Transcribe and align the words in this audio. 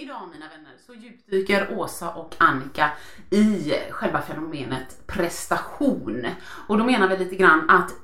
Idag 0.00 0.28
mina 0.32 0.48
vänner 0.48 0.72
så 0.86 0.94
djupdyker 0.94 1.72
Åsa 1.78 2.10
och 2.10 2.34
Annika 2.38 2.90
i 3.30 3.72
själva 3.90 4.22
fenomenet 4.22 5.06
prestation. 5.06 6.26
Och 6.66 6.78
då 6.78 6.84
menar 6.84 7.08
vi 7.08 7.16
lite 7.16 7.36
grann 7.36 7.70
att 7.70 7.94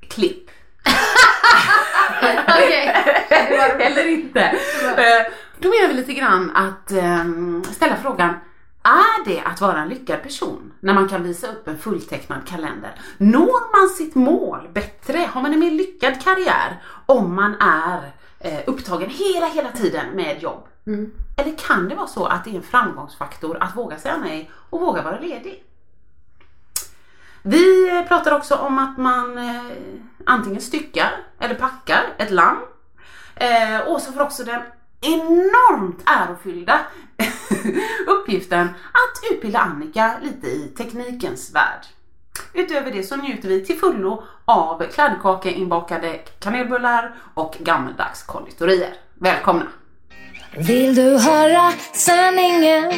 klipp. 0.00 0.50
Eller 3.80 4.06
inte. 4.08 4.40
Eh, 4.40 5.32
Då 5.58 5.68
menar 5.68 5.88
vi 5.88 5.94
lite 5.94 6.12
grann 6.14 6.50
att 6.56 6.92
ehm, 6.92 7.64
ställa 7.64 7.96
frågan 7.96 8.34
är 8.82 9.24
det 9.24 9.40
att 9.40 9.60
vara 9.60 9.82
en 9.82 9.88
lyckad 9.88 10.22
person 10.22 10.72
när 10.80 10.94
man 10.94 11.08
kan 11.08 11.22
visa 11.22 11.52
upp 11.52 11.68
en 11.68 11.78
fulltecknad 11.78 12.46
kalender? 12.48 13.00
Når 13.18 13.80
man 13.80 13.88
sitt 13.88 14.14
mål 14.14 14.68
bättre? 14.72 15.18
Har 15.18 15.42
man 15.42 15.52
en 15.52 15.60
mer 15.60 15.70
lyckad 15.70 16.24
karriär 16.24 16.82
om 17.06 17.34
man 17.34 17.54
är 17.60 18.12
upptagen 18.66 19.10
hela, 19.10 19.46
hela 19.46 19.72
tiden 19.72 20.10
med 20.10 20.42
jobb? 20.42 20.68
Eller 21.36 21.56
kan 21.56 21.88
det 21.88 21.94
vara 21.94 22.06
så 22.06 22.26
att 22.26 22.44
det 22.44 22.50
är 22.50 22.54
en 22.54 22.62
framgångsfaktor 22.62 23.56
att 23.60 23.76
våga 23.76 23.98
säga 23.98 24.16
nej 24.16 24.50
och 24.70 24.80
våga 24.80 25.02
vara 25.02 25.20
ledig? 25.20 25.64
Vi 27.46 27.90
eh, 27.90 28.08
pratar 28.08 28.36
också 28.36 28.54
om 28.54 28.78
att 28.78 28.98
man 28.98 29.38
eh, 29.38 29.62
antingen 30.26 30.60
styckar 30.60 31.10
eller 31.38 31.54
packar 31.54 32.14
ett 32.18 32.30
lamm. 32.30 32.58
Eh, 33.36 33.88
Åsa 33.88 34.12
får 34.12 34.20
också 34.20 34.44
den 34.44 34.62
enormt 35.00 36.02
ärofyllda 36.06 36.80
uppgiften 38.06 38.68
att 38.68 39.32
utbilda 39.32 39.58
Annika 39.58 40.18
lite 40.22 40.46
i 40.46 40.74
teknikens 40.76 41.54
värld. 41.54 41.86
Utöver 42.52 42.90
det 42.90 43.02
så 43.02 43.16
njuter 43.16 43.48
vi 43.48 43.64
till 43.64 43.78
fullo 43.78 44.22
av 44.44 44.86
kladdkaka 44.92 45.50
inbakade 45.50 46.18
kanelbullar 46.38 47.14
och 47.34 47.56
gammeldags 47.60 48.22
konditorier. 48.22 48.94
Välkomna! 49.14 49.66
Vill 50.56 50.94
du 50.94 51.18
höra 51.18 51.72
sanningen? 51.92 52.92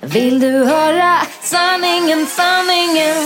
Vill 0.00 0.40
du 0.40 0.64
höra 0.64 1.18
sanningen, 1.40 2.26
sanningen? 2.26 3.16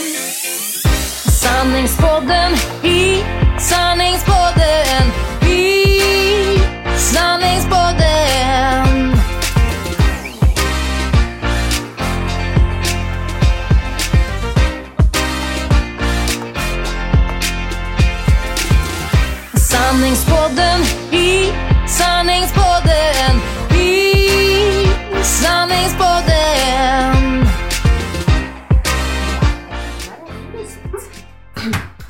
Sanningspodden 1.43 2.53
i 2.83 3.25
sanningspodden 3.59 5.07
i 5.51 5.95
sanningspodden. 6.99 8.26
Sanningspodden 19.97 20.81
i 21.13 21.53
sanningspodden 21.89 23.37
i 23.75 24.23
sanningspodden. 25.23 27.47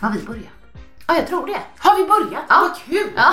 Har 0.01 0.13
vi 0.13 0.23
börjat? 0.27 0.45
Ja, 1.07 1.17
jag 1.17 1.27
tror 1.27 1.47
det. 1.47 1.61
Har 1.79 1.97
vi 1.97 2.05
börjat? 2.05 2.45
Ja. 2.49 2.61
Vad 2.61 2.77
kul! 2.77 3.11
Ja. 3.17 3.33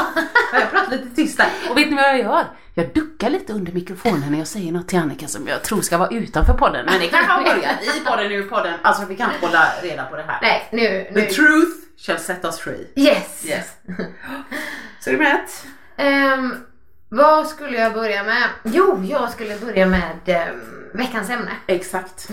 jag 0.53 0.72
pratar 0.72 0.92
lite 0.92 1.16
tyst 1.16 1.38
där. 1.38 1.47
Och 1.69 1.78
vet 1.78 1.90
ni 1.90 1.96
vad 1.96 2.06
jag 2.06 2.19
gör? 2.19 2.46
Jag 2.74 2.94
duckar 2.94 3.30
lite 3.30 3.53
under 3.53 3.72
mikrofonen 3.72 4.31
när 4.31 4.38
jag 4.38 4.47
säger 4.47 4.72
något 4.72 4.88
till 4.88 5.00
Annika 5.00 5.28
som 5.28 5.47
jag 5.47 5.63
tror 5.63 5.81
ska 5.81 5.97
vara 5.97 6.09
utanför 6.09 6.53
podden. 6.53 6.86
Men 6.86 7.00
det 7.00 7.08
kanske 7.08 7.31
har 7.31 7.44
börjat 7.44 7.84
i 7.84 8.00
podden, 8.06 8.31
ur 8.31 8.50
podden. 8.50 8.74
Alltså 8.81 9.06
vi 9.06 9.16
kan 9.16 9.34
inte 9.34 9.46
hålla 9.46 9.68
reda 9.81 10.06
på 10.06 10.16
det 10.16 10.24
här. 10.28 10.40
Nej, 10.42 10.68
nu... 10.72 11.08
nu. 11.12 11.22
The 11.22 11.34
truth 11.34 11.82
shall 12.03 12.18
set 12.18 12.44
us 12.44 12.59
free. 12.59 12.88
Yes. 12.96 13.46
Yes. 13.46 13.78
Så 15.00 15.09
är 15.09 15.14
du 15.14 15.19
med? 15.19 15.47
Ehm, 15.97 16.56
vad 17.09 17.47
skulle 17.47 17.78
jag 17.78 17.94
börja 17.94 18.24
med? 18.24 18.44
Jo, 18.64 19.03
jag 19.09 19.31
skulle 19.31 19.56
börja 19.56 19.86
med 19.86 20.19
ehm, 20.25 20.59
veckans 20.94 21.30
ämne. 21.30 21.52
Exakt. 21.68 22.30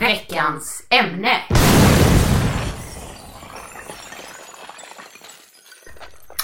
Veckans 0.00 0.86
ämne. 0.90 1.36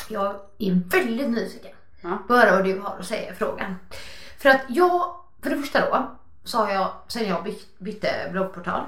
Jag 0.08 0.34
är 0.58 0.90
väldigt 0.90 1.30
nyfiken 1.30 1.77
Ja. 2.08 2.18
på 2.26 2.34
höra 2.36 2.52
vad 2.52 2.64
du 2.64 2.78
har 2.80 2.96
att 3.00 3.06
säga 3.06 3.32
i 3.32 3.34
frågan. 3.34 3.76
För 4.38 4.48
att 4.48 4.60
jag, 4.68 5.14
för 5.42 5.50
det 5.50 5.56
första 5.56 5.80
då, 5.90 6.10
så 6.44 6.58
har 6.58 6.70
jag 6.70 6.90
sen 7.08 7.28
jag 7.28 7.44
byt, 7.44 7.78
bytte 7.78 8.08
bloggportal 8.32 8.82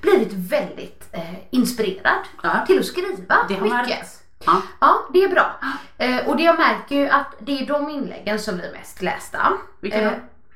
blivit 0.00 0.32
väldigt 0.32 1.08
eh, 1.12 1.34
inspirerad 1.50 2.18
Ja. 2.42 2.66
till 2.66 2.78
att 2.78 2.86
skriva 2.86 3.36
Det 3.48 3.54
har 3.54 3.60
mycket. 3.62 3.70
märkts. 3.88 4.18
Ja. 4.46 4.62
Ja, 4.80 4.94
det 5.12 5.24
är 5.24 5.28
bra. 5.28 5.60
Eh, 5.98 6.28
och 6.28 6.36
det 6.36 6.42
jag 6.42 6.58
märker 6.58 6.96
ju 6.96 7.08
att 7.08 7.34
det 7.38 7.58
är 7.62 7.66
de 7.66 7.90
inläggen 7.90 8.38
som 8.38 8.56
blir 8.56 8.72
mest 8.72 9.02
lästa. 9.02 9.52
Vilka 9.80 10.00
Eh? 10.00 10.10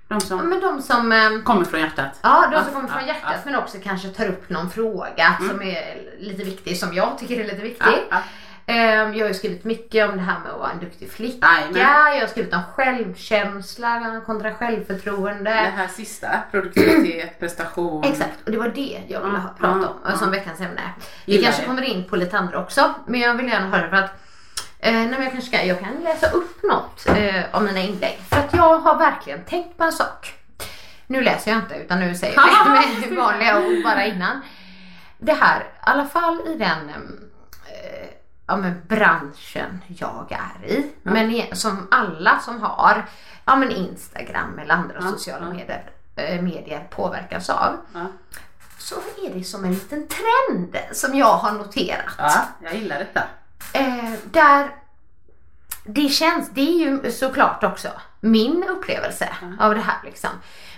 De 0.09 0.15
Ja, 0.15 0.21
som 0.21 0.49
men 0.51 0.61
de 0.61 0.83
som, 0.83 1.13
eh, 1.13 1.43
kommer 1.45 1.65
från 1.65 1.81
hjärtat. 1.81 2.19
ja, 2.23 2.47
de 2.51 2.57
Ja, 2.57 2.65
som 2.65 2.73
kommer 2.75 2.89
ja, 2.89 2.95
från 2.95 3.07
hjärtat 3.07 3.33
ja. 3.35 3.39
men 3.45 3.57
också 3.57 3.79
kanske 3.83 4.09
tar 4.09 4.27
upp 4.29 4.49
någon 4.51 4.71
fråga 4.71 5.37
som 5.51 5.63
är 5.63 6.11
lite 6.19 6.45
viktig, 6.45 6.77
som 6.79 6.95
jag 6.95 7.19
tycker 7.19 7.41
är 7.41 7.45
lite 7.45 7.63
viktig. 7.63 7.93
Ja, 8.67 8.75
ja. 8.75 8.83
Eh, 8.83 9.17
Jag 9.17 9.25
har 9.25 9.29
ju 9.29 9.35
skrivit 9.35 9.65
mycket 9.65 10.11
om 10.11 10.17
det 10.17 10.23
här 10.23 10.39
med 10.41 10.51
att 10.53 10.59
vara 10.59 10.71
en 10.71 10.79
duktig 10.79 11.11
flicka. 11.13 11.47
Jajamän. 11.61 12.15
Jag 12.15 12.21
har 12.21 12.27
skrivit 12.27 12.55
om 12.55 12.63
självkänsla 12.75 14.21
kontra 14.27 14.55
självförtroende. 14.55 15.51
Det 15.51 15.57
här 15.77 15.89
sista, 15.89 16.29
produktivitet, 16.51 17.39
prestation. 17.41 18.05
Exakt, 18.05 18.39
och 18.45 18.51
det 18.53 18.59
var 18.59 18.69
det 18.69 19.01
jag 19.09 19.21
ville 19.21 19.39
ha- 19.39 19.55
prata 19.59 19.89
om 19.89 19.97
ja. 20.05 20.17
som 20.17 20.31
veckans 20.31 20.61
ämne. 20.61 20.81
Vi 21.27 21.33
Gillar 21.33 21.45
kanske 21.45 21.63
det. 21.63 21.67
kommer 21.67 21.83
in 21.83 22.05
på 22.05 22.17
lite 22.17 22.39
andra 22.39 22.59
också, 22.59 22.95
men 23.07 23.21
jag 23.21 23.35
vill 23.35 23.49
gärna 23.49 23.67
höra 23.77 23.89
för 23.91 23.97
att 23.97 24.11
eh, 24.79 24.93
nej, 24.93 25.09
jag, 25.11 25.33
kanske 25.33 25.43
ska, 25.43 25.63
jag 25.65 25.81
kan 25.81 25.95
läsa 26.05 26.31
upp 26.31 26.63
något 26.63 27.07
eh, 27.09 27.45
av 27.53 27.63
mina 27.63 27.81
inlägg. 27.81 28.19
För 28.31 28.37
att 28.37 28.55
jag 28.55 28.79
har 28.79 28.99
verkligen 28.99 29.45
tänkt 29.45 29.79
på 29.79 29.85
en 29.85 29.93
sak. 29.93 30.35
Nu 31.07 31.21
läser 31.23 31.51
jag 31.51 31.61
inte 31.61 31.75
utan 31.75 32.01
nu 32.01 32.15
säger 32.15 32.35
jag 32.35 32.45
det 33.01 33.09
med 33.09 33.19
vanliga 33.19 33.59
ord 33.59 33.85
bara 33.85 34.07
innan. 34.07 34.41
Det 35.19 35.33
här, 35.33 35.61
i 35.61 35.65
alla 35.81 36.05
fall 36.07 36.41
i 36.47 36.55
den 36.55 36.89
eh, 36.89 38.09
ja, 38.47 38.57
men 38.57 38.83
branschen 38.89 39.81
jag 39.89 40.27
är 40.61 40.67
i. 40.69 40.91
Men 41.03 41.31
i, 41.31 41.51
som 41.53 41.89
alla 41.91 42.39
som 42.39 42.61
har 42.63 43.05
ja, 43.45 43.57
men 43.57 43.71
Instagram 43.71 44.59
eller 44.59 44.75
andra 44.75 44.95
Ja, 45.01 45.11
sociala 45.11 45.47
ja. 45.47 45.53
medier, 45.53 45.91
eh, 46.17 46.43
medier 46.43 46.89
påverkas 46.91 47.51
av. 47.51 47.77
Ja. 47.95 48.07
Så 48.79 48.95
är 48.95 49.35
det 49.35 49.45
som 49.45 49.65
en 49.65 49.73
liten 49.73 50.09
trend 50.09 50.77
som 50.93 51.15
jag 51.19 51.37
har 51.37 51.53
noterat. 51.53 52.15
ja, 52.19 52.45
jag 52.63 52.75
gillar 52.75 52.99
detta. 52.99 53.23
Eh, 53.73 54.13
där 54.25 54.71
det 55.85 56.09
känns, 56.09 56.51
det 56.51 56.61
är 56.61 56.89
ju 56.89 57.11
såklart 57.11 57.65
också 57.65 57.89
min 58.21 58.65
upplevelse 58.69 59.29
av 59.61 59.75
det 59.75 59.81
här 59.81 59.97
liksom. 60.05 60.31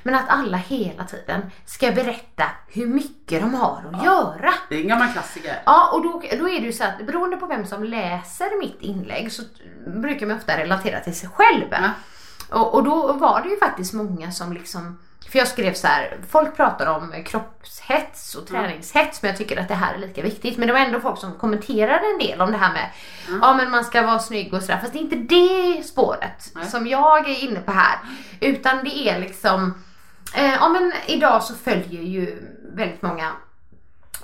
Men 0.02 0.14
att 0.14 0.28
alla 0.28 0.56
hela 0.56 1.04
tiden 1.04 1.50
ska 1.64 1.92
berätta 1.92 2.44
hur 2.68 2.86
mycket 2.86 3.40
de 3.40 3.54
har 3.54 3.82
att 3.92 4.04
göra. 4.04 4.54
Det 4.68 4.74
är 4.74 4.80
en 4.80 4.88
gammal 4.88 5.12
klassiker. 5.12 5.62
Ja, 5.66 5.90
och 5.92 6.02
då, 6.02 6.22
då 6.38 6.48
är 6.48 6.60
det 6.60 6.66
ju 6.66 6.72
så 6.72 6.84
att 6.84 7.06
beroende 7.06 7.36
på 7.36 7.46
vem 7.46 7.66
som 7.66 7.84
läser 7.84 8.58
mitt 8.58 8.80
inlägg 8.80 9.32
så 9.32 9.42
brukar 9.86 10.26
man 10.26 10.36
ofta 10.36 10.58
relatera 10.58 11.00
till 11.00 11.14
sig 11.14 11.28
själv. 11.28 11.66
Ja. 11.70 11.90
Och, 12.58 12.74
och 12.74 12.84
då 12.84 13.12
var 13.12 13.42
det 13.42 13.48
ju 13.48 13.58
faktiskt 13.58 13.92
många 13.92 14.32
som 14.32 14.52
liksom 14.52 14.98
för 15.28 15.38
jag 15.38 15.48
skrev 15.48 15.74
så 15.74 15.86
här, 15.86 16.16
folk 16.30 16.56
pratar 16.56 16.86
om 16.86 17.12
kroppshets 17.24 18.34
och 18.34 18.46
träningshets 18.46 19.22
men 19.22 19.28
jag 19.28 19.38
tycker 19.38 19.60
att 19.60 19.68
det 19.68 19.74
här 19.74 19.94
är 19.94 19.98
lika 19.98 20.22
viktigt. 20.22 20.58
Men 20.58 20.66
det 20.66 20.72
var 20.72 20.80
ändå 20.80 21.00
folk 21.00 21.18
som 21.18 21.32
kommenterade 21.32 22.04
en 22.12 22.18
del 22.18 22.40
om 22.40 22.52
det 22.52 22.58
här 22.58 22.72
med, 22.72 22.90
ja 23.42 23.54
men 23.54 23.70
man 23.70 23.84
ska 23.84 24.02
vara 24.02 24.18
snygg 24.18 24.54
och 24.54 24.62
sådär. 24.62 24.78
Fast 24.80 24.92
det 24.92 24.98
är 24.98 25.00
inte 25.00 25.16
det 25.16 25.82
spåret 25.82 26.52
Nej. 26.54 26.66
som 26.66 26.86
jag 26.86 27.30
är 27.30 27.44
inne 27.44 27.60
på 27.60 27.72
här. 27.72 27.98
Utan 28.40 28.84
det 28.84 29.08
är 29.08 29.20
liksom, 29.20 29.74
eh, 30.34 30.54
ja 30.54 30.68
men 30.68 30.92
idag 31.06 31.42
så 31.42 31.54
följer 31.54 32.02
ju 32.02 32.42
väldigt 32.74 33.02
många 33.02 33.32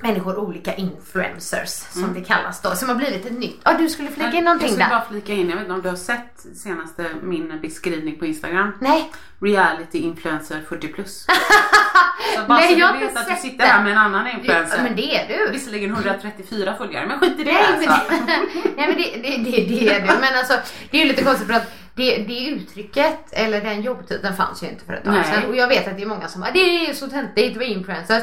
människor 0.02 0.38
olika 0.38 0.74
influencers 0.74 1.68
som 1.68 2.14
det 2.14 2.20
kallas 2.20 2.62
då. 2.62 2.70
Som 2.74 2.88
har 2.88 2.96
blivit 2.96 3.26
ett 3.26 3.38
nytt, 3.38 3.60
ja 3.64 3.72
du 3.78 3.88
skulle 3.88 4.08
flika 4.10 4.28
in 4.28 4.34
Jag 4.34 4.44
någonting 4.44 4.68
skulle 4.68 4.84
där. 4.84 4.90
bara 4.90 5.04
flika 5.10 5.32
in, 5.32 5.48
jag 5.48 5.56
vet 5.56 5.62
inte 5.64 5.72
om 5.74 5.82
du 5.82 5.88
har 5.88 5.96
sett 5.96 6.46
senaste 6.56 7.06
min 7.22 7.58
beskrivning 7.62 8.18
på 8.18 8.26
Instagram? 8.26 8.72
Nej, 8.80 9.10
Reality 9.42 9.98
influencer 9.98 10.62
40 10.68 10.88
plus. 10.88 11.26
Så 12.36 12.44
bara 12.48 12.58
Nej, 12.58 12.72
så 12.74 12.80
jag 12.80 12.94
du 12.94 12.98
vet 12.98 13.16
att 13.16 13.28
du 13.28 13.34
sitter 13.36 13.58
det. 13.58 13.64
här 13.64 13.82
med 13.82 13.92
en 13.92 13.98
annan 13.98 14.26
ja, 14.26 14.32
influencer. 14.32 14.82
men 14.82 14.96
det 14.96 15.16
är 15.16 15.28
du. 15.28 15.52
Visserligen 15.52 15.90
134 15.90 16.74
följare, 16.78 17.06
men 17.06 17.18
skit 17.20 17.40
i 17.40 17.44
det 17.44 17.52
Nej 17.52 17.62
men, 17.80 17.88
alltså. 17.88 18.12
nej, 18.76 18.88
men 18.88 18.96
det, 18.96 19.02
det, 19.22 19.36
det, 19.50 19.64
det 19.68 19.88
är 19.94 20.00
det. 20.00 20.06
Men 20.20 20.38
alltså, 20.38 20.54
det 20.90 20.96
är 20.98 21.02
ju 21.02 21.08
lite 21.08 21.24
konstigt 21.24 21.46
för 21.46 21.54
att 21.54 21.72
det, 22.00 22.16
det 22.16 22.46
uttrycket, 22.48 23.18
eller 23.32 23.60
den 23.60 23.82
jobbtiteln 23.82 24.36
fanns 24.36 24.62
ju 24.62 24.66
inte 24.68 24.84
för 24.84 24.92
ett 24.92 25.04
tag 25.04 25.26
sedan. 25.26 25.44
Och 25.48 25.56
jag 25.56 25.68
vet 25.68 25.88
att 25.88 25.96
det 25.96 26.02
är 26.02 26.06
många 26.06 26.28
som 26.28 26.40
bara, 26.40 26.50
det 26.50 26.86
är 26.86 26.94
så 26.94 27.06
töntigt 27.08 27.56
vara 27.56 27.66
influencers. 27.66 28.22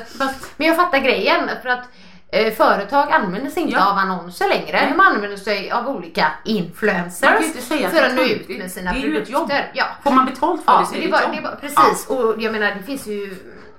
Men 0.58 0.68
jag 0.68 0.76
fattar 0.76 0.98
grejen 1.00 1.50
för 1.62 1.70
att 1.70 1.84
eh, 2.32 2.54
företag 2.54 3.12
använder 3.12 3.50
sig 3.52 3.64
inte 3.64 3.76
Ja. 3.76 3.92
av 3.92 3.98
annonser 3.98 4.48
längre. 4.50 4.72
Nej. 4.82 4.90
De 4.92 5.00
använder 5.00 5.38
sig 5.38 5.72
av 5.72 5.88
olika 5.90 6.22
Man 6.22 6.32
kan 6.32 6.56
influencers 6.56 7.46
inte 7.46 7.62
säga 7.62 7.88
att 7.88 7.94
för 7.94 8.02
det 8.02 8.08
att 8.08 8.16
nå 8.16 8.22
ut 8.24 8.50
med 8.50 8.72
sina 8.72 8.92
Det 8.94 8.98
är 8.98 9.02
ju 9.02 9.08
produkter. 9.08 9.34
ett 9.34 9.40
jobb. 9.40 9.52
Ja. 9.74 9.86
Får 10.04 10.12
man 10.12 10.26
betalt 10.26 10.66
för 10.66 10.72
Ja, 10.72 10.80
det 10.80 10.86
så 10.86 10.94
är 10.96 11.00
det 11.00 11.06
det 11.06 11.12
bara, 11.12 11.22
ett 11.22 11.30
det 11.30 11.36
jobb. 11.36 11.44
bara, 11.44 11.56
precis. 11.56 12.08
Och 12.08 12.36
jag 12.42 12.52
menar 12.52 12.76
det 12.76 12.84
finns 12.84 13.08
ju 13.08 13.36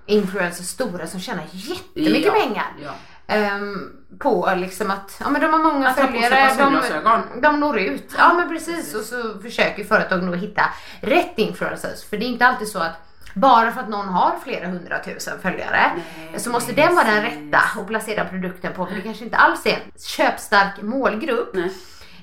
influencers 0.07 0.67
stora 0.67 1.07
som 1.07 1.21
tjänar 1.21 1.45
jättemycket 1.53 2.25
Ja, 2.27 2.33
pengar. 2.33 2.67
ja. 2.85 2.91
Ehm, 3.31 3.93
på 4.19 4.53
liksom 4.57 4.91
att 4.91 5.17
ja, 5.21 5.31
men 5.31 5.41
de 5.41 5.53
har 5.53 5.73
många 5.73 5.89
Att 5.89 5.97
följare, 5.97 7.01
de, 7.05 7.41
de 7.41 7.61
når 7.61 7.79
ut. 7.79 8.15
Ja 8.19 8.33
men 8.35 8.49
precis 8.49 8.95
och 8.95 9.05
så 9.05 9.39
försöker 9.43 9.85
företagen 9.85 10.27
då 10.27 10.35
hitta 10.35 10.63
rätt 11.01 11.33
influencers. 11.39 12.05
För 12.05 12.17
det 12.17 12.25
är 12.25 12.29
inte 12.29 12.47
alltid 12.47 12.69
så 12.69 12.79
att 12.79 12.93
bara 13.35 13.73
för 13.73 13.81
att 13.81 13.89
någon 13.89 14.09
har 14.09 14.35
flera 14.45 14.67
hundratusen 14.67 15.39
följare 15.43 15.91
Nej, 16.31 16.41
så 16.41 16.51
måste 16.51 16.73
den 16.73 16.95
vara 16.95 17.07
den 17.07 17.23
precis. 17.23 17.39
rätta 17.39 17.81
att 17.81 17.87
placera 17.87 18.25
produkten 18.25 18.73
på. 18.73 18.87
För 18.87 18.95
det 18.95 19.03
kanske 19.03 19.25
inte 19.25 19.37
alls 19.37 19.67
är 19.67 19.71
en 19.71 20.01
köpstark 20.01 20.83
målgrupp. 20.83 21.51
Nej. 21.55 21.73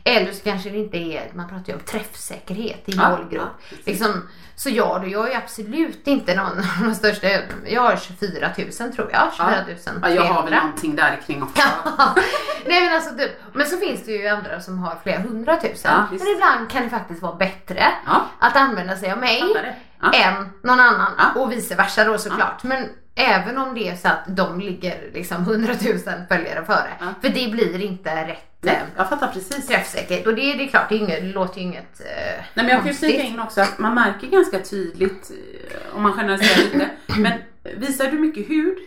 Eller 0.08 0.32
så 0.32 0.44
kanske 0.44 0.70
det 0.70 0.78
inte 0.78 0.98
är, 0.98 1.32
man 1.34 1.50
pratar 1.50 1.68
ju 1.68 1.74
om 1.74 1.80
träffsäkerhet 1.80 2.84
i 2.86 2.92
Ja, 2.92 3.10
målgrupp. 3.10 3.42
ja, 3.70 3.78
liksom, 3.86 4.28
så 4.56 4.70
ja, 4.70 5.00
då, 5.04 5.08
jag 5.08 5.32
är 5.32 5.38
absolut 5.38 6.08
inte 6.08 6.36
någon 6.36 6.46
av 6.60 6.66
de 6.84 6.96
största, 6.96 7.28
jag 7.66 7.82
har 7.82 7.96
24 7.98 8.50
000 8.80 8.94
tror 8.94 9.10
jag. 9.12 9.32
24 9.38 9.64
000 9.68 9.78
Ja, 10.02 10.10
jag 10.10 10.24
har 10.34 10.44
väl 10.44 10.54
någonting 10.54 10.96
där 10.96 11.22
kring 11.28 11.44
också. 11.44 11.62
Nej 12.66 12.82
men 12.86 12.94
alltså 12.94 13.16
typ, 13.18 13.32
men 13.54 13.66
så 13.66 13.78
finns 13.78 14.06
det 14.06 14.12
ju 14.12 14.28
andra 14.28 14.60
som 14.62 14.80
har 14.80 14.96
flera 15.04 15.20
hundratusen. 15.20 15.92
Ja, 15.94 16.06
men 16.12 16.28
ibland 16.28 16.70
kan 16.72 16.84
det 16.84 16.90
faktiskt 16.90 17.22
vara 17.22 17.36
bättre 17.36 17.88
att 18.40 18.56
använda 18.58 18.96
sig 18.98 19.12
av 19.12 19.18
mig 19.18 19.44
än 20.14 20.50
någon 20.64 20.80
annan. 20.80 21.12
Och 21.36 21.52
vice 21.52 21.76
versa 21.76 22.04
då 22.04 22.18
såklart. 22.18 22.64
Men 22.64 22.90
även 23.16 23.58
om 23.58 23.74
det 23.76 23.90
är 23.90 23.96
så 23.96 24.08
att 24.08 24.24
de 24.28 24.60
ligger 24.60 25.10
liksom 25.14 25.42
100 25.42 25.74
000 25.86 26.00
följare 26.30 26.66
före. 26.66 26.94
För 27.22 27.30
det 27.30 27.52
blir 27.52 27.82
inte 27.82 28.28
rätt 28.28 28.55
Nej, 28.66 28.82
jag 28.98 29.10
fattar 29.10 29.28
precis. 29.28 29.68
träffsäkert. 29.68 30.28
Och 30.28 30.36
det, 30.36 30.42
det 30.42 30.64
är 30.64 30.68
klart, 30.68 30.90
det, 30.90 30.96
är 30.96 31.00
inget, 31.00 31.22
det 31.22 31.32
låter 31.34 31.58
ju 31.58 31.64
inget 31.64 32.00
eh, 32.00 32.06
Nej, 32.54 32.66
men 32.66 32.68
jag 32.68 32.78
kan 32.80 32.88
ju 32.88 32.94
flika 32.94 33.22
in 33.22 33.40
också 33.40 33.62
att 33.62 33.80
man 33.80 33.96
märker 33.96 34.28
ganska 34.28 34.60
tydligt, 34.60 35.32
eh, 35.32 35.96
om 35.96 36.04
man 36.04 36.14
generaliserar 36.14 36.64
lite, 36.64 36.90
men 37.20 37.34
visar 37.78 38.12
du 38.12 38.20
mycket 38.20 38.50
hud 38.50 38.78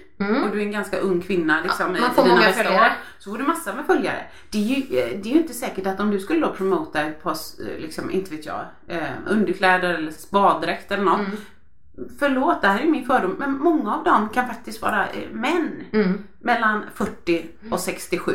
och 0.45 0.51
du 0.51 0.59
är 0.59 0.63
en 0.65 0.71
ganska 0.73 0.99
ung 0.99 1.21
kvinna 1.21 1.61
liksom, 1.63 1.87
Mm. 1.87 1.97
Ja, 1.97 2.07
man 2.07 2.15
får 2.15 2.27
i 2.27 2.29
dina 2.29 2.41
bästa 2.41 2.75
år, 2.75 2.93
så 3.19 3.31
får 3.31 3.39
du 3.39 3.45
massor 3.45 3.73
med 3.73 3.87
följare. 3.87 4.23
Det 4.51 4.59
är, 4.59 4.63
ju, 4.63 4.99
eh, 4.99 5.19
det 5.23 5.29
är 5.31 5.33
ju 5.35 5.41
inte 5.41 5.55
säkert 5.55 5.87
att 5.87 6.01
om 6.01 6.11
du 6.11 6.21
skulle 6.21 6.41
då 6.41 6.53
promota 6.53 7.01
ett 7.01 7.23
par, 7.23 7.33
eh, 7.33 7.79
liksom, 7.81 8.11
inte 8.11 8.31
vet 8.37 8.47
jag, 8.47 8.61
eh, 8.89 9.03
underkläder 9.27 9.95
eller 9.95 10.13
baddräkt 10.31 10.93
eller 10.93 11.05
något. 11.05 11.21
Mm. 11.21 11.37
Förlåt, 12.19 12.63
det 12.63 12.69
här 12.69 12.81
är 12.81 12.87
min 12.87 13.07
fördom, 13.07 13.37
men 13.39 13.53
många 13.59 13.95
av 13.95 14.05
dem 14.05 14.29
kan 14.29 14.47
faktiskt 14.49 14.83
vara 14.83 15.07
eh, 15.07 15.31
män 15.33 15.71
Mm. 15.93 16.25
mellan 16.41 16.85
40 16.95 17.47
och 17.71 17.81
67. 17.81 18.33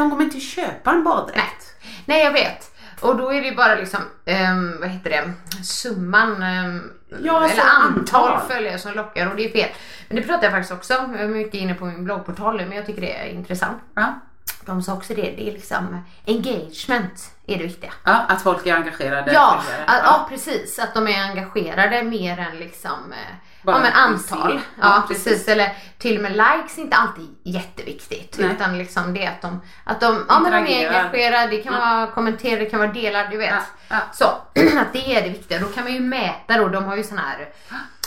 De 0.00 0.10
kommer 0.10 0.24
inte 0.24 0.40
köpa 0.40 0.90
en 0.90 1.04
baddräkt. 1.04 1.74
Nej 2.04 2.24
jag 2.24 2.32
vet. 2.32 2.76
Och 3.00 3.16
då 3.16 3.32
är 3.32 3.40
det 3.40 3.48
ju 3.48 3.54
bara 3.54 3.74
liksom, 3.74 4.00
ehm, 4.24 4.76
vad 4.80 4.88
heter 4.88 5.10
det, 5.10 5.32
summan 5.64 6.42
ehm, 6.42 6.90
Ja, 7.22 7.42
alltså 7.42 7.60
eller 7.60 7.70
antal, 7.70 8.32
antal. 8.32 8.48
följare 8.48 8.78
som 8.78 8.92
lockar 8.92 9.30
och 9.30 9.36
det 9.36 9.44
är 9.44 9.52
fel. 9.52 9.68
Men 10.08 10.16
det 10.16 10.22
pratar 10.22 10.42
jag 10.42 10.52
faktiskt 10.52 10.72
också 10.72 10.96
om, 10.98 11.12
jag 11.14 11.22
är 11.22 11.28
mycket 11.28 11.54
inne 11.54 11.74
på 11.74 11.84
min 11.84 12.04
bloggportal 12.04 12.56
nu, 12.56 12.66
men 12.66 12.76
jag 12.76 12.86
tycker 12.86 13.00
det 13.00 13.18
är 13.18 13.26
intressant. 13.26 13.82
Ja. 13.94 14.20
De 14.66 14.82
sa 14.82 14.92
också 14.92 15.14
det, 15.14 15.22
det 15.22 15.48
är 15.48 15.52
liksom 15.52 16.04
engagement 16.26 17.30
är 17.46 17.56
det 17.58 17.64
viktiga. 17.64 17.92
Ja, 18.04 18.24
att 18.28 18.42
folk 18.42 18.66
är 18.66 18.74
engagerade. 18.74 19.32
Ja, 19.32 19.62
att, 19.86 20.00
ja 20.04 20.26
precis, 20.28 20.78
att 20.78 20.94
de 20.94 21.08
är 21.08 21.22
engagerade 21.30 22.02
mer 22.02 22.38
än 22.38 22.56
liksom 22.58 23.12
eh, 23.12 23.34
Bara 23.62 23.76
ja, 23.76 23.82
men 23.82 23.92
antal. 23.92 24.52
Ja, 24.54 24.60
Ja, 24.96 25.04
precis. 25.08 25.24
precis. 25.24 25.48
Eller 25.48 25.72
till 25.98 26.16
och 26.16 26.22
med 26.22 26.32
likes 26.32 26.78
är 26.78 26.82
inte 26.82 26.96
alltid 26.96 27.26
jätteviktigt. 27.44 28.36
Nej. 28.38 28.50
Utan 28.50 28.78
liksom 28.78 29.14
det 29.14 29.26
att 29.26 29.42
de, 29.42 29.60
att 29.84 30.00
de, 30.00 30.24
ja, 30.28 30.38
men 30.40 30.52
de 30.64 30.72
är 30.72 30.88
engagerade, 30.88 31.46
det 31.50 31.62
kan 31.62 31.72
vara 31.74 32.06
kommentera, 32.06 32.58
det 32.60 32.66
kan 32.66 32.80
vara 32.80 32.92
delar, 32.92 33.28
du 33.30 33.36
vet. 33.36 33.50
Ja, 33.50 33.60
ja. 33.88 33.96
Så, 34.12 34.24
att 34.80 34.92
det 34.92 35.14
är 35.16 35.22
det 35.22 35.28
viktiga. 35.28 35.58
Då 35.58 35.66
kan 35.66 35.84
man 35.84 35.92
ju 35.92 36.00
mäta 36.00 36.58
då, 36.58 36.68
de 36.68 36.84
har 36.84 36.96
ju 36.96 37.04
sådana 37.04 37.22
här 37.28 37.48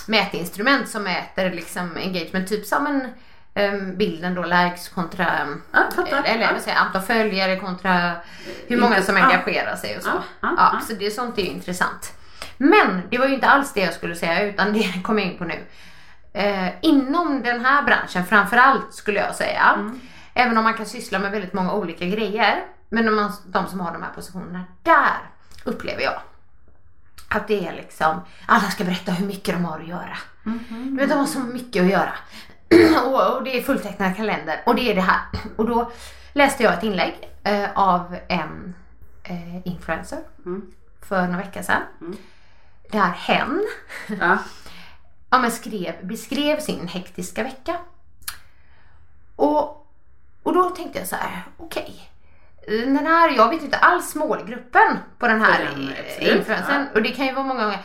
mätinstrument 0.07 0.89
som 0.89 1.03
mäter 1.03 1.51
liksom 1.51 1.97
engagement, 1.97 2.47
typ 2.49 2.65
som 2.65 2.87
en 2.87 3.07
ehm, 3.55 3.97
bilden 3.97 4.35
då, 4.35 4.43
likes 4.43 4.89
kontra, 4.89 5.47
Ja, 5.71 5.79
fattar. 5.95 6.23
eller 6.25 6.41
Ja. 6.43 6.49
jag, 6.67 6.75
antal 6.77 7.01
följare 7.01 7.55
kontra 7.55 8.11
hur 8.67 8.77
många 8.77 9.01
som 9.01 9.17
Ja. 9.17 9.23
engagerar 9.23 9.75
sig 9.75 9.97
och 9.97 10.03
så. 10.03 10.09
Ja, 10.09 10.23
ja, 10.41 10.53
Ja, 10.57 10.69
ja. 10.73 10.79
så 10.87 10.93
det, 10.93 11.11
sånt 11.11 11.37
är 11.37 11.41
ju 11.41 11.47
intressant. 11.47 12.13
Men 12.57 13.01
det 13.09 13.17
var 13.17 13.27
ju 13.27 13.33
inte 13.33 13.47
alls 13.47 13.73
det 13.73 13.81
jag 13.81 13.93
skulle 13.93 14.15
säga 14.15 14.43
utan 14.43 14.73
det 14.73 15.03
kommer 15.03 15.21
jag 15.21 15.31
in 15.31 15.37
på 15.37 15.43
nu. 15.43 15.63
Eh, 16.33 16.69
inom 16.81 17.41
den 17.43 17.65
här 17.65 17.83
branschen 17.83 18.25
framförallt 18.25 18.93
skulle 18.93 19.19
jag 19.19 19.35
säga. 19.35 19.73
Mm. 19.75 19.99
Även 20.33 20.57
om 20.57 20.63
man 20.63 20.73
kan 20.73 20.85
syssla 20.85 21.19
med 21.19 21.31
väldigt 21.31 21.53
många 21.53 21.73
olika 21.73 22.05
grejer. 22.05 22.63
Men 22.89 23.15
man, 23.15 23.31
de 23.45 23.67
som 23.67 23.79
har 23.79 23.93
de 23.93 24.03
här 24.03 24.11
positionerna, 24.15 24.63
där 24.83 25.17
upplever 25.63 26.01
jag 26.01 26.21
att 27.29 27.47
det 27.47 27.67
är 27.67 27.73
liksom, 27.73 28.21
alla 28.45 28.69
ska 28.69 28.83
berätta 28.83 29.11
hur 29.11 29.27
mycket 29.27 29.55
de 29.55 29.65
har 29.65 29.79
att 29.79 29.87
göra. 29.87 30.17
Du 30.67 30.95
vet, 30.95 31.09
de 31.09 31.15
har 31.15 31.25
så 31.25 31.39
mycket 31.39 31.83
att 31.83 31.89
göra. 31.89 32.13
och, 33.05 33.35
och 33.35 33.43
det 33.43 33.57
är 33.57 33.61
fulltecknad 33.61 34.15
kalender 34.15 34.61
och 34.65 34.75
det 34.75 34.91
är 34.91 34.95
det 34.95 35.01
här. 35.01 35.21
Och 35.55 35.67
då 35.67 35.91
läste 36.33 36.63
jag 36.63 36.73
ett 36.73 36.83
inlägg 36.83 37.29
eh, 37.43 37.69
av 37.75 38.17
en 38.27 38.75
eh, 39.23 39.67
influencer 39.67 40.19
för 41.01 41.27
några 41.27 41.37
veckor 41.37 41.61
sedan. 41.61 41.81
Där 42.93 43.11
hen 43.11 43.67
Ja. 44.19 44.37
ja, 45.29 45.39
men 45.39 45.51
skrev, 45.51 46.07
beskrev 46.07 46.59
sin 46.59 46.87
hektiska 46.87 47.43
vecka. 47.43 47.75
Och, 49.35 49.87
och 50.43 50.53
då 50.53 50.69
tänkte 50.69 50.99
jag 50.99 51.07
så 51.07 51.15
här, 51.15 51.43
okej. 51.57 52.09
Den 52.67 53.07
här, 53.07 53.29
jag 53.29 53.49
vet 53.49 53.61
inte 53.63 53.77
alls 53.77 54.15
målgruppen 54.15 54.97
på 55.19 55.27
den 55.27 55.41
här 55.41 55.63
den, 55.63 55.93
influensen. 56.37 56.87
Och 56.93 57.01
det 57.01 57.11
kan 57.11 57.25
ju 57.25 57.33
vara 57.33 57.45
många 57.45 57.79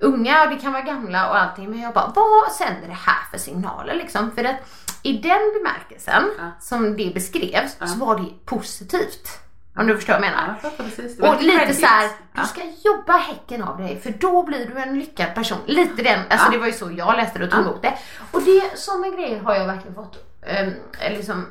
unga 0.00 0.44
och 0.44 0.50
det 0.50 0.56
kan 0.60 0.72
vara 0.72 0.82
gamla 0.82 1.28
och 1.30 1.38
allting. 1.38 1.70
Men 1.70 1.80
jag 1.80 1.94
bara, 1.94 2.12
vad 2.14 2.52
sänder 2.52 2.88
det 2.88 2.94
här 3.06 3.30
för 3.30 3.38
signaler 3.38 3.94
liksom? 3.94 4.30
För 4.32 4.44
att 4.44 4.56
i 5.02 5.12
den 5.12 5.40
bemärkelsen 5.54 6.24
Ja. 6.38 6.50
som 6.60 6.96
det 6.96 7.14
beskrevs 7.14 7.76
så 7.80 7.98
var 7.98 8.18
det 8.18 8.46
positivt. 8.46 9.28
Om 9.78 9.86
du 9.86 9.96
förstår 9.96 10.12
vad 10.12 10.22
jag 10.22 10.30
menar. 10.30 10.54
Ja, 10.62 10.70
precis. 10.76 11.18
Och 11.20 11.42
lite 11.42 11.58
credit. 11.58 11.80
så 11.80 11.86
här, 11.86 12.10
Ja. 12.32 12.42
du 12.42 12.46
ska 12.48 12.60
jobba 12.84 13.12
häcken 13.12 13.62
av 13.62 13.78
dig 13.78 14.00
för 14.00 14.10
då 14.10 14.42
blir 14.42 14.66
du 14.66 14.80
en 14.80 14.98
lyckad 14.98 15.34
person. 15.34 15.58
Lite 15.66 16.02
den, 16.02 16.20
alltså 16.30 16.46
Ja. 16.46 16.50
det 16.52 16.58
var 16.58 16.66
ju 16.66 16.72
så 16.72 16.90
jag 16.96 17.16
läste 17.16 17.38
det 17.38 17.44
och 17.44 17.50
tog 17.50 17.60
Ja. 17.60 17.64
emot 17.64 17.82
det. 17.82 17.98
Och 18.32 18.42
det, 18.42 18.78
sådana 18.78 19.08
grejer 19.08 19.40
har 19.40 19.54
jag 19.54 19.66
verkligen 19.66 19.94
fått, 19.94 20.16
um, 20.62 20.74
liksom, 21.10 21.46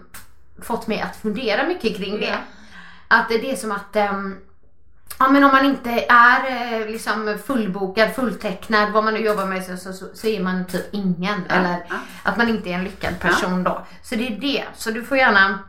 fått 0.62 0.88
mig 0.88 1.01
att 1.01 1.15
fundera 1.15 1.63
mycket 1.67 1.98
kring 1.98 2.19
det. 2.19 2.38
Att 3.07 3.29
det 3.29 3.51
är 3.51 3.55
som 3.55 3.72
att 3.72 3.96
ehm, 3.96 4.38
Ja 5.19 5.29
men 5.29 5.43
om 5.43 5.51
man 5.51 5.65
inte 5.65 5.89
är 6.10 6.41
eh, 6.81 6.88
liksom 6.88 7.38
fullbokad, 7.46 8.15
fulltecknad, 8.15 8.91
vad 8.91 9.03
man 9.03 9.13
nu 9.13 9.19
jobbar 9.19 9.46
med 9.46 9.63
så, 9.65 9.93
så, 9.93 10.05
så, 10.13 10.27
är 10.27 10.43
man 10.43 10.65
typ 10.65 10.86
ingen. 10.91 11.46
Eller 11.50 11.86
ja. 11.89 11.96
att 12.24 12.38
man 12.38 12.50
inte 12.50 12.69
är 12.69 12.74
en 12.74 12.84
lyckad 12.84 13.19
person 13.19 13.63
då. 13.63 13.86
Så 14.03 14.15
det 14.15 14.27
är 14.27 14.39
det. 14.39 14.63
Så 14.75 14.91
du 14.91 15.03
får 15.03 15.17
gärna, 15.17 15.60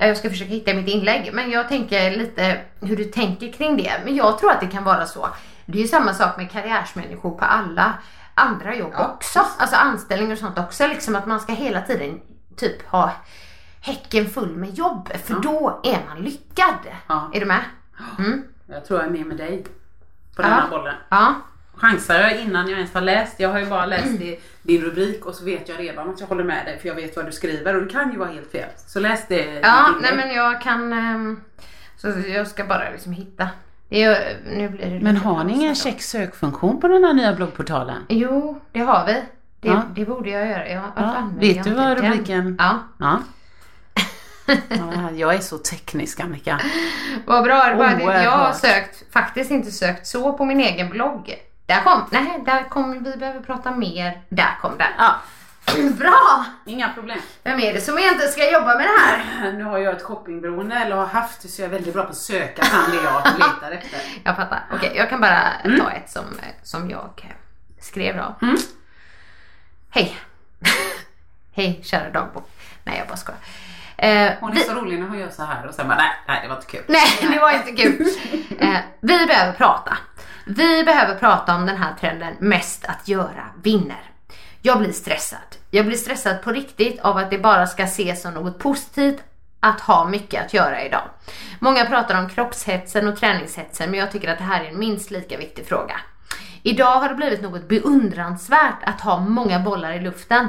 jag 0.00 0.16
ska 0.16 0.30
försöka 0.30 0.50
hitta 0.50 0.74
mitt 0.74 0.88
inlägg, 0.88 1.30
men 1.34 1.50
jag 1.50 1.68
tänker 1.68 2.10
lite 2.10 2.60
hur 2.80 2.96
du 2.96 3.04
tänker 3.04 3.52
kring 3.52 3.76
det. 3.76 3.92
Men 4.04 4.16
jag 4.16 4.38
tror 4.38 4.50
att 4.50 4.60
det 4.60 4.66
kan 4.66 4.84
vara 4.84 5.06
så. 5.06 5.28
Det 5.66 5.78
är 5.78 5.82
ju 5.82 5.88
samma 5.88 6.14
sak 6.14 6.36
med 6.36 6.50
karriärsmänniskor 6.50 7.30
på 7.30 7.44
alla 7.44 7.94
andra 8.34 8.74
jobb 8.74 8.92
Ja, 8.94 9.08
också. 9.14 9.40
Alltså 9.58 9.76
anställningar 9.76 10.32
och 10.32 10.38
sånt 10.38 10.58
också. 10.58 10.86
Liksom 10.86 11.16
att 11.16 11.26
man 11.26 11.40
ska 11.40 11.52
hela 11.52 11.80
tiden 11.80 12.20
typ 12.56 12.86
ha 12.88 13.12
häcken 13.80 14.26
full 14.30 14.56
med 14.56 14.70
jobb. 14.74 15.08
För 15.24 15.34
då 15.34 15.80
är 15.84 15.98
man 16.08 16.18
lyckad. 16.18 16.74
Ja. 17.06 17.30
Är 17.34 17.40
du 17.40 17.46
med? 17.46 17.64
Mm. 18.18 18.44
Jag 18.66 18.84
tror 18.84 18.98
jag 19.00 19.08
är 19.08 19.12
med 19.12 19.26
med 19.26 19.36
dig 19.36 19.62
på 20.36 20.42
Ja. 20.42 20.48
den 20.48 20.52
här 20.52 20.68
bollen. 20.70 20.94
Ja. 21.08 21.34
Chansar 21.80 22.14
jag 22.20 22.40
innan 22.40 22.68
jag 22.68 22.76
ens 22.78 22.94
har 22.94 23.00
läst. 23.00 23.40
Jag 23.40 23.48
har 23.48 23.58
ju 23.58 23.66
bara 23.66 23.86
läst 23.86 24.20
i 24.20 24.40
din 24.62 24.80
rubrik 24.82 25.26
och 25.26 25.34
så 25.34 25.44
vet 25.44 25.68
jag 25.68 25.80
redan 25.80 26.10
att 26.10 26.20
jag 26.20 26.26
håller 26.26 26.44
med 26.44 26.64
dig 26.66 26.78
för 26.78 26.88
jag 26.88 26.94
vet 26.94 27.16
vad 27.16 27.26
du 27.26 27.32
skriver 27.32 27.76
och 27.76 27.82
det 27.82 27.92
kan 27.92 28.12
ju 28.12 28.18
vara 28.18 28.28
helt 28.30 28.50
fel. 28.52 28.68
Så 28.86 29.00
läs 29.00 29.28
det. 29.28 29.60
Ja, 29.62 29.88
nej 30.02 30.16
men 30.16 30.34
jag 30.34 30.60
kan... 30.62 30.92
ehm, 30.92 31.40
Så 31.96 32.08
jag 32.28 32.46
ska 32.46 32.64
bara 32.64 32.90
liksom 32.90 33.12
hitta. 33.12 33.48
Det 33.88 34.02
är, 34.02 34.36
nu 34.56 34.68
blir 34.68 34.86
det 34.90 35.00
Men 35.00 35.16
har 35.16 35.44
ni 35.44 35.52
ingen 35.52 35.74
check 35.74 36.02
sökfunktion 36.02 36.80
på 36.80 36.88
den 36.88 37.04
här 37.04 37.12
nya 37.14 37.34
bloggportalen? 37.34 38.02
Jo, 38.08 38.60
det 38.72 38.80
har 38.80 39.06
vi. 39.06 39.12
Det, 39.60 39.68
Ja. 39.68 39.82
det 39.94 40.04
borde 40.04 40.30
jag 40.30 40.46
göra. 40.48 40.68
Jag, 40.68 40.82
Ja, 40.96 41.28
vet 41.38 41.56
jag 41.56 41.64
du 41.66 41.70
vad 41.74 41.98
rubriken- 41.98 42.56
Ja. 42.58 42.78
Ja. 42.98 43.20
ja. 44.68 45.10
Jag 45.14 45.34
är 45.34 45.38
så 45.38 45.58
teknisk 45.58 46.20
Annika. 46.20 46.60
Vad 47.26 47.44
bra. 47.44 47.64
Det 47.64 47.96
det. 48.06 48.22
Jag 48.22 48.30
har 48.30 48.52
sökt, 48.52 49.12
faktiskt 49.12 49.50
inte 49.50 49.70
sökt 49.70 50.06
så 50.06 50.32
på 50.32 50.44
min 50.44 50.60
egen 50.60 50.88
blogg. 50.88 51.34
Där 51.68 51.82
kom, 51.84 52.04
nej, 52.10 52.42
där 52.46 52.68
kom, 52.68 53.04
vi 53.04 53.16
behöver 53.16 53.40
prata 53.40 53.70
mer. 53.70 54.20
Där 54.28 54.58
kom 54.60 54.78
den. 54.78 54.86
Ja, 54.98 55.14
Bra! 55.98 56.44
inga 56.66 56.88
problem. 56.92 57.18
Vem 57.42 57.60
är 57.60 57.72
det 57.74 57.80
som 57.80 57.98
egentligen 57.98 58.32
ska 58.32 58.50
jobba 58.52 58.66
med 58.76 58.86
det 58.86 59.00
här? 59.00 59.52
Nu 59.52 59.64
har 59.64 59.78
jag 59.78 59.96
ett 59.96 60.02
shoppingberoende 60.02 60.74
eller 60.76 60.96
har 60.96 61.06
haft 61.06 61.42
det 61.42 61.48
så 61.48 61.62
jag 61.62 61.66
är 61.66 61.72
väldigt 61.72 61.94
bra 61.94 62.02
på 62.02 62.08
att 62.10 62.16
söka 62.16 62.64
fram 62.64 62.90
det 62.90 62.96
jag 62.96 63.38
letar 63.38 63.70
efter. 63.70 64.00
Jag 64.24 64.36
fattar. 64.36 64.62
Okej, 64.72 64.92
jag 64.96 65.08
kan 65.10 65.20
bara 65.20 65.42
ta 65.78 65.90
ett 65.90 66.10
som, 66.10 66.24
som 66.62 66.90
jag 66.90 67.34
skrev 67.80 68.16
då. 68.16 68.46
Mm. 68.46 68.56
Hej. 69.90 70.16
Hej 71.52 71.80
kära 71.84 72.10
dagbok. 72.10 72.50
Nej 72.84 72.98
jag 72.98 73.06
bara 73.08 73.16
skojar. 73.16 73.40
Eh, 73.96 74.32
Hon 74.40 74.50
är 74.50 74.54
vi- 74.54 74.60
så 74.60 74.74
rolig 74.74 75.00
när 75.00 75.08
hon 75.08 75.18
gör 75.18 75.30
så 75.30 75.44
här 75.44 75.66
och 75.66 75.74
sen 75.74 75.88
bara 75.88 75.96
nej, 75.98 76.10
nej 76.28 76.38
det 76.42 76.48
var 76.48 76.56
inte 76.56 76.66
kul. 76.70 76.84
Nej, 76.88 77.08
det 77.32 77.38
var 77.38 77.50
inte 77.50 77.72
kul. 77.82 78.08
Eh, 78.60 78.78
vi 79.00 79.26
behöver 79.26 79.52
prata. 79.52 79.96
Vi 80.50 80.84
behöver 80.84 81.14
prata 81.14 81.54
om 81.54 81.66
den 81.66 81.76
här 81.76 81.94
trenden 82.00 82.34
mest 82.38 82.84
att 82.84 83.08
göra 83.08 83.46
vinner. 83.62 84.02
Jag 84.62 84.78
blir 84.78 84.92
stressad. 84.92 85.56
Jag 85.70 85.86
blir 85.86 85.96
stressad 85.96 86.42
på 86.42 86.50
riktigt 86.52 87.00
av 87.00 87.16
att 87.16 87.30
det 87.30 87.38
bara 87.38 87.66
ska 87.66 87.82
ses 87.82 88.22
som 88.22 88.34
något 88.34 88.58
positivt 88.58 89.22
att 89.60 89.80
ha 89.80 90.08
mycket 90.08 90.44
att 90.44 90.54
göra 90.54 90.84
idag. 90.84 91.02
Många 91.58 91.84
pratar 91.84 92.18
om 92.18 92.28
kroppshetsen 92.28 93.08
och 93.08 93.16
träningshetsen 93.16 93.90
men 93.90 94.00
jag 94.00 94.12
tycker 94.12 94.32
att 94.32 94.38
det 94.38 94.44
här 94.44 94.64
är 94.64 94.68
en 94.68 94.78
minst 94.78 95.10
lika 95.10 95.38
viktig 95.38 95.66
fråga. 95.66 96.00
Idag 96.62 97.00
har 97.00 97.08
det 97.08 97.14
blivit 97.14 97.42
något 97.42 97.68
beundransvärt 97.68 98.82
att 98.84 99.00
ha 99.00 99.20
många 99.20 99.58
bollar 99.58 99.92
i 99.92 100.00
luften. 100.00 100.48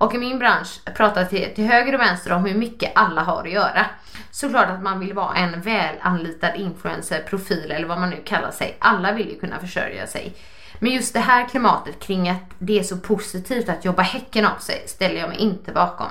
Och 0.00 0.14
i 0.14 0.18
min 0.18 0.38
bransch 0.38 0.80
pratar 0.96 1.24
till, 1.24 1.54
till 1.54 1.64
höger 1.64 1.94
och 1.94 2.00
vänster 2.00 2.32
om 2.32 2.44
hur 2.44 2.54
mycket 2.54 2.92
alla 2.94 3.22
har 3.22 3.40
att 3.40 3.50
göra. 3.50 3.86
Såklart 4.30 4.68
att 4.68 4.82
man 4.82 5.00
vill 5.00 5.12
vara 5.12 5.34
en 5.34 5.60
väl 5.60 5.96
anlitad 6.00 6.56
influencer, 6.56 7.22
profil 7.22 7.70
eller 7.70 7.88
vad 7.88 8.00
man 8.00 8.10
nu 8.10 8.16
kallar 8.24 8.50
sig. 8.50 8.76
Alla 8.78 9.12
vill 9.12 9.28
ju 9.28 9.40
kunna 9.40 9.58
försörja 9.58 10.06
sig. 10.06 10.34
Men 10.78 10.92
just 10.92 11.14
det 11.14 11.20
här 11.20 11.48
klimatet 11.48 12.00
kring 12.00 12.28
att 12.28 12.50
det 12.58 12.78
är 12.78 12.82
så 12.82 12.96
positivt 12.96 13.68
att 13.68 13.84
jobba 13.84 14.02
häcken 14.02 14.46
av 14.46 14.58
sig 14.58 14.84
ställer 14.86 15.20
jag 15.20 15.28
mig 15.28 15.38
inte 15.38 15.72
bakom. 15.72 16.08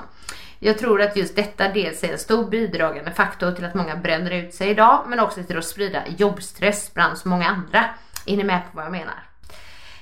Jag 0.58 0.78
tror 0.78 1.02
att 1.02 1.16
just 1.16 1.36
detta 1.36 1.68
dels 1.68 2.04
är 2.04 2.12
en 2.12 2.18
stor 2.18 2.50
bidragande 2.50 3.10
faktor 3.10 3.52
till 3.52 3.64
att 3.64 3.74
många 3.74 3.96
bränner 3.96 4.30
ut 4.30 4.54
sig 4.54 4.70
idag 4.70 5.04
men 5.08 5.20
också 5.20 5.42
till 5.42 5.58
att 5.58 5.64
sprida 5.64 6.02
jobbstress 6.18 6.94
bland 6.94 7.18
så 7.18 7.28
många 7.28 7.46
andra. 7.46 7.84
Är 8.26 8.36
ni 8.36 8.44
med 8.44 8.60
på 8.62 8.76
vad 8.76 8.84
jag 8.84 8.92
menar? 8.92 9.29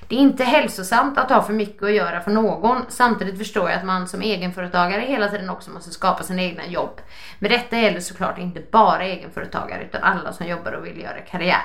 Det 0.09 0.15
är 0.15 0.19
inte 0.19 0.43
hälsosamt 0.43 1.17
att 1.17 1.29
ha 1.29 1.41
för 1.41 1.53
mycket 1.53 1.83
att 1.83 1.93
göra 1.93 2.21
för 2.21 2.31
någon. 2.31 2.81
Samtidigt 2.87 3.37
förstår 3.37 3.69
jag 3.69 3.79
att 3.79 3.85
man 3.85 4.07
som 4.07 4.21
egenföretagare 4.21 5.01
hela 5.01 5.27
tiden 5.27 5.49
också 5.49 5.71
måste 5.71 5.91
skapa 5.91 6.23
sina 6.23 6.41
egna 6.41 6.67
jobb. 6.67 7.01
Men 7.39 7.51
detta 7.51 7.77
gäller 7.77 7.99
såklart 7.99 8.37
inte 8.37 8.61
bara 8.71 9.03
egenföretagare 9.03 9.83
utan 9.83 10.03
alla 10.03 10.33
som 10.33 10.47
jobbar 10.47 10.71
och 10.71 10.85
vill 10.85 11.01
göra 11.01 11.19
karriär. 11.19 11.61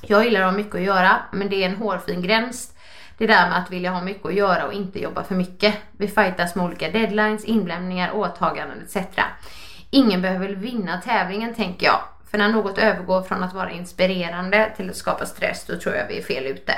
Jag 0.00 0.24
gillar 0.24 0.40
att 0.40 0.46
ha 0.46 0.56
mycket 0.56 0.74
att 0.74 0.80
göra, 0.80 1.16
men 1.32 1.48
det 1.48 1.64
är 1.64 1.68
en 1.68 1.76
hårfin 1.76 2.22
gräns. 2.22 2.74
Det 3.18 3.26
där 3.26 3.48
med 3.48 3.58
att 3.58 3.70
vilja 3.70 3.90
ha 3.90 4.02
mycket 4.02 4.26
att 4.26 4.34
göra 4.34 4.66
och 4.66 4.72
inte 4.72 5.02
jobba 5.02 5.24
för 5.24 5.34
mycket. 5.34 5.74
Vi 5.92 6.08
fightas 6.08 6.54
med 6.54 6.64
olika 6.64 6.90
deadlines, 6.90 7.44
inlämningar, 7.44 8.12
åtaganden 8.12 8.82
etc. 8.82 9.18
Ingen 9.90 10.22
behöver 10.22 10.46
väl 10.46 10.56
vinna 10.56 11.00
tävlingen 11.00 11.54
tänker 11.54 11.86
jag. 11.86 12.00
För 12.30 12.38
när 12.38 12.48
något 12.48 12.78
övergår 12.78 13.22
från 13.22 13.42
att 13.42 13.54
vara 13.54 13.70
inspirerande 13.70 14.72
till 14.76 14.90
att 14.90 14.96
skapa 14.96 15.26
stress, 15.26 15.66
då 15.66 15.78
tror 15.78 15.94
jag 15.94 16.08
vi 16.08 16.18
är 16.18 16.22
fel 16.22 16.46
ute. 16.46 16.74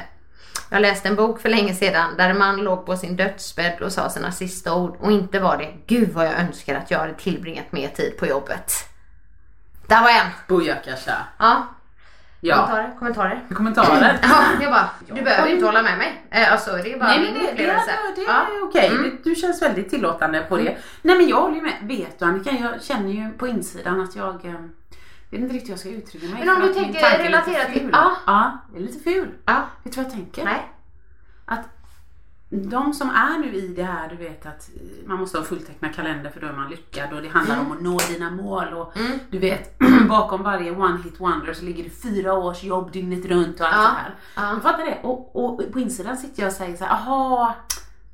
Jag 0.70 0.82
läste 0.82 1.08
en 1.08 1.16
bok 1.16 1.40
för 1.40 1.48
länge 1.48 1.74
sedan 1.74 2.16
där 2.16 2.30
en 2.30 2.38
man 2.38 2.56
låg 2.56 2.86
på 2.86 2.96
sin 2.96 3.16
dödsbädd 3.16 3.80
och 3.82 3.92
sa 3.92 4.10
sina 4.10 4.32
sista 4.32 4.74
ord 4.74 4.96
och 5.00 5.12
inte 5.12 5.40
var 5.40 5.56
det 5.56 5.68
Gud 5.86 6.12
vad 6.12 6.26
jag 6.26 6.34
önskar 6.40 6.74
att 6.74 6.90
jag 6.90 6.98
hade 6.98 7.14
tillbringat 7.14 7.72
mer 7.72 7.88
tid 7.88 8.16
på 8.18 8.26
jobbet. 8.26 8.72
Där 9.86 10.02
var 10.02 10.10
en! 10.10 10.26
Bojakasha. 10.48 11.12
Ja, 11.38 11.66
Ja. 12.40 12.56
kommentarer? 12.56 12.94
Kommentarer? 12.98 13.44
Kommentarer. 13.54 14.18
Ja, 14.22 14.44
jag 14.62 14.72
bara, 14.72 14.90
du 15.08 15.22
behöver 15.22 15.50
inte 15.50 15.66
hålla 15.66 15.82
med 15.82 15.98
mig. 15.98 16.26
Eh, 16.30 16.52
Alltså 16.52 16.72
det 16.72 16.92
är 16.92 16.98
bara 16.98 17.08
Nej 17.08 17.20
min 17.20 17.34
det, 17.34 17.40
det, 17.40 17.52
upplevelse. 17.52 17.90
är, 17.90 18.14
det 18.16 18.20
är 18.20 18.26
Ja. 18.28 18.46
okej. 18.64 18.86
Mm. 18.88 19.02
Det- 19.02 19.30
Du 19.30 19.34
känns 19.34 19.62
väldigt 19.62 19.90
tillåtande 19.90 20.40
på 20.48 20.56
det. 20.56 20.76
Nej 21.02 21.16
men 21.16 21.28
jag 21.28 21.36
håller 21.40 21.56
ju 21.56 21.62
med. 21.62 21.72
Vet 21.82 22.18
du 22.18 22.24
Annika, 22.24 22.50
jag 22.50 22.82
känner 22.82 23.10
ju 23.12 23.30
på 23.38 23.46
insidan 23.48 24.00
att 24.00 24.16
jag 24.16 24.44
eh, 24.44 24.54
vet 25.36 25.42
inte 25.42 25.54
riktigt 25.54 25.68
hur 25.68 25.72
jag 25.72 25.80
ska 25.80 25.88
uttrycka 25.88 26.26
mig. 26.26 26.44
Men 26.46 26.56
om 26.56 26.62
du 26.62 26.74
tänker 26.74 27.18
relatera 27.18 27.64
till- 27.64 27.88
ja. 27.92 28.12
Ja, 28.26 28.58
det 28.72 28.78
är 28.78 28.82
lite 28.82 28.98
ful. 29.04 29.28
Ja. 29.44 29.62
Vet 29.84 29.92
du 29.94 30.00
vad 30.02 30.04
jag 30.06 30.12
tänker? 30.12 30.44
Nej. 30.44 30.72
Att 31.44 31.60
de 32.50 32.92
som 32.94 33.10
är 33.10 33.38
nu 33.38 33.54
i 33.54 33.68
det 33.68 33.82
här, 33.82 34.08
du 34.08 34.16
vet 34.16 34.46
att 34.46 34.70
man 35.06 35.18
måste 35.20 35.38
ha 35.38 35.44
fulltecknad 35.44 35.94
kalender 35.94 36.30
för 36.30 36.40
då 36.40 36.46
är 36.46 36.52
man 36.52 36.70
lyckad 36.70 37.12
och 37.12 37.22
det 37.22 37.28
handlar 37.28 37.60
om 37.60 37.72
att 37.72 37.80
nå 37.80 37.98
dina 38.12 38.30
mål 38.30 38.72
och 38.72 38.96
Mm. 38.96 39.18
du 39.30 39.38
vet 39.38 39.78
bakom 40.08 40.42
varje 40.42 40.70
one 40.70 40.98
hit 41.04 41.20
wonder 41.20 41.52
så 41.54 41.64
ligger 41.64 41.84
det 41.84 41.90
fyra 41.90 42.32
års 42.34 42.62
jobb 42.62 42.92
dygnet 42.92 43.24
runt 43.26 43.60
och 43.60 43.66
allt 43.66 43.74
Ja. 43.76 43.82
det 43.82 43.88
här. 43.88 44.14
Ja. 44.36 44.52
Jag 44.54 44.62
fattar 44.62 44.84
det. 44.84 44.98
Och, 45.02 45.44
och 45.44 45.72
på 45.72 45.80
insidan 45.80 46.16
sitter 46.16 46.42
jag 46.42 46.48
och 46.50 46.56
säger 46.56 46.76
så 46.76 46.84
här, 46.84 46.92
aha, 46.92 47.54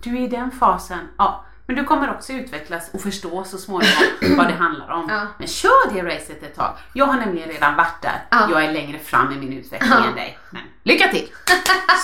du 0.02 0.16
är 0.16 0.20
i 0.20 0.28
den 0.28 0.50
fasen. 0.50 1.08
Ja. 1.18 1.44
Men 1.66 1.76
du 1.76 1.84
kommer 1.84 2.10
också 2.10 2.32
utvecklas 2.32 2.90
och 2.92 3.00
förstå 3.00 3.44
så 3.44 3.58
småningom 3.58 3.96
vad 4.36 4.46
det 4.46 4.52
handlar 4.54 4.90
om. 4.90 5.06
Ja. 5.10 5.26
Men 5.38 5.48
kör 5.48 5.94
det 5.94 6.02
racet 6.02 6.42
ett 6.42 6.54
tag. 6.56 6.76
Jag 6.92 7.06
har 7.06 7.14
nämligen 7.20 7.48
redan 7.48 7.76
varit 7.76 8.02
där. 8.02 8.24
Ja. 8.30 8.48
Jag 8.50 8.64
är 8.64 8.72
längre 8.72 8.98
fram 8.98 9.32
i 9.32 9.36
min 9.36 9.52
utveckling 9.58 9.90
Ja. 9.92 10.04
än 10.06 10.14
dig. 10.14 10.38
Men 10.52 10.62
lycka 10.82 11.08
till! 11.08 11.28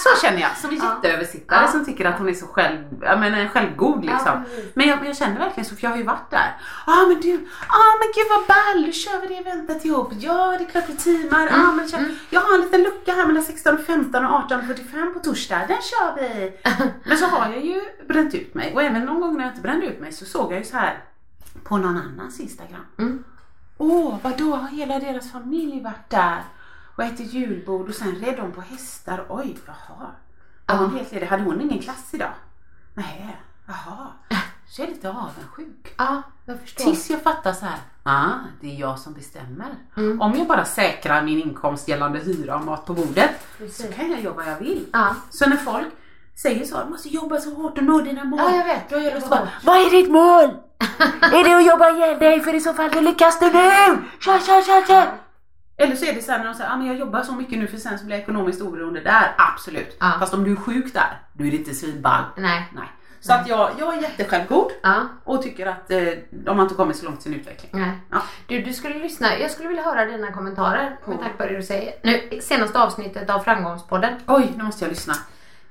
Så 0.05 0.27
känner 0.27 0.41
jag, 0.41 0.57
som 0.57 0.73
jätteöversittare 0.75 1.63
Ja. 1.63 1.69
som 1.73 1.85
tycker 1.85 2.05
att 2.05 2.19
hon 2.19 2.29
är 2.29 2.35
så 2.35 2.47
själv, 2.47 2.79
jag 3.03 3.21
menar, 3.21 3.49
självgod 3.49 4.05
liksom. 4.05 4.27
Ja, 4.27 4.43
men, 4.75 4.89
jag, 4.89 5.07
jag 5.07 5.17
känner 5.17 5.39
verkligen 5.39 5.65
så, 5.65 5.77
för 5.77 5.85
jag 5.85 5.91
har 5.91 5.97
ju 5.97 6.03
varit 6.03 6.31
där. 6.31 6.57
Ja 6.87 6.93
ah, 6.93 7.07
men 7.07 7.21
du, 7.21 7.35
ah 7.69 7.93
men 8.01 8.09
gud 8.15 8.27
vad 8.31 8.47
ball, 8.47 8.87
då 8.87 8.93
kör 8.93 9.21
vi 9.21 9.27
det 9.27 9.37
eventet 9.37 9.85
ihop. 9.85 10.13
Ja 10.19 10.57
det 10.59 10.65
är 10.65 10.69
klart 10.69 10.85
vi 10.89 10.97
teamar. 10.97 11.47
Mm. 11.47 11.69
Ah, 11.69 11.73
men 11.73 11.89
kör, 11.89 12.05
Jag 12.31 12.41
har 12.41 12.55
en 12.55 12.61
liten 12.61 12.83
lucka 12.83 13.13
här 13.13 13.27
mellan 13.27 13.43
16.15 13.43 14.27
och 14.27 14.51
18.45 14.51 15.13
på 15.15 15.21
torsdag, 15.21 15.59
den 15.69 15.79
kör 15.83 16.15
vi. 16.17 16.53
men 17.05 17.19
så 17.19 17.27
har 17.27 17.53
jag 17.53 17.65
ju 17.65 17.81
bränt 18.09 18.35
ut 18.35 18.55
mig 18.55 18.75
och 18.75 18.83
även 18.83 19.05
någon 19.05 19.21
gång 19.21 19.37
när 19.37 19.45
jag 19.45 19.51
inte 19.51 19.63
brände 19.63 19.87
ut 19.87 20.01
mig 20.01 20.13
så 20.13 20.25
såg 20.25 20.53
jag 20.53 20.59
ju 20.59 20.65
så 20.65 20.77
här 20.77 20.99
på 21.65 21.77
någon 21.77 21.97
annans 21.97 22.41
Instagram. 22.41 22.87
Mm. 22.99 23.25
Åh, 23.79 24.17
vadå, 24.23 24.57
har 24.57 24.69
hela 24.69 24.99
deras 24.99 25.33
familj 25.33 25.81
varit 25.83 26.11
där 26.11 26.43
och 26.99 27.05
ätit 27.05 27.33
julbord 27.33 27.89
och 27.89 27.95
sen 27.95 28.15
red 28.15 28.37
de 28.37 28.53
på 28.53 28.61
hästar. 28.61 29.27
Oj, 29.29 29.59
jaha. 29.67 30.11
Var 30.67 30.77
hon 30.77 30.97
helt 30.97 31.13
ledig? 31.13 31.27
Hade 31.27 31.43
hon 31.43 31.61
ingen 31.61 31.79
klass 31.83 32.09
idag? 32.15 32.33
Nej, 32.95 33.37
jaha. 33.67 34.07
Så 34.67 34.83
jag 34.83 34.89
är 34.89 34.93
lite 34.95 35.09
avundsjuk. 35.11 35.95
Ja, 35.99 36.23
jag 36.47 36.61
förstår. 36.61 36.85
Tills 36.85 37.11
jag 37.11 37.23
fattar 37.23 37.53
så 37.53 37.67
här, 37.67 37.79
ah, 38.03 38.31
det 38.61 38.75
är 38.77 38.81
jag 38.81 38.99
som 38.99 39.13
bestämmer. 39.15 39.75
Mm. 39.97 40.21
Om 40.21 40.35
jag 40.39 40.47
bara 40.47 40.65
säkrar 40.65 41.23
min 41.23 41.43
inkomst 41.43 41.89
gällande 41.89 42.19
hyra 42.19 42.55
och 42.57 42.65
mat 42.65 42.85
på 42.87 42.95
bordet 42.95 43.31
så 43.59 43.65
Precis. 43.65 43.95
kan 43.97 44.11
jag 44.11 44.21
jobba 44.21 44.47
jag 44.47 44.59
vill. 44.59 44.87
Ja. 44.93 45.15
Så 45.31 45.49
när 45.49 45.57
folk 45.57 45.87
säger 46.43 46.65
så, 46.65 46.85
du 46.85 46.91
måste 46.91 47.09
jobba 47.09 47.41
så 47.41 47.55
hårt 47.55 47.79
och 47.79 47.85
nå 47.85 48.01
dina 48.01 48.25
mål. 48.25 48.41
Ja, 48.41 48.57
jag 48.57 48.65
vet. 48.65 48.91
Då 48.91 48.97
är 48.97 49.01
jag 49.01 49.15
Det 49.15 49.21
så 49.21 49.29
bara, 49.29 49.49
vad 49.65 49.77
är 49.87 49.91
ditt 49.91 50.11
mål? 50.11 50.51
är 51.21 51.45
det 51.45 51.57
att 51.57 51.67
jobba 51.67 51.91
ihjäl 51.91 52.19
dig 52.19 52.41
för 52.41 52.55
i 52.55 52.61
så 52.61 52.73
fall 52.75 52.91
då 52.91 53.01
lyckas 53.01 53.39
du 53.41 53.47
nu! 53.47 54.05
Kör, 54.21 54.39
kör, 54.39 54.63
kör, 54.63 54.87
kör! 54.87 55.28
Eller 55.79 55.97
så 55.97 56.05
är 56.05 56.15
det 56.15 56.23
så 56.23 56.33
här 56.33 56.39
när 56.39 56.45
de 56.47 56.55
säger, 56.55 56.71
ah, 56.71 56.77
men 56.77 56.87
jag 56.87 56.97
jobbar 56.97 57.23
så 57.23 57.33
mycket 57.33 57.59
nu 57.59 57.67
för 57.67 57.77
sen 57.77 57.99
så 57.99 58.05
blir 58.05 58.17
jag 58.17 58.23
ekonomiskt 58.23 58.63
oberoende 58.63 59.01
där. 59.01 59.35
Absolut. 59.39 59.97
Ja. 60.01 60.13
Fast 60.21 60.35
om 60.35 60.45
du 60.45 60.53
är 60.53 60.57
sjuk 60.57 60.95
där, 60.95 61.19
då 61.33 61.45
är 61.45 61.51
det 61.51 61.57
inte 61.57 61.75
svinball. 61.75 62.23
Nej. 62.37 62.69
Nej. 62.75 62.85
Så 63.21 63.33
att 63.33 63.49
jag, 63.49 63.71
jag 63.79 63.95
är 63.97 64.03
jättesjälvgod 64.03 64.73
Ja. 64.83 65.09
och 65.25 65.43
tycker 65.43 65.67
att 65.67 65.91
eh, 65.91 65.99
de 66.31 66.57
har 66.57 66.63
inte 66.63 66.75
kommit 66.75 66.97
så 66.97 67.05
långt 67.05 67.19
i 67.19 67.23
sin 67.23 67.35
utveckling. 67.35 67.71
Nej. 67.75 67.91
Ja. 68.11 68.23
Du, 68.47 68.63
du 68.63 68.73
skulle 68.73 68.95
lyssna. 68.99 69.39
Jag 69.39 69.51
skulle 69.51 69.69
vilja 69.69 69.83
höra 69.83 70.05
dina 70.05 70.33
kommentarer 70.33 70.97
med 71.07 71.21
tanke 71.21 71.37
på 71.37 71.47
det 71.47 71.57
du 71.57 71.63
säger. 71.63 71.95
Nu, 72.03 72.41
senaste 72.41 72.81
avsnittet 72.81 73.31
av 73.31 73.39
Framgångspodden. 73.41 74.15
Oj, 74.27 74.53
nu 74.57 74.63
måste 74.65 74.85
jag 74.85 74.91
lyssna. 74.91 75.15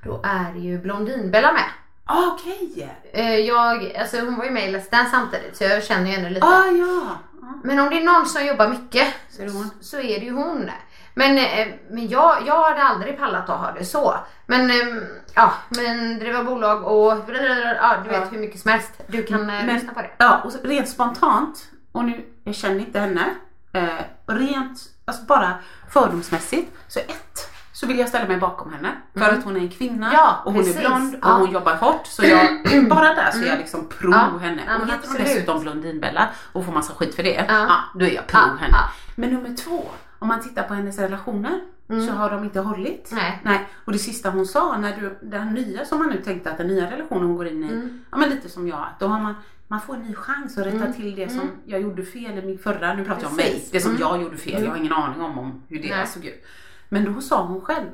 Då 0.04 0.20
är 0.24 0.54
ju 0.54 0.78
Blondinbella 0.78 1.52
med. 1.52 1.64
Ah, 2.10 2.26
Okej. 2.32 2.88
Eh, 3.12 3.36
Jag, 3.36 3.96
alltså 3.96 4.20
hon 4.20 4.36
var 4.36 4.44
ju 4.44 4.50
med 4.50 4.70
i 4.70 4.76
Let's 4.76 4.90
Dance 4.90 5.10
samtidigt 5.10 5.56
så 5.56 5.64
jag 5.64 5.84
känner 5.84 6.06
ju 6.06 6.12
henne 6.16 6.30
lite. 6.30 6.46
Ah, 6.46 6.66
ja. 6.66 7.02
Ah. 7.42 7.46
Men 7.64 7.78
om 7.78 7.90
det 7.90 7.96
är 8.00 8.04
någon 8.04 8.26
som 8.26 8.46
jobbar 8.46 8.68
mycket 8.68 9.06
Så 9.30 9.42
är 9.42 9.46
det 9.46 9.52
hon. 9.52 9.70
så 9.80 9.96
är 9.96 10.20
det 10.20 10.24
ju 10.26 10.32
hon. 10.32 10.70
Men, 11.14 11.38
eh, 11.38 11.68
men 11.90 12.08
jag, 12.08 12.36
jag 12.46 12.62
hade 12.62 12.82
aldrig 12.82 13.18
pallat 13.18 13.48
att 13.50 13.58
ha 13.60 13.72
det 13.72 13.84
så. 13.84 14.14
Men 14.46 14.70
ehm, 14.70 15.04
ja, 15.34 15.52
men 15.68 16.18
driva 16.18 16.44
bolag 16.44 16.84
och 16.84 17.12
ja, 17.12 17.96
du 18.04 18.08
vet 18.10 18.18
Ja. 18.20 18.24
hur 18.30 18.38
mycket 18.38 18.60
som 18.60 18.70
helst. 18.70 18.92
Du 19.06 19.22
kan 19.22 19.40
eh, 19.40 19.46
Men- 19.46 19.66
lyssna 19.66 19.94
på 19.94 20.00
det. 20.00 20.10
Ja, 20.18 20.40
och 20.44 20.52
rent 20.64 20.88
spontant, 20.88 21.58
och 21.92 22.04
nu, 22.04 22.24
jag 22.44 22.54
känner 22.54 22.78
inte 22.80 23.00
henne, 23.00 23.24
eh, 23.72 23.88
rent, 24.26 24.78
alltså 25.04 25.22
bara 25.24 25.54
fördomsmässigt, 25.90 26.72
så 26.88 26.98
ett, 26.98 27.50
så 27.80 27.86
vill 27.86 27.98
jag 27.98 28.08
ställa 28.08 28.28
mig 28.28 28.36
bakom 28.36 28.72
henne. 28.72 28.92
För 29.14 29.24
att 29.38 29.44
hon 29.44 29.56
är 29.56 29.60
en 29.60 29.68
kvinna 29.68 30.06
Mm. 30.06 30.12
Ja, 30.12 30.42
och 30.44 30.52
hon 30.52 30.62
precis. 30.62 30.76
är 30.76 30.80
blond 30.80 31.14
och 31.14 31.20
Ja. 31.22 31.28
Mm. 31.30 31.40
hon 31.40 31.50
jobbar 31.50 31.74
hårt. 31.76 32.06
Så 32.06 32.22
jag, 32.26 32.48
bara 32.88 33.14
där 33.14 33.30
så 33.30 33.38
är 33.38 33.46
jag 33.46 33.58
liksom 33.58 33.88
pro 33.88 34.10
Ja, 34.12 34.38
henne. 34.40 34.62
ja, 34.66 34.76
och 34.76 34.86
heter 34.88 35.08
hon 35.08 35.16
dessutom 35.18 35.60
Blondinbella 35.60 36.28
och 36.52 36.64
får 36.64 36.72
massa 36.72 36.94
skit 36.94 37.14
för 37.14 37.22
det, 37.22 37.44
Ja. 37.48 37.76
då 37.94 38.04
är 38.04 38.10
jag 38.10 38.26
pro 38.26 38.40
henne. 38.60 38.76
Men 39.16 39.30
nummer 39.30 39.56
två, 39.56 39.84
om 40.18 40.28
man 40.28 40.40
tittar 40.42 40.62
på 40.62 40.74
hennes 40.74 40.98
relationer 40.98 41.60
så 42.06 42.12
har 42.12 42.30
de 42.30 42.44
inte 42.44 42.60
hållit. 42.60 43.10
Mm. 43.12 43.24
Nej. 43.24 43.40
Nej. 43.44 43.66
Och 43.84 43.92
det 43.92 43.98
sista 43.98 44.30
hon 44.30 44.46
sa, 44.46 44.76
när 44.78 44.96
du, 44.96 45.18
den 45.22 45.54
nya 45.54 45.84
som 45.84 45.98
man 45.98 46.08
nu 46.08 46.22
tänkte 46.22 46.50
att 46.50 46.58
den 46.58 46.66
nya 46.66 46.90
relationen 46.90 47.26
hon 47.26 47.36
går 47.36 47.46
in 47.48 47.64
i, 47.64 47.68
Mm. 47.72 48.04
ja 48.10 48.16
men 48.18 48.30
lite 48.30 48.48
som 48.48 48.68
jag, 48.68 48.86
då 49.00 49.06
har 49.06 49.20
man 49.20 49.34
man 49.70 49.80
får 49.80 49.94
en 49.94 50.02
ny 50.02 50.14
chans 50.14 50.58
att 50.58 50.66
rätta 50.66 50.92
till 50.92 51.14
det 51.16 51.28
som 51.32 51.50
jag 51.64 51.80
gjorde 51.80 52.02
fel 52.04 52.38
i 52.38 52.42
min 52.46 52.58
förra, 52.58 52.94
nu 52.94 53.04
pratar 53.04 53.22
jag 53.22 53.30
om 53.30 53.36
mig, 53.36 53.44
Mm. 53.46 53.54
Precis. 53.56 53.70
det 53.70 53.80
som 53.80 53.90
Mm. 53.90 54.00
jag 54.00 54.22
gjorde 54.22 54.36
fel, 54.36 54.62
jag 54.64 54.70
har 54.70 54.76
ingen 54.76 54.92
aning 54.92 55.20
om, 55.20 55.38
om 55.38 55.62
hur 55.68 55.82
det 55.82 55.96
Nej. 55.96 56.06
såg 56.06 56.24
ut. 56.24 56.44
Men 56.88 57.14
då 57.14 57.20
sa 57.20 57.42
hon 57.42 57.60
själv, 57.60 57.88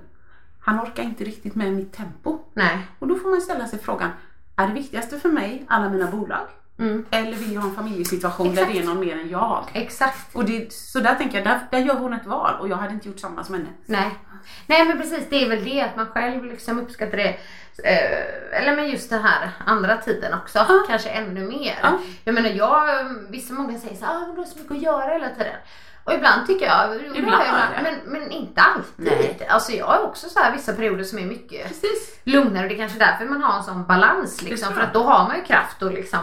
han 0.61 0.81
orkar 0.81 1.03
inte 1.03 1.25
riktigt 1.25 1.55
med 1.55 1.73
mitt 1.73 1.93
tempo. 1.93 2.39
Nej. 2.55 2.79
Och 2.99 3.09
då 3.09 3.15
får 3.15 3.31
man 3.31 3.41
ställa 3.41 3.67
sig 3.67 3.79
frågan, 3.79 4.11
är 4.57 4.67
det 4.67 4.75
viktigaste 4.75 5.19
för 5.21 5.29
mig 5.29 5.65
alla 5.69 5.89
mina 5.89 6.11
bolag? 6.11 6.47
Mm. 6.79 7.07
Eller 7.11 7.33
vill 7.33 7.53
jag 7.53 7.61
ha 7.61 7.69
en 7.69 7.75
familjesituation 7.75 8.51
Exakt. 8.51 8.69
där 8.69 8.75
det 8.75 8.81
är 8.81 8.87
någon 8.87 9.01
mer 9.01 9.19
än 9.19 9.29
jag? 9.29 9.65
Exakt. 9.73 10.35
Och 10.35 10.45
det, 10.45 10.73
så 10.73 11.01
där 11.01 11.15
tänker 11.15 11.39
jag, 11.39 11.47
där, 11.47 11.61
där 11.71 11.79
gör 11.79 11.95
hon 11.95 12.13
ett 12.13 12.27
val 12.27 12.61
och 12.61 12.69
jag 12.69 12.77
hade 12.77 12.95
inte 12.95 13.09
gjort 13.09 13.19
samma 13.19 13.45
som 13.45 13.55
henne. 13.55 13.69
Nej. 13.87 14.19
Nej 14.67 14.85
men 14.85 14.99
precis, 14.99 15.27
det 15.31 15.45
är 15.45 15.49
väl 15.49 15.65
det 15.65 15.81
att 15.81 15.97
man 15.97 16.07
själv 16.07 16.45
liksom 16.45 16.81
uppskattar 16.81 17.17
det. 17.17 17.37
Eh, 17.85 18.61
eller 18.61 18.77
men 18.77 18.91
just 18.91 19.11
den 19.11 19.23
här 19.23 19.51
andra 19.67 19.97
tiden 19.97 20.35
också, 20.35 20.67
kanske 20.89 21.09
ännu 21.09 21.49
mer. 21.49 21.79
Ja. 21.83 21.99
Jag 22.25 22.35
menar 22.35 22.49
jag, 22.49 23.09
vissa 23.31 23.55
många 23.55 23.79
säger 23.79 23.97
så 23.97 24.05
här, 24.05 24.17
ah, 24.17 24.21
men 24.21 24.35
du 24.35 24.41
har 24.41 24.47
så 24.47 24.59
mycket 24.59 24.77
att 24.77 24.83
göra 24.83 25.13
hela 25.13 25.29
tiden. 25.29 25.57
Och 26.05 26.13
ibland 26.13 26.47
tycker 26.47 26.67
jag, 26.67 26.97
Ibland 27.17 27.43
det. 27.77 27.83
men, 27.83 27.95
men 28.21 28.31
inte 28.31 28.61
alltid. 28.61 28.93
Nej. 28.97 29.47
Alltså 29.51 29.73
jag 29.73 29.87
har 29.87 30.03
också 30.03 30.29
så 30.29 30.39
här 30.41 30.53
vissa 30.53 30.73
perioder 30.73 31.05
som 31.05 31.19
är 31.19 31.27
mycket 31.27 31.69
Precis. 31.69 32.19
lugnare 32.25 32.63
och 32.63 32.69
det 32.69 32.75
är 32.75 32.79
kanske 32.79 32.99
är 32.99 33.07
därför 33.07 33.25
man 33.25 33.43
har 33.43 33.57
en 33.59 33.65
sån 33.65 33.87
balans 33.87 34.43
liksom. 34.43 34.75
För 34.75 34.81
att 34.81 34.93
då 34.95 35.03
har 35.03 35.29
man 35.29 35.37
ju 35.37 35.43
kraft 35.43 35.83
att 35.83 35.93
liksom, 35.95 36.19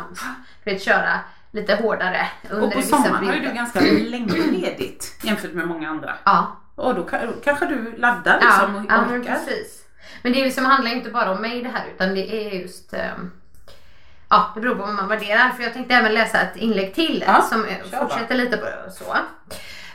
vet, 0.63 0.83
köra 0.83 1.19
lite 1.51 1.75
hårdare 1.75 2.27
under 2.50 2.67
Och 2.67 2.73
på 2.73 2.81
sommaren 2.81 3.25
har 3.25 3.33
ju 3.33 3.39
du 3.39 3.51
ganska 3.53 3.79
länge 3.81 4.47
ledigt 4.51 5.19
jämfört 5.23 5.53
med 5.53 5.67
många 5.67 5.89
andra. 5.89 6.15
Ja. 6.23 6.57
Och 6.75 6.95
då, 6.95 7.01
ka- 7.03 7.25
då 7.27 7.33
kanske 7.43 7.65
du 7.65 7.95
laddar 7.97 8.39
liksom 8.41 8.75
och 8.75 8.85
ja, 8.89 9.01
men 9.01 9.21
orkar. 9.21 9.33
precis. 9.33 9.83
Men 10.23 10.33
det 10.33 10.43
liksom, 10.43 10.65
handlar 10.65 10.91
inte 10.91 11.09
bara 11.09 11.31
om 11.31 11.41
mig 11.41 11.61
det 11.63 11.69
här 11.69 11.85
utan 11.95 12.15
det 12.15 12.33
är 12.47 12.59
just 12.61 12.93
ehm, 12.93 13.31
Ja, 14.29 14.51
det 14.55 14.61
beror 14.61 14.75
på 14.75 14.81
vad 14.85 14.93
man 14.95 15.07
värderar. 15.07 15.50
För 15.50 15.63
jag 15.63 15.73
tänkte 15.73 15.95
även 15.95 16.13
läsa 16.13 16.41
ett 16.41 16.55
inlägg 16.55 16.95
till 16.95 17.23
Ja, 17.27 17.41
som 17.41 17.65
fortsätter 18.00 18.35
lite 18.35 18.57
på 18.57 18.65
och 18.88 18.91
så. 18.93 19.15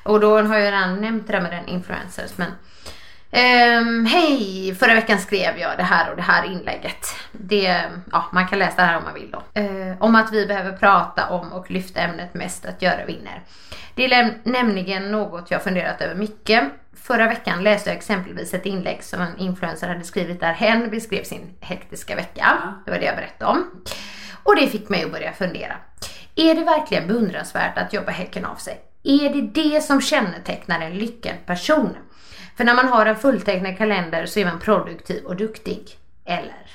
Och 0.06 0.20
då 0.20 0.42
har 0.42 0.58
jag 0.58 0.72
redan 0.72 1.00
nämnt 1.00 1.26
det 1.26 1.32
där 1.32 1.40
med 1.40 1.52
den 1.52 1.68
influencers. 1.68 2.30
Men 2.36 2.50
ehm, 3.30 4.06
Hej! 4.06 4.74
Förra 4.74 4.94
veckan 4.94 5.18
skrev 5.18 5.58
jag 5.58 5.76
det 5.76 5.82
här 5.82 6.10
och 6.10 6.16
det 6.16 6.22
här 6.22 6.44
inlägget. 6.44 7.06
Det, 7.32 7.82
ja, 8.12 8.24
man 8.32 8.48
kan 8.48 8.58
läsa 8.58 8.76
det 8.76 8.82
här 8.82 8.96
om 8.96 9.04
man 9.04 9.14
vill 9.14 9.30
då. 9.30 9.60
Eh, 9.60 9.94
om 9.98 10.14
att 10.14 10.32
vi 10.32 10.46
behöver 10.46 10.72
prata 10.72 11.28
om 11.28 11.52
och 11.52 11.70
lyfta 11.70 12.00
ämnet 12.00 12.34
mest 12.34 12.66
att 12.66 12.82
göra 12.82 13.04
vinner. 13.04 13.42
Det 13.94 14.04
är 14.04 14.38
nämligen 14.42 15.10
något 15.10 15.50
jag 15.50 15.62
funderat 15.62 16.00
över 16.00 16.14
mycket. 16.14 16.64
Förra 17.02 17.28
veckan 17.28 17.62
läste 17.62 17.90
jag 17.90 17.96
exempelvis 17.96 18.54
ett 18.54 18.66
inlägg 18.66 19.02
som 19.02 19.20
en 19.20 19.38
influencer 19.38 19.88
hade 19.88 20.04
skrivit 20.04 20.40
där 20.40 20.52
hen 20.52 20.90
beskrev 20.90 21.22
sin 21.22 21.54
hektiska 21.60 22.16
vecka. 22.16 22.58
Det 22.84 22.90
var 22.90 22.98
det 22.98 23.04
jag 23.04 23.16
berättade 23.16 23.50
om. 23.50 23.64
Och 24.42 24.56
det 24.56 24.66
fick 24.66 24.88
mig 24.88 25.04
att 25.04 25.12
börja 25.12 25.32
fundera. 25.32 25.76
Är 26.34 26.54
det 26.54 26.64
verkligen 26.64 27.08
beundransvärt 27.08 27.78
att 27.78 27.92
jobba 27.92 28.12
häcken 28.12 28.44
av 28.44 28.54
sig? 28.54 28.80
Är 29.08 29.30
det 29.30 29.62
det 29.62 29.80
som 29.80 30.00
kännetecknar 30.00 30.80
en 30.80 30.98
lyckad 30.98 31.46
person? 31.46 31.96
För 32.56 32.64
när 32.64 32.74
man 32.74 32.88
har 32.88 33.06
en 33.06 33.16
fulltecknad 33.16 33.78
kalender 33.78 34.26
så 34.26 34.40
är 34.40 34.44
man 34.44 34.58
produktiv 34.60 35.24
och 35.24 35.36
duktig. 35.36 35.98
Eller? 36.24 36.66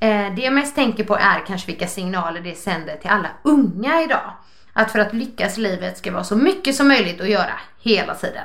Eh, 0.00 0.34
det 0.34 0.42
jag 0.42 0.52
mest 0.52 0.74
tänker 0.74 1.04
på 1.04 1.16
är 1.16 1.46
kanske 1.46 1.66
vilka 1.66 1.86
signaler 1.86 2.40
det 2.40 2.54
sänder 2.54 2.96
till 2.96 3.10
alla 3.10 3.28
unga 3.42 4.02
idag. 4.02 4.32
Att 4.72 4.92
för 4.92 4.98
att 4.98 5.14
lyckas 5.14 5.58
i 5.58 5.60
livet 5.60 5.98
ska 5.98 6.12
vara 6.12 6.24
så 6.24 6.36
mycket 6.36 6.74
som 6.74 6.88
möjligt 6.88 7.20
att 7.20 7.28
göra 7.28 7.60
hela 7.80 8.14
tiden. 8.14 8.44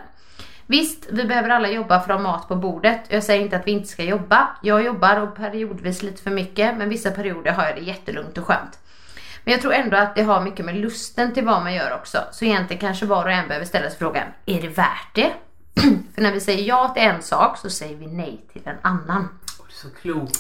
Visst, 0.66 1.08
vi 1.12 1.24
behöver 1.26 1.50
alla 1.50 1.70
jobba 1.70 2.00
för 2.00 2.14
att 2.14 2.20
ha 2.20 2.32
mat 2.32 2.48
på 2.48 2.56
bordet. 2.56 3.02
Jag 3.08 3.24
säger 3.24 3.42
inte 3.42 3.58
att 3.58 3.68
vi 3.68 3.72
inte 3.72 3.88
ska 3.88 4.04
jobba. 4.04 4.50
Jag 4.62 4.86
jobbar 4.86 5.22
och 5.22 5.36
periodvis 5.36 6.04
lite 6.04 6.24
för 6.24 6.32
mycket, 6.32 6.78
men 6.78 6.90
vissa 6.90 7.12
perioder 7.12 7.52
har 7.52 7.64
jag 7.66 7.76
det 7.76 7.82
jättelugnt 7.82 8.38
och 8.38 8.46
skönt. 8.46 8.80
Men 9.44 9.52
jag 9.52 9.62
tror 9.62 9.74
ändå 9.74 9.98
att 9.98 10.16
det 10.16 10.24
har 10.24 10.42
mycket 10.42 10.66
med 10.66 10.76
lusten 10.76 11.34
till 11.34 11.46
vad 11.46 11.64
man 11.64 11.74
gör 11.74 11.94
också. 11.94 12.18
Så 12.32 12.46
egentligen 12.46 12.82
kanske 12.82 13.06
var 13.06 13.26
och 13.26 13.32
en 13.32 13.48
behöver 13.48 13.66
ställa 13.66 13.90
sig 13.90 14.00
frågan, 14.00 14.24
är 14.46 14.62
det 14.62 14.68
värt 14.68 15.16
det? 15.16 15.32
för 16.16 16.22
när 16.22 16.32
vi 16.32 16.40
säger 16.40 16.64
ja 16.64 16.88
till 16.88 17.04
en 17.04 17.22
sak 17.22 17.58
så 17.58 17.70
säger 17.70 17.96
vi 17.96 18.08
nej 18.08 18.46
till 18.54 18.62
en 18.66 18.78
annan. 18.82 19.30
Så 19.70 19.88
klok. 20.02 20.30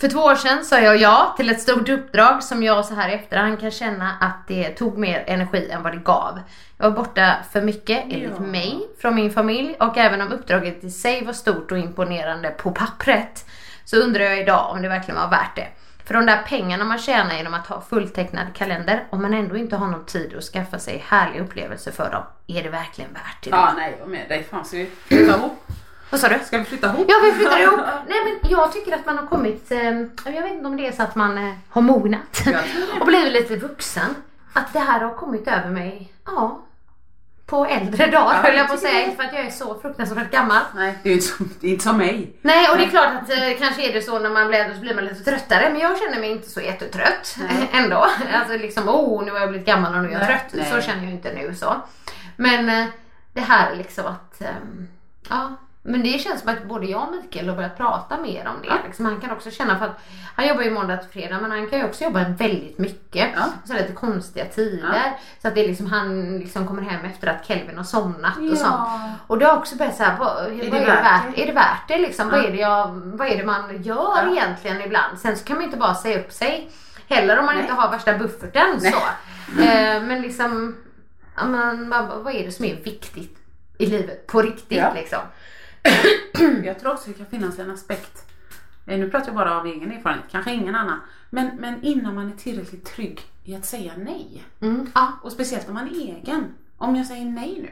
För 0.00 0.08
två 0.08 0.20
år 0.20 0.34
sedan 0.34 0.64
sa 0.64 0.80
jag 0.80 0.96
ja 0.96 1.34
till 1.36 1.50
ett 1.50 1.60
stort 1.60 1.88
uppdrag 1.88 2.42
som 2.42 2.62
jag 2.62 2.84
så 2.84 2.94
här 2.94 3.08
i 3.08 3.12
efterhand 3.12 3.60
kan 3.60 3.70
känna 3.70 4.16
att 4.20 4.48
det 4.48 4.68
tog 4.68 4.98
mer 4.98 5.24
energi 5.26 5.70
än 5.70 5.82
vad 5.82 5.92
det 5.92 5.98
gav. 5.98 6.40
Jag 6.76 6.90
var 6.90 6.96
borta 6.96 7.36
för 7.52 7.62
mycket, 7.62 8.04
enligt 8.04 8.32
Ja. 8.38 8.40
mig, 8.40 8.88
från 9.00 9.14
min 9.14 9.30
familj 9.30 9.76
och 9.80 9.98
även 9.98 10.20
om 10.20 10.32
uppdraget 10.32 10.84
i 10.84 10.90
sig 10.90 11.24
var 11.24 11.32
stort 11.32 11.72
och 11.72 11.78
imponerande 11.78 12.50
på 12.50 12.70
pappret 12.70 13.44
så 13.84 13.96
undrar 13.96 14.24
jag 14.24 14.40
idag 14.40 14.70
om 14.70 14.82
det 14.82 14.88
verkligen 14.88 15.20
var 15.20 15.30
värt 15.30 15.56
det. 15.56 15.66
För 16.04 16.14
de 16.14 16.26
där 16.26 16.42
pengarna 16.46 16.84
man 16.84 16.98
tjänar 16.98 17.36
genom 17.36 17.54
att 17.54 17.66
ha 17.66 17.80
fulltecknad 17.80 18.46
kalender, 18.54 19.04
om 19.10 19.22
man 19.22 19.34
ändå 19.34 19.56
inte 19.56 19.76
har 19.76 19.86
någon 19.86 20.04
tid 20.04 20.34
att 20.36 20.44
skaffa 20.44 20.78
sig 20.78 21.04
härliga 21.06 21.42
upplevelser 21.42 21.92
för 21.92 22.10
dem, 22.10 22.22
är 22.46 22.62
det 22.62 22.68
verkligen 22.68 23.12
värt 23.12 23.42
det? 23.42 23.50
Ja, 23.50 23.72
nej, 23.76 23.96
jag 23.98 24.08
med 24.08 24.28
dig. 24.28 24.44
Fan, 24.50 24.64
ska 24.64 24.76
vi 24.76 24.90
flytta 25.06 25.36
ihop? 25.36 25.64
Vad 26.10 26.20
sa 26.20 26.28
du? 26.28 26.38
Ska 26.44 26.58
vi 26.58 26.64
flytta 26.64 26.86
ihop? 26.86 27.06
Ja, 27.08 27.14
vi 27.24 27.32
flyttar 27.32 27.60
ihop. 27.62 27.80
Nej, 28.08 28.18
men 28.24 28.50
jag 28.50 28.72
tycker 28.72 28.94
att 28.94 29.06
man 29.06 29.18
har 29.18 29.26
kommit, 29.26 29.72
eh, 29.72 29.84
jag 30.24 30.42
vet 30.42 30.52
inte 30.52 30.66
om 30.66 30.76
det 30.76 30.86
är 30.86 30.92
så 30.92 31.02
att 31.02 31.14
man 31.14 31.38
eh, 31.38 31.54
har 31.68 31.82
mognat 31.82 32.42
och 33.00 33.06
blivit 33.06 33.32
lite 33.32 33.56
vuxen. 33.56 34.14
Att 34.52 34.72
det 34.72 34.78
här 34.78 35.00
har 35.00 35.14
kommit 35.14 35.48
över 35.48 35.70
mig, 35.70 36.12
ja, 36.26 36.60
på 37.50 37.66
äldre 37.66 38.06
dagar 38.06 38.34
Ja, 38.34 38.40
höll 38.42 38.56
jag 38.56 38.68
på 38.68 38.74
att 38.74 38.80
säga. 38.80 39.04
Inte 39.04 39.16
för 39.16 39.24
att 39.24 39.32
jag 39.32 39.46
är 39.46 39.50
så 39.50 39.80
fruktansvärt 39.80 40.30
gammal. 40.30 40.62
Nej, 40.74 40.98
det 41.02 41.08
är 41.08 41.12
inte 41.12 41.26
som, 41.26 41.50
det 41.60 41.66
är 41.66 41.70
inte 41.70 41.84
som 41.84 41.96
mig. 41.96 42.36
Nej, 42.42 42.70
och 42.70 42.76
det 42.78 42.84
är 42.84 42.88
klart 42.88 43.08
att 43.22 43.30
eh, 43.30 43.58
kanske 43.58 43.88
är 43.88 43.92
det 43.92 44.02
så 44.02 44.18
när 44.18 44.30
man 44.30 44.48
blir 44.48 44.58
äldre 44.58 44.74
så 44.74 44.80
blir 44.80 44.94
man 44.94 45.04
lite 45.04 45.24
tröttare. 45.30 45.70
Men 45.72 45.80
jag 45.80 45.98
känner 45.98 46.20
mig 46.20 46.30
inte 46.30 46.50
så 46.50 46.60
jättetrött 46.60 47.36
ändå. 47.72 48.06
Alltså 48.34 48.56
liksom, 48.56 48.88
oh 48.88 49.24
nu 49.24 49.30
har 49.32 49.38
jag 49.38 49.48
blivit 49.48 49.66
gammal 49.66 49.94
och 49.94 50.02
nu 50.02 50.08
är 50.08 50.12
jag 50.12 50.18
Nej, 50.20 50.28
trött. 50.28 50.52
nej. 50.52 50.72
Så 50.72 50.80
känner 50.86 51.02
jag 51.04 51.12
inte 51.12 51.32
nu 51.32 51.54
så. 51.54 51.76
Men 52.36 52.68
eh, 52.68 52.86
det 53.32 53.40
här 53.40 53.70
är 53.72 53.76
liksom 53.76 54.06
att, 54.06 54.40
ehm, 54.40 54.88
ja. 55.28 55.56
Men 55.82 56.02
det 56.02 56.18
känns 56.18 56.40
som 56.40 56.48
att 56.50 56.64
både 56.64 56.86
jag 56.86 57.02
och 57.08 57.14
Mikael 57.14 57.48
har 57.48 57.56
börjat 57.56 57.76
prata 57.76 58.16
mer 58.18 58.46
om 58.48 58.62
det. 58.62 58.72
Liksom, 58.86 59.04
han 59.04 59.20
kan 59.20 59.30
också 59.30 59.50
känna 59.50 59.78
för 59.78 59.84
att 59.86 60.00
han 60.36 60.48
jobbar 60.48 60.62
ju 60.62 60.70
måndag 60.70 60.96
till 60.96 61.10
fredag 61.10 61.38
men 61.40 61.50
han 61.50 61.66
kan 61.70 61.78
ju 61.78 61.84
också 61.84 62.04
jobba 62.04 62.24
väldigt 62.28 62.78
mycket. 62.78 63.28
Ja. 63.36 63.44
Så 63.64 63.72
lite 63.72 63.92
konstiga 63.92 64.44
tider. 64.44 65.12
Så 65.42 65.48
att 65.48 65.54
det 65.54 65.64
är 65.64 65.68
liksom, 65.68 65.86
han 65.86 66.38
liksom 66.38 66.66
kommer 66.66 66.82
hem 66.82 67.04
efter 67.04 67.26
att 67.28 67.46
Kelvin 67.46 67.76
har 67.76 67.84
somnat 67.84 68.36
och 68.36 68.44
Ja. 68.44 68.56
sånt. 68.56 69.12
Och 69.26 69.38
det 69.38 69.44
har 69.46 69.56
också 69.56 69.76
börjat 69.76 69.96
såhär, 69.96 70.18
vad, 70.18 70.34
vad 70.36 70.52
är, 70.52 70.70
det 70.70 70.86
värt, 70.86 71.38
är 71.38 71.46
det 71.46 71.52
värt 71.52 71.88
det 71.88 71.98
liksom? 71.98 72.28
Vad, 72.30 72.44
är 72.44 72.50
det 72.50 72.56
jag, 72.58 72.88
vad 72.94 73.28
är 73.28 73.36
det 73.36 73.44
man 73.44 73.82
gör 73.82 73.96
Ja. 74.26 74.30
egentligen 74.32 74.80
ibland? 74.82 75.18
Sen 75.18 75.36
så 75.36 75.44
kan 75.44 75.56
man 75.56 75.62
ju 75.62 75.66
inte 75.66 75.78
bara 75.78 75.94
säga 75.94 76.18
upp 76.20 76.32
sig 76.32 76.70
heller 77.08 77.38
om 77.38 77.44
man 77.46 77.54
Nej. 77.54 77.62
inte 77.62 77.74
har 77.74 77.90
värsta 77.90 78.18
bufferten 78.18 78.78
Nej. 78.82 78.92
så. 78.92 78.98
Eh, 79.62 80.02
men 80.02 80.22
liksom, 80.22 80.76
ja, 81.36 81.44
men, 81.46 81.90
vad, 81.90 82.34
är 82.34 82.44
det 82.46 82.52
som 82.52 82.64
är 82.64 82.74
viktigt 82.74 83.38
i 83.78 83.86
livet 83.86 84.26
på 84.26 84.42
riktigt 84.42 84.78
Ja. 84.78 84.92
liksom? 84.94 85.18
Jag 86.64 86.78
tror 86.80 86.92
också 86.92 87.08
det 87.08 87.14
kan 87.14 87.26
finnas 87.26 87.58
en 87.58 87.70
aspekt. 87.70 88.24
eh, 88.86 88.98
Nu 88.98 89.10
pratar 89.10 89.26
jag 89.26 89.34
bara 89.34 89.58
av 89.60 89.66
egen 89.66 89.92
erfarenhet, 89.92 90.24
kanske 90.30 90.52
ingen 90.52 90.74
annan. 90.74 91.00
Men, 91.30 91.50
men 91.58 91.82
innan 91.82 92.14
man 92.14 92.32
är 92.32 92.36
tillräckligt 92.36 92.84
trygg 92.84 93.20
i 93.44 93.54
att 93.54 93.64
säga 93.66 93.92
nej. 93.96 94.44
Mm. 94.60 94.90
Ja. 94.94 95.12
Och 95.22 95.32
speciellt 95.32 95.68
om 95.68 95.74
man 95.74 95.86
är 95.86 95.90
egen. 95.94 96.44
Om 96.78 96.96
jag 96.96 97.06
säger 97.06 97.24
nej 97.24 97.58
nu. 97.62 97.70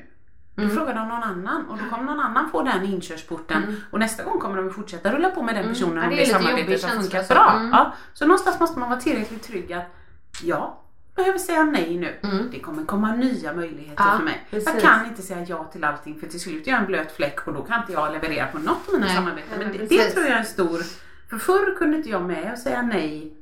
Då 0.54 0.62
Mm. 0.64 0.76
frågar 0.76 0.94
de 0.94 1.08
någon 1.08 1.22
annan 1.22 1.66
och 1.66 1.78
då 1.78 1.84
kommer 1.90 2.04
någon 2.04 2.20
annan 2.20 2.50
få 2.50 2.62
den 2.62 2.84
inkörsporten. 2.84 3.82
Och 3.90 3.98
nästa 3.98 4.24
gång 4.24 4.40
kommer 4.40 4.56
de 4.56 4.70
fortsätta 4.70 5.12
rulla 5.12 5.30
på 5.30 5.42
med 5.42 5.54
den 5.54 5.68
personen 5.68 5.98
Mm. 5.98 6.04
Om 6.10 6.16
det 6.16 6.22
det 6.22 6.26
samarbetet 6.26 6.82
har 6.84 6.90
funkat 7.02 7.28
bra. 7.28 7.52
Mm. 7.56 7.70
Ja, 7.70 7.92
så 8.14 8.26
någonstans 8.26 8.60
måste 8.60 8.78
man 8.78 8.88
vara 8.90 9.00
tillräckligt 9.00 9.42
trygg 9.42 9.72
att 9.72 9.94
ja, 10.42 10.80
behöver 11.18 11.38
säga 11.38 11.64
nej 11.64 11.96
nu. 11.98 12.18
Det 12.52 12.60
kommer 12.60 12.84
komma 12.84 13.14
nya 13.14 13.52
möjligheter 13.52 14.02
Mm. 14.04 14.12
Ja, 14.12 14.16
för 14.18 14.24
mig. 14.24 14.46
Jag 14.50 14.64
precis. 14.64 14.82
kan 14.82 15.06
inte 15.06 15.22
säga 15.22 15.44
ja 15.48 15.64
till 15.64 15.84
allting 15.84 16.20
för 16.20 16.26
till 16.26 16.40
slut 16.40 16.66
är 16.66 16.70
jag 16.70 16.80
en 16.80 16.86
blöt 16.86 17.12
fläck 17.12 17.46
och 17.46 17.54
då 17.54 17.62
kan 17.62 17.80
inte 17.80 17.92
jag 17.92 18.12
leverera 18.12 18.46
på 18.46 18.58
något 18.58 18.88
av 18.88 18.92
mina 18.94 19.06
Nej, 19.06 19.14
samarbeten. 19.16 19.58
Men 19.58 19.72
det, 19.72 19.78
det 19.86 20.10
tror 20.10 20.24
jag 20.26 20.34
är 20.34 20.38
en 20.38 20.44
stor... 20.46 20.82
För 21.30 21.38
förr 21.38 21.76
kunde 21.78 21.96
inte 21.96 22.08
jag 22.10 22.22
med 22.22 22.52
och 22.52 22.58
säga 22.58 22.82
nej. 22.82 23.32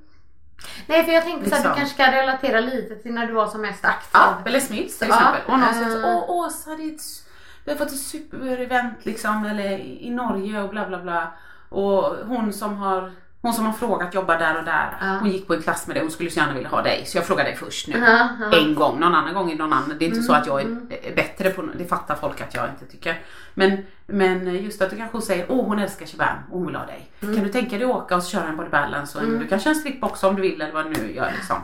Nej 0.87 1.05
för 1.05 1.13
jag 1.13 1.25
tänkte 1.25 1.51
så 1.51 1.57
att 1.57 1.63
du 1.63 1.69
Liksom. 1.69 1.79
kanske 1.81 2.05
kan 2.05 2.13
relatera 2.13 2.61
lite 2.61 2.95
till 2.97 3.13
när 3.15 3.27
du 3.27 3.33
var 3.33 3.47
som 3.47 3.61
mest 3.61 3.85
aktiv. 3.85 4.11
Ja, 4.13 4.39
Belle 4.45 4.61
Smiths 4.61 4.99
till 4.99 5.09
Ja, 5.09 5.15
exempel. 5.17 5.43
Och 5.55 5.59
någon 5.59 6.05
eh. 6.05 6.07
åh 6.17 6.31
Åsa, 6.31 6.71
det 6.71 6.83
är 6.83 6.95
ett, 6.95 7.01
s- 7.01 7.23
vi 7.65 7.71
har 7.71 7.79
fått 7.79 7.89
ett 7.89 8.01
superevent 8.01 9.05
liksom, 9.07 9.45
eller 9.45 9.79
i 9.79 10.11
Norge 10.11 10.63
och 10.63 10.69
bla 10.71 10.87
bla 10.89 10.99
bla. 11.03 11.33
Och 11.69 12.03
hon 12.27 12.53
som 12.53 12.77
har 12.77 13.13
Hon 13.43 13.53
som 13.55 13.67
har 13.67 13.73
frågat 13.73 14.15
jobbar 14.15 14.39
där 14.39 14.59
och 14.59 14.65
där. 14.65 14.97
Ja. 15.01 15.07
Hon 15.07 15.31
gick 15.31 15.47
på 15.47 15.55
en 15.55 15.63
klass 15.63 15.87
med 15.87 15.97
dig, 15.97 16.03
hon 16.03 16.11
skulle 16.11 16.31
så 16.31 16.41
gärna 16.41 16.55
vilja 16.55 16.69
ha 16.69 16.83
dig. 16.83 17.05
Så 17.07 17.19
jag 17.19 17.27
frågar 17.27 17.45
dig 17.45 17.57
först 17.57 17.89
nu. 17.89 17.99
Ja, 17.99 18.29
ja. 18.41 18.59
En 18.59 18.75
gång, 18.75 19.01
någon 19.01 19.15
annan 19.15 19.35
gång 19.35 19.51
är 19.51 19.57
någon 19.57 19.73
annan. 19.73 19.97
Det 19.99 20.05
är 20.05 20.09
inte 20.09 20.23
så 20.23 20.33
att 20.33 20.47
jag 20.47 20.61
är 20.61 20.65
Mm. 20.65 20.89
är 21.03 21.15
bättre 21.17 21.51
på 21.51 21.63
det 21.63 21.85
fattar 21.85 22.15
folk 22.15 22.41
att 22.41 22.55
jag 22.55 22.69
inte 22.69 22.93
tycker. 22.93 23.21
Men, 23.55 23.79
men 24.07 24.55
just 24.65 24.83
att 24.83 24.91
du 24.91 24.97
kanske 24.97 25.21
säger 25.21 25.47
åh 25.49 25.67
hon 25.67 25.79
älskar 25.79 26.07
shabam 26.07 26.37
och 26.51 26.59
hon 26.59 26.67
vill 26.67 26.77
ha 26.77 26.87
dig. 26.87 27.11
Mm. 27.23 27.35
Kan 27.35 27.45
du 27.45 27.51
tänka 27.53 27.77
dig 27.79 27.85
att 27.85 27.97
åka 27.97 28.17
och 28.17 28.23
köra 28.23 28.45
en 28.49 28.57
body 28.57 28.69
balance 28.71 29.19
och 29.19 29.25
en, 29.25 29.39
du 29.39 29.47
kan 29.47 29.61
köra 29.61 29.75
en 29.75 29.81
strip 29.81 30.05
också 30.05 30.29
om 30.29 30.37
du 30.37 30.43
vill 30.43 30.61
eller 30.61 30.73
vad 30.73 30.85
du 30.85 30.91
nu 31.03 31.15
gör 31.15 31.33
liksom. 31.37 31.57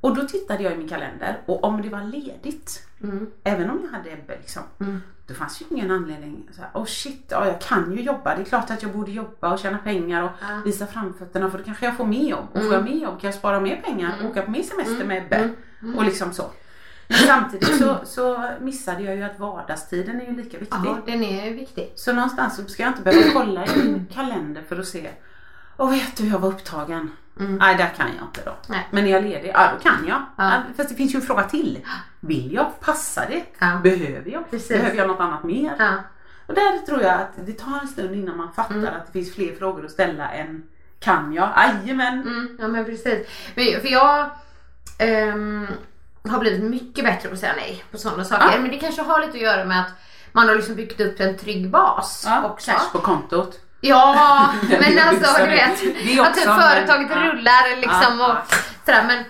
Och 0.00 0.16
då 0.16 0.22
tittade 0.22 0.62
jag 0.62 0.72
i 0.72 0.76
min 0.76 0.88
kalender 0.88 1.40
och 1.46 1.64
om 1.64 1.82
det 1.82 1.88
var 1.88 2.02
ledigt, 2.02 2.86
Mm. 3.02 3.30
även 3.44 3.70
om 3.70 3.80
jag 3.84 3.98
hade 3.98 4.10
Ebbe 4.10 4.36
liksom, 4.40 4.62
då 5.26 5.34
fanns 5.34 5.62
ju 5.62 5.64
ingen 5.70 5.90
anledning 5.90 6.48
så 6.52 6.60
här, 6.60 6.70
oh 6.74 6.84
shit, 6.84 7.24
ja, 7.28 7.46
jag 7.46 7.60
kan 7.60 7.92
ju 7.92 8.02
jobba. 8.02 8.34
Det 8.36 8.42
är 8.42 8.44
klart 8.44 8.70
att 8.70 8.82
jag 8.82 8.92
borde 8.92 9.10
jobba 9.10 9.52
och 9.52 9.58
tjäna 9.58 9.78
pengar 9.78 10.22
och 10.22 10.66
visa 10.66 10.86
framfötterna 10.86 11.50
för 11.50 11.58
då 11.58 11.64
kanske 11.64 11.86
jag 11.86 11.96
får 11.96 12.04
mer 12.06 12.30
jobb. 12.30 12.48
Och 12.52 12.62
får 12.62 12.74
jag 12.74 12.84
mer 12.84 13.02
jobb 13.02 13.20
kan 13.20 13.28
jag 13.28 13.34
spara 13.34 13.60
mer 13.60 13.76
pengar 13.76 14.14
och 14.22 14.30
åka 14.30 14.42
på 14.42 14.50
mer 14.50 14.62
semester 14.62 15.04
med 15.04 15.22
Ebbe. 15.22 15.50
Och 15.96 16.04
liksom 16.04 16.32
så. 16.32 16.50
Men 17.08 17.18
samtidigt 17.18 17.78
så, 17.78 17.96
så 18.04 18.50
missade 18.60 19.02
jag 19.02 19.16
ju 19.16 19.22
att 19.22 19.38
vardagstiden 19.38 20.20
är 20.20 20.26
ju 20.26 20.36
lika 20.36 20.58
viktig. 20.58 20.78
Ja, 20.84 20.98
den 21.06 21.22
är 21.22 21.50
viktig. 21.50 21.92
Så 21.96 22.12
någonstans 22.12 22.56
så 22.56 22.64
ska 22.64 22.82
jag 22.82 22.90
inte 22.90 23.02
behöva 23.02 23.30
kolla 23.32 23.66
i 23.66 23.76
min 23.76 24.06
kalender 24.14 24.62
för 24.68 24.78
att 24.78 24.86
se. 24.86 25.10
Och 25.76 25.92
vet 25.92 26.16
du, 26.16 26.28
jag 26.28 26.38
var 26.38 26.48
upptagen. 26.48 27.10
Nej, 27.36 27.76
där 27.76 27.88
kan 27.96 28.06
jag 28.18 28.26
inte 28.28 28.40
då. 28.44 28.56
Nej. 28.66 28.88
Men 28.90 29.06
är 29.06 29.10
jag 29.10 29.22
ledig? 29.22 29.50
Ja, 29.54 29.70
då 29.76 29.82
kan 29.90 30.06
jag. 30.08 30.22
Ja. 30.36 30.62
Fast 30.76 30.88
det 30.88 30.94
finns 30.94 31.14
ju 31.14 31.16
en 31.16 31.22
fråga 31.26 31.42
till. 31.42 31.78
Vill 32.20 32.52
jag? 32.52 32.80
Passar 32.80 33.26
det? 33.30 33.42
Ja. 33.58 33.80
Behöver 33.82 34.30
jag? 34.30 34.50
Precis. 34.50 34.68
Behöver 34.68 34.96
jag 34.96 35.08
något 35.08 35.20
annat 35.20 35.44
mer? 35.44 35.74
Ja. 35.78 35.92
Och 36.46 36.54
där 36.54 36.78
tror 36.86 37.02
jag 37.02 37.14
att 37.14 37.30
det 37.46 37.52
tar 37.52 37.78
en 37.82 37.88
stund 37.88 38.14
innan 38.14 38.36
man 38.36 38.52
fattar 38.52 38.74
Mm. 38.74 38.86
att 38.94 39.06
det 39.06 39.12
finns 39.12 39.34
fler 39.34 39.54
frågor 39.56 39.84
att 39.84 39.90
ställa 39.90 40.30
än 40.30 40.62
kan 41.00 41.32
jag? 41.32 41.50
Jajamän. 41.56 42.22
Mm, 42.22 42.56
ja 42.60 42.68
men 42.68 42.84
precis. 42.84 43.28
Men, 43.54 43.80
för 43.80 43.88
jag 43.88 44.30
ehm, 44.98 45.66
har 46.28 46.38
blivit 46.38 46.62
mycket 46.70 47.04
bättre 47.04 47.28
på 47.28 47.34
att 47.34 47.40
säga 47.40 47.52
nej 47.56 47.84
på 47.90 47.98
sådana 47.98 48.24
saker. 48.24 48.44
Ja. 48.52 48.60
Men 48.60 48.70
det 48.70 48.78
kanske 48.78 49.02
har 49.02 49.20
lite 49.20 49.32
att 49.32 49.42
göra 49.42 49.64
med 49.64 49.80
att 49.80 49.92
man 50.32 50.48
har 50.48 50.54
liksom 50.54 50.74
byggt 50.74 51.00
upp 51.00 51.20
en 51.20 51.36
trygg 51.38 51.70
bas 51.70 52.24
Ja, 52.26 52.44
också. 52.44 52.70
cash 52.70 52.92
på 52.92 52.98
kontot. 52.98 53.60
Ja, 53.88 54.50
men 54.80 54.98
alltså 55.08 55.42
du 55.44 55.50
vet. 55.50 55.72
Att 56.26 56.34
typ 56.34 56.44
företaget 56.44 57.08
ja. 57.10 57.16
rullar 57.16 57.76
liksom 57.76 58.18
Ja, 58.20 58.32
och 58.32 58.54
sådär. 58.86 59.04
Men, 59.06 59.24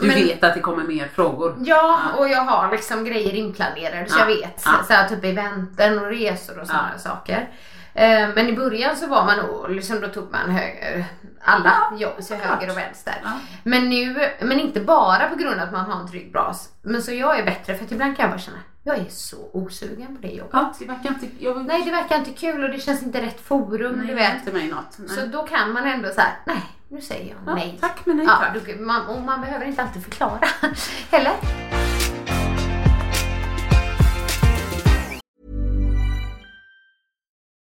Du 0.00 0.06
men, 0.06 0.16
vet 0.16 0.44
att 0.44 0.54
det 0.54 0.60
kommer 0.60 0.84
mer 0.84 1.08
frågor. 1.14 1.56
Ja, 1.64 1.98
och 2.16 2.28
jag 2.28 2.40
har 2.40 2.72
liksom 2.72 3.04
grejer 3.04 3.34
inplanerade 3.34 4.08
så 4.08 4.18
Ja, 4.18 4.20
jag 4.20 4.26
vet. 4.36 4.62
ja. 4.64 4.72
Så 4.86 4.92
här, 4.92 5.08
typ 5.08 5.24
eventen 5.24 5.98
och 5.98 6.06
resor 6.06 6.58
och 6.60 6.66
sådana 6.66 6.98
saker. 6.98 7.48
Eh, 7.94 8.28
Men 8.34 8.48
i 8.48 8.52
början 8.52 8.96
så 8.96 9.06
var 9.06 9.24
man 9.24 9.36
nog, 9.38 9.70
liksom 9.70 10.00
då 10.00 10.08
tog 10.08 10.32
man 10.32 10.50
höger, 10.50 11.04
alla 11.44 11.72
jobb, 11.98 12.12
så 12.20 12.34
höger 12.34 12.70
och 12.70 12.76
vänster. 12.76 13.14
Ja. 13.24 13.30
Men 13.62 13.88
nu, 13.88 14.28
men 14.40 14.60
inte 14.60 14.80
bara 14.80 15.28
på 15.28 15.34
grund 15.36 15.60
av 15.60 15.66
att 15.66 15.72
man 15.72 15.90
har 15.90 16.00
en 16.00 16.10
trygg 16.10 16.32
bas. 16.32 16.68
Men 16.82 17.02
så 17.02 17.12
jag 17.12 17.38
är 17.38 17.44
bättre 17.44 17.74
för 17.74 17.84
att 17.84 17.92
ibland 17.92 18.16
kan 18.16 18.22
jag 18.22 18.30
bara 18.30 18.38
känna, 18.40 18.58
jag 18.82 18.98
är 18.98 19.08
så 19.08 19.36
osugen 19.52 20.16
på 20.16 20.22
det 20.22 20.28
jobbet. 20.32 20.50
Ja, 20.52 20.74
det 20.78 20.84
verkar 20.84 21.08
inte... 21.08 21.28
Jag, 21.38 21.64
Nej 21.66 21.82
det 21.84 21.90
verkar 21.90 22.18
inte 22.18 22.30
kul 22.30 22.64
och 22.64 22.70
det 22.70 22.80
känns 22.80 23.02
inte 23.02 23.22
rätt 23.22 23.40
forum, 23.40 23.96
nej, 23.98 24.06
du 24.06 24.14
vet. 24.14 24.34
inte 24.34 24.52
mig 24.52 24.68
något. 24.68 24.98
Nej. 24.98 25.08
Så 25.08 25.26
då 25.26 25.42
kan 25.42 25.72
man 25.72 25.86
ändå 25.86 26.08
säga, 26.08 26.32
nej 26.46 26.62
nu 26.88 27.00
säger 27.00 27.30
jag 27.30 27.38
Ja, 27.46 27.54
nej. 27.54 27.78
tack, 27.80 28.06
men 28.06 28.16
nej 28.16 28.26
ja, 28.26 28.36
tack. 28.36 28.66
då, 28.78 28.82
man, 28.82 29.06
och 29.06 29.22
man 29.22 29.40
behöver 29.40 29.66
inte 29.66 29.82
alltid 29.82 30.02
förklara 30.04 30.40
heller. 31.10 31.32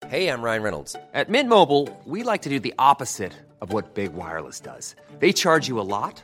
Hey, 0.07 0.29
I'm 0.29 0.41
Ryan 0.41 0.63
Reynolds. 0.63 0.95
At 1.13 1.29
Mint 1.29 1.49
Mobile, 1.49 1.89
we 2.05 2.23
like 2.23 2.43
to 2.43 2.49
do 2.49 2.59
the 2.59 2.73
opposite 2.79 3.33
of 3.61 3.73
what 3.73 3.93
Big 3.95 4.13
Wireless 4.13 4.61
does. 4.61 4.95
They 5.19 5.33
charge 5.33 5.67
you 5.67 5.79
a 5.79 5.83
lot, 5.99 6.23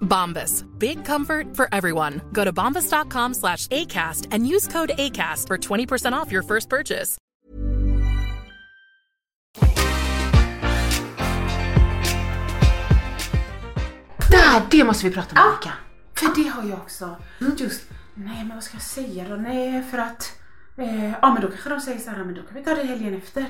Bombas. 0.00 0.64
Big 0.78 1.04
comfort 1.04 1.54
for 1.54 1.68
everyone. 1.72 2.22
Go 2.32 2.44
to 2.44 2.52
bombas.com 2.52 3.34
slash 3.34 3.66
ACAST 3.68 4.28
and 4.30 4.46
use 4.46 4.66
code 4.66 4.92
ACAST 4.98 5.46
for 5.46 5.58
20% 5.58 6.12
off 6.12 6.32
your 6.32 6.42
first 6.42 6.68
purchase. 6.70 7.18
Där, 14.30 14.62
det 14.70 14.84
måste 14.84 15.06
vi 15.08 15.14
prata 15.14 15.40
om 15.42 15.48
Annika. 15.48 15.72
För 16.14 16.42
det 16.42 16.48
har 16.48 16.68
jag 16.68 16.78
också. 16.78 17.16
Just, 17.56 17.90
nej 18.14 18.44
men 18.44 18.54
vad 18.54 18.64
ska 18.64 18.74
jag 18.76 18.82
säga 18.82 19.28
då? 19.28 19.36
Nej 19.36 19.82
för 19.82 19.98
att, 19.98 20.32
eh, 20.76 21.10
ja 21.10 21.32
men 21.32 21.42
då 21.42 21.48
kanske 21.48 21.68
de 21.68 21.80
säger 21.80 21.98
så 21.98 22.10
här, 22.10 22.24
men 22.24 22.34
då 22.34 22.42
kan 22.42 22.54
vi 22.54 22.64
ta 22.64 22.74
det 22.74 22.82
helgen 22.82 23.14
efter. 23.14 23.46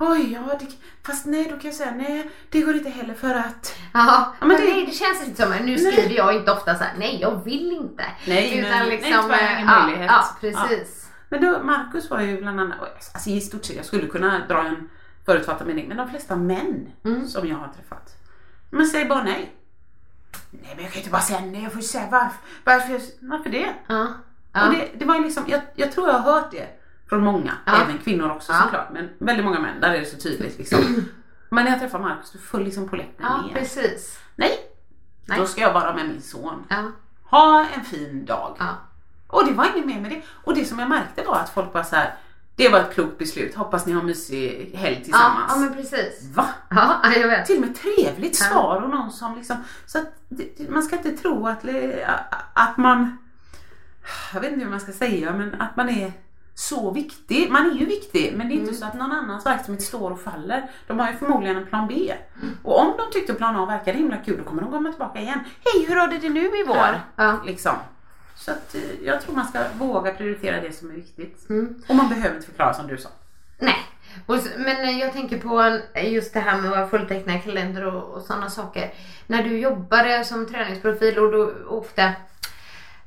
Oj, 0.00 0.32
ja, 0.32 0.56
det, 0.60 0.66
fast 1.06 1.26
nej 1.26 1.44
då 1.44 1.50
kan 1.50 1.60
jag 1.64 1.74
säga 1.74 1.90
nej, 1.90 2.30
det 2.50 2.60
går 2.62 2.74
inte 2.76 2.88
heller 2.90 3.14
för 3.14 3.34
att. 3.34 3.74
Ja, 3.94 4.34
men 4.40 4.48
det- 4.48 4.56
nej 4.58 4.86
det 4.86 4.92
känns 4.92 5.26
inte 5.28 5.42
som, 5.42 5.52
nu 5.66 5.78
skriver 5.78 6.14
jag 6.16 6.34
inte 6.36 6.52
ofta 6.52 6.74
så 6.74 6.84
här, 6.84 6.94
nej 6.98 7.18
jag 7.20 7.44
vill 7.44 7.72
inte. 7.72 8.04
Nej, 8.26 8.58
Utan 8.58 8.70
men- 8.78 8.88
liksom, 8.88 9.28
nej, 9.28 9.54
ingen 9.54 9.68
ja, 9.68 9.82
möjlighet. 9.86 10.10
Ja, 10.10 10.24
precis. 10.40 11.08
Men 11.28 11.40
då, 11.42 11.62
Marcus 11.62 12.10
var 12.10 12.20
ju 12.20 12.40
bland 12.40 12.60
annat, 12.60 12.78
alltså 13.14 13.30
i 13.30 13.40
stort 13.40 13.64
sett, 13.64 13.76
jag 13.76 13.84
skulle 13.84 14.06
kunna 14.06 14.46
dra 14.48 14.62
en 14.66 14.88
förutfattad 15.26 15.66
mening, 15.66 15.88
men 15.88 15.96
de 15.96 16.10
flesta 16.10 16.36
män 16.36 16.90
som 17.28 17.48
jag 17.48 17.56
har 17.56 17.68
träffat, 17.68 18.16
men 18.70 18.86
säger 18.86 19.08
bara 19.08 19.22
nej. 19.22 19.52
Nej 20.50 20.72
men 20.74 20.84
jag 20.84 20.92
kan 20.92 20.98
inte 21.00 21.10
bara 21.10 21.22
säga 21.22 21.40
nej, 21.40 21.62
jag 21.62 21.72
får 21.72 21.80
ju 21.80 21.88
säga 21.88 22.08
varför. 22.10 22.36
Varför, 22.64 23.00
varför 23.20 23.50
det? 23.50 23.74
Ja. 23.86 24.02
Och 24.02 24.08
Ja. 24.52 24.64
det, 24.70 24.88
det 24.98 25.04
var 25.04 25.14
ju 25.16 25.22
liksom, 25.22 25.44
jag, 25.48 25.60
jag 25.74 25.92
tror 25.92 26.08
jag 26.08 26.14
har 26.14 26.32
hört 26.32 26.50
det 26.50 26.77
från 27.08 27.24
många, 27.24 27.52
Ja. 27.66 27.72
även 27.84 27.98
kvinnor 27.98 28.30
också 28.30 28.52
Ja. 28.52 28.60
såklart, 28.62 28.88
men 28.92 29.08
väldigt 29.18 29.44
många 29.44 29.60
män, 29.60 29.80
där 29.80 29.94
är 29.94 30.00
det 30.00 30.06
så 30.06 30.16
tydligt 30.16 30.58
liksom. 30.58 30.78
Men 31.50 31.64
när 31.64 31.70
jag 31.72 31.80
träffar 31.80 31.98
Marcus, 31.98 32.32
då 32.32 32.38
föll 32.38 32.64
liksom 32.64 32.88
polletten 32.88 33.26
ja, 33.28 33.42
ner. 33.42 33.54
precis. 33.54 34.18
Nej, 34.36 34.50
Nej. 35.26 35.38
då 35.38 35.46
ska 35.46 35.60
jag 35.60 35.72
vara 35.72 35.94
med 35.94 36.08
min 36.08 36.22
son. 36.22 36.64
Ja. 36.68 36.90
Ha 37.24 37.66
en 37.74 37.84
fin 37.84 38.24
dag. 38.24 38.56
Ja. 38.58 38.66
Och 39.26 39.46
det 39.46 39.52
var 39.52 39.66
inget 39.74 39.86
mer 39.86 40.00
med 40.00 40.10
det. 40.10 40.22
Och 40.44 40.54
det 40.54 40.64
som 40.64 40.78
jag 40.78 40.88
märkte 40.88 41.22
var 41.24 41.34
att 41.36 41.50
folk 41.50 41.74
var 41.74 41.82
så 41.82 41.96
här. 41.96 42.14
Det 42.56 42.68
var 42.68 42.78
ett 42.80 42.94
klokt 42.94 43.18
beslut. 43.18 43.54
Hoppas 43.54 43.86
ni 43.86 43.92
har 43.92 44.02
mysig 44.02 44.70
helg 44.74 44.96
Ja, 44.98 45.04
tillsammans. 45.04 45.52
ja, 45.54 45.56
men 45.60 45.74
precis. 45.74 46.30
Va? 46.34 46.48
Ja, 46.70 47.00
ja, 47.02 47.12
jag 47.12 47.28
vet. 47.28 47.46
Till 47.46 47.54
och 47.56 47.60
med 47.60 47.76
trevligt 47.76 48.40
Ja. 48.40 48.46
svar 48.46 48.82
och 48.82 48.90
någon 48.90 49.10
som 49.12 49.34
liksom. 49.36 49.56
Så 49.86 49.98
att 49.98 50.06
man 50.68 50.82
ska 50.82 50.96
inte 50.96 51.10
tro 51.10 51.46
att, 51.46 51.64
att 52.52 52.76
man. 52.76 53.18
Jag 54.34 54.40
vet 54.40 54.52
inte 54.52 54.64
hur 54.64 54.70
man 54.70 54.80
ska 54.80 54.92
säga 54.92 55.32
men 55.32 55.60
att 55.60 55.76
man 55.76 55.88
är 55.88 56.12
så 56.58 56.90
viktig. 56.90 57.50
Man 57.50 57.70
är 57.70 57.74
ju 57.74 57.86
viktig 57.86 58.32
men 58.36 58.48
det 58.48 58.52
är 58.52 58.56
inte 58.56 58.68
Mm. 58.68 58.74
så 58.80 58.84
att 58.86 58.94
någon 58.94 59.12
annans 59.12 59.46
verksamhet 59.46 59.82
står 59.82 60.10
och 60.10 60.20
faller. 60.20 60.70
De 60.86 60.98
har 60.98 61.10
ju 61.10 61.16
förmodligen 61.16 61.56
en 61.56 61.66
plan 61.66 61.86
B. 61.88 62.14
Och 62.62 62.80
om 62.80 62.94
de 62.98 63.12
tyckte 63.12 63.34
plan 63.34 63.56
A 63.56 63.66
verkade 63.66 63.98
himla 63.98 64.16
kul 64.16 64.38
då 64.38 64.44
kommer 64.44 64.62
de 64.62 64.70
komma 64.70 64.90
tillbaka 64.90 65.20
igen. 65.20 65.40
Hej 65.64 65.86
hur 65.88 65.96
har 65.96 66.06
du 66.08 66.18
det 66.18 66.28
nu 66.28 66.40
i 66.44 66.64
vår? 66.66 66.76
Ja, 66.76 66.94
ja. 67.16 67.40
Liksom. 67.46 67.72
Så 68.36 68.50
att 68.50 68.74
eh, 68.74 68.80
jag 69.04 69.20
tror 69.22 69.34
man 69.34 69.46
ska 69.48 69.58
våga 69.78 70.10
prioritera 70.14 70.60
det 70.60 70.72
som 70.72 70.90
är 70.90 70.94
viktigt. 70.94 71.50
Mm. 71.50 71.82
Och 71.88 71.94
man 71.94 72.08
behöver 72.08 72.34
inte 72.36 72.46
förklara 72.46 72.74
som 72.74 72.86
du 72.86 72.98
sa. 72.98 73.08
Nej, 73.58 73.76
men 74.56 74.80
eh, 74.80 74.98
jag 74.98 75.12
tänker 75.12 75.38
på 75.38 75.58
en- 75.60 76.12
just 76.12 76.34
det 76.34 76.40
här 76.40 76.56
med 76.60 76.70
att 76.70 76.76
vara 76.78 76.88
fulltecknad 76.88 77.44
kalender 77.44 77.94
och, 77.94 78.02
och 78.14 78.22
sådana 78.22 78.50
saker. 78.50 78.90
När 79.26 79.42
du 79.42 79.58
jobbade 79.58 80.24
som 80.24 80.46
träningsprofil 80.46 81.18
och 81.18 81.32
då 81.32 81.52
ofta 81.68 82.12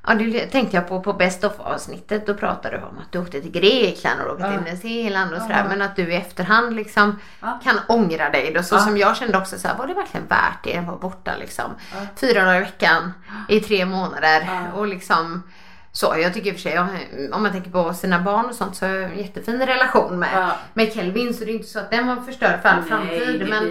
Ja, 0.07 0.13
det 0.13 0.45
tänkte 0.45 0.75
jag 0.77 0.87
på 0.87 1.01
på 1.01 1.13
Best 1.13 1.43
of 1.43 1.53
avsnittet. 1.59 2.27
Då 2.27 2.33
pratade 2.33 2.77
du 2.77 2.83
om 2.83 2.97
att 2.97 3.11
du 3.11 3.19
åkte 3.19 3.41
till 3.41 3.51
Grekland 3.51 4.21
och 4.21 4.31
åkte 4.33 4.51
till 4.51 4.61
Nya 4.61 4.75
Zeeland 4.75 5.33
och 5.33 5.41
sådär. 5.41 5.57
Ja. 5.63 5.69
Men 5.69 5.81
att 5.81 5.95
du 5.95 6.13
i 6.13 6.15
efterhand 6.15 6.75
liksom 6.75 7.19
Ja. 7.41 7.59
kan 7.63 7.75
ångra 7.87 8.29
dig. 8.29 8.53
Då, 8.53 8.63
så 8.63 8.75
Ja. 8.75 8.79
som 8.79 8.97
jag 8.97 9.17
kände 9.17 9.37
också 9.37 9.59
så 9.59 9.67
här, 9.67 9.77
var 9.77 9.87
det 9.87 9.93
verkligen 9.93 10.27
värt 10.27 10.63
det 10.63 10.77
att 10.77 10.85
vara 10.87 10.97
borta 10.97 11.31
liksom? 11.39 11.71
Fyra 12.15 12.45
dagar 12.45 12.57
i 12.57 12.59
veckan 12.59 13.13
i 13.49 13.59
tre 13.59 13.85
månader 13.85 14.49
och 14.75 14.87
liksom 14.87 15.43
så. 15.91 16.15
Jag 16.17 16.33
tycker 16.33 16.47
i 16.49 16.51
och 16.51 16.55
för 16.55 16.61
sig, 16.61 16.73
jag- 16.73 16.87
om 17.33 17.43
man 17.43 17.51
tänker 17.51 17.71
på 17.71 17.93
sina 17.93 18.19
barn 18.19 18.45
och 18.45 18.55
sånt 18.55 18.75
så 18.75 18.85
har 18.85 18.93
jag 18.93 19.11
en 19.11 19.17
jättefin 19.17 19.59
relation 19.65 20.19
med, 20.19 20.29
Ja. 20.35 20.51
med 20.73 20.93
Kelvin. 20.93 21.33
Så 21.33 21.43
det 21.45 21.51
är 21.51 21.55
inte 21.55 21.67
så 21.67 21.79
att 21.79 21.91
den 21.91 22.07
var 22.07 22.15
förstörd 22.15 22.61
för 22.61 22.69
all 22.69 22.79
Nej, 22.79 22.89
framtid. 22.89 23.39
det 23.39 23.45
men, 23.45 23.63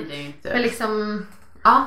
det 0.42 0.52
men 0.52 0.62
liksom, 0.62 1.26
ja. 1.62 1.86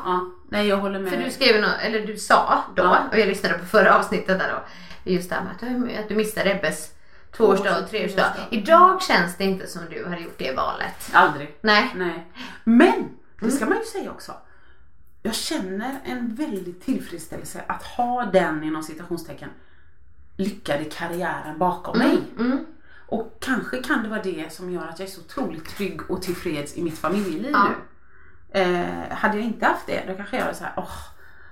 Nej 0.49 0.67
jag 0.67 0.77
håller 0.77 0.99
med. 0.99 1.11
För 1.11 1.17
du 1.23 1.31
skrev 1.31 1.61
något, 1.61 1.75
eller 1.81 2.07
du 2.07 2.17
sa 2.17 2.63
då, 2.75 2.83
Ja. 2.83 2.99
och 3.11 3.19
jag 3.19 3.27
lyssnade 3.27 3.57
på 3.59 3.65
förra 3.65 3.97
avsnittet 3.99 4.39
där 4.39 4.51
då, 4.53 4.63
just 5.11 5.29
det 5.29 5.35
här 5.35 5.43
med 5.43 5.51
att 5.51 5.59
du, 5.59 5.95
att 6.13 6.17
missade 6.17 6.51
Ebbes 6.51 6.91
tvåårsdag 7.37 7.79
och 7.83 7.89
treårsdag. 7.89 8.33
Idag 8.51 9.01
känns 9.01 9.37
det 9.37 9.43
inte 9.43 9.67
som 9.67 9.81
du 9.89 10.05
har 10.05 10.17
gjort 10.17 10.37
det 10.37 10.51
valet. 10.55 11.09
Aldrig. 11.13 11.57
Nej. 11.61 11.91
Nej. 11.95 12.27
Men, 12.63 13.09
det 13.39 13.51
ska 13.51 13.65
man 13.65 13.77
ju 13.77 13.83
säga 13.85 14.11
också. 14.11 14.33
Jag 15.23 15.35
känner 15.35 15.99
en 16.05 16.35
väldig 16.35 16.81
tillfredsställelse 16.85 17.63
att 17.67 17.83
ha 17.83 18.25
den 18.25 18.63
inom 18.63 18.83
citationstecken 18.83 19.49
lyckade 20.37 20.83
karriären 20.83 21.57
bakom 21.57 21.97
mig. 21.97 22.17
Mm. 22.39 22.65
Och 23.07 23.37
kanske 23.39 23.77
kan 23.83 24.03
det 24.03 24.09
vara 24.09 24.23
det 24.23 24.53
som 24.53 24.69
gör 24.71 24.87
att 24.87 24.99
jag 24.99 25.07
är 25.07 25.11
så 25.11 25.21
otroligt 25.21 25.69
trygg 25.69 26.11
och 26.11 26.21
tillfreds 26.21 26.77
i 26.77 26.83
mitt 26.83 26.97
familjeliv 26.97 27.51
Ja. 27.51 27.63
nu. 27.63 27.75
Eh, 28.53 29.15
hade 29.15 29.37
jag 29.37 29.45
inte 29.45 29.65
haft 29.65 29.87
det, 29.87 30.03
då 30.07 30.13
kanske 30.15 30.37
jag 30.37 30.45
var 30.45 30.53
så 30.53 30.63
här, 30.63 30.73
åh, 30.77 30.91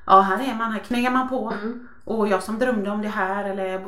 ja 0.05 0.21
här 0.21 0.49
är 0.51 0.55
man, 0.55 0.71
här 0.71 0.79
knegar 0.79 1.11
man 1.11 1.29
på. 1.29 1.53
Mm. 1.61 1.87
Och 2.05 2.27
jag 2.27 2.43
som 2.43 2.59
drömde 2.59 2.89
om 2.91 3.01
det 3.01 3.07
här 3.07 3.49
eller 3.49 3.87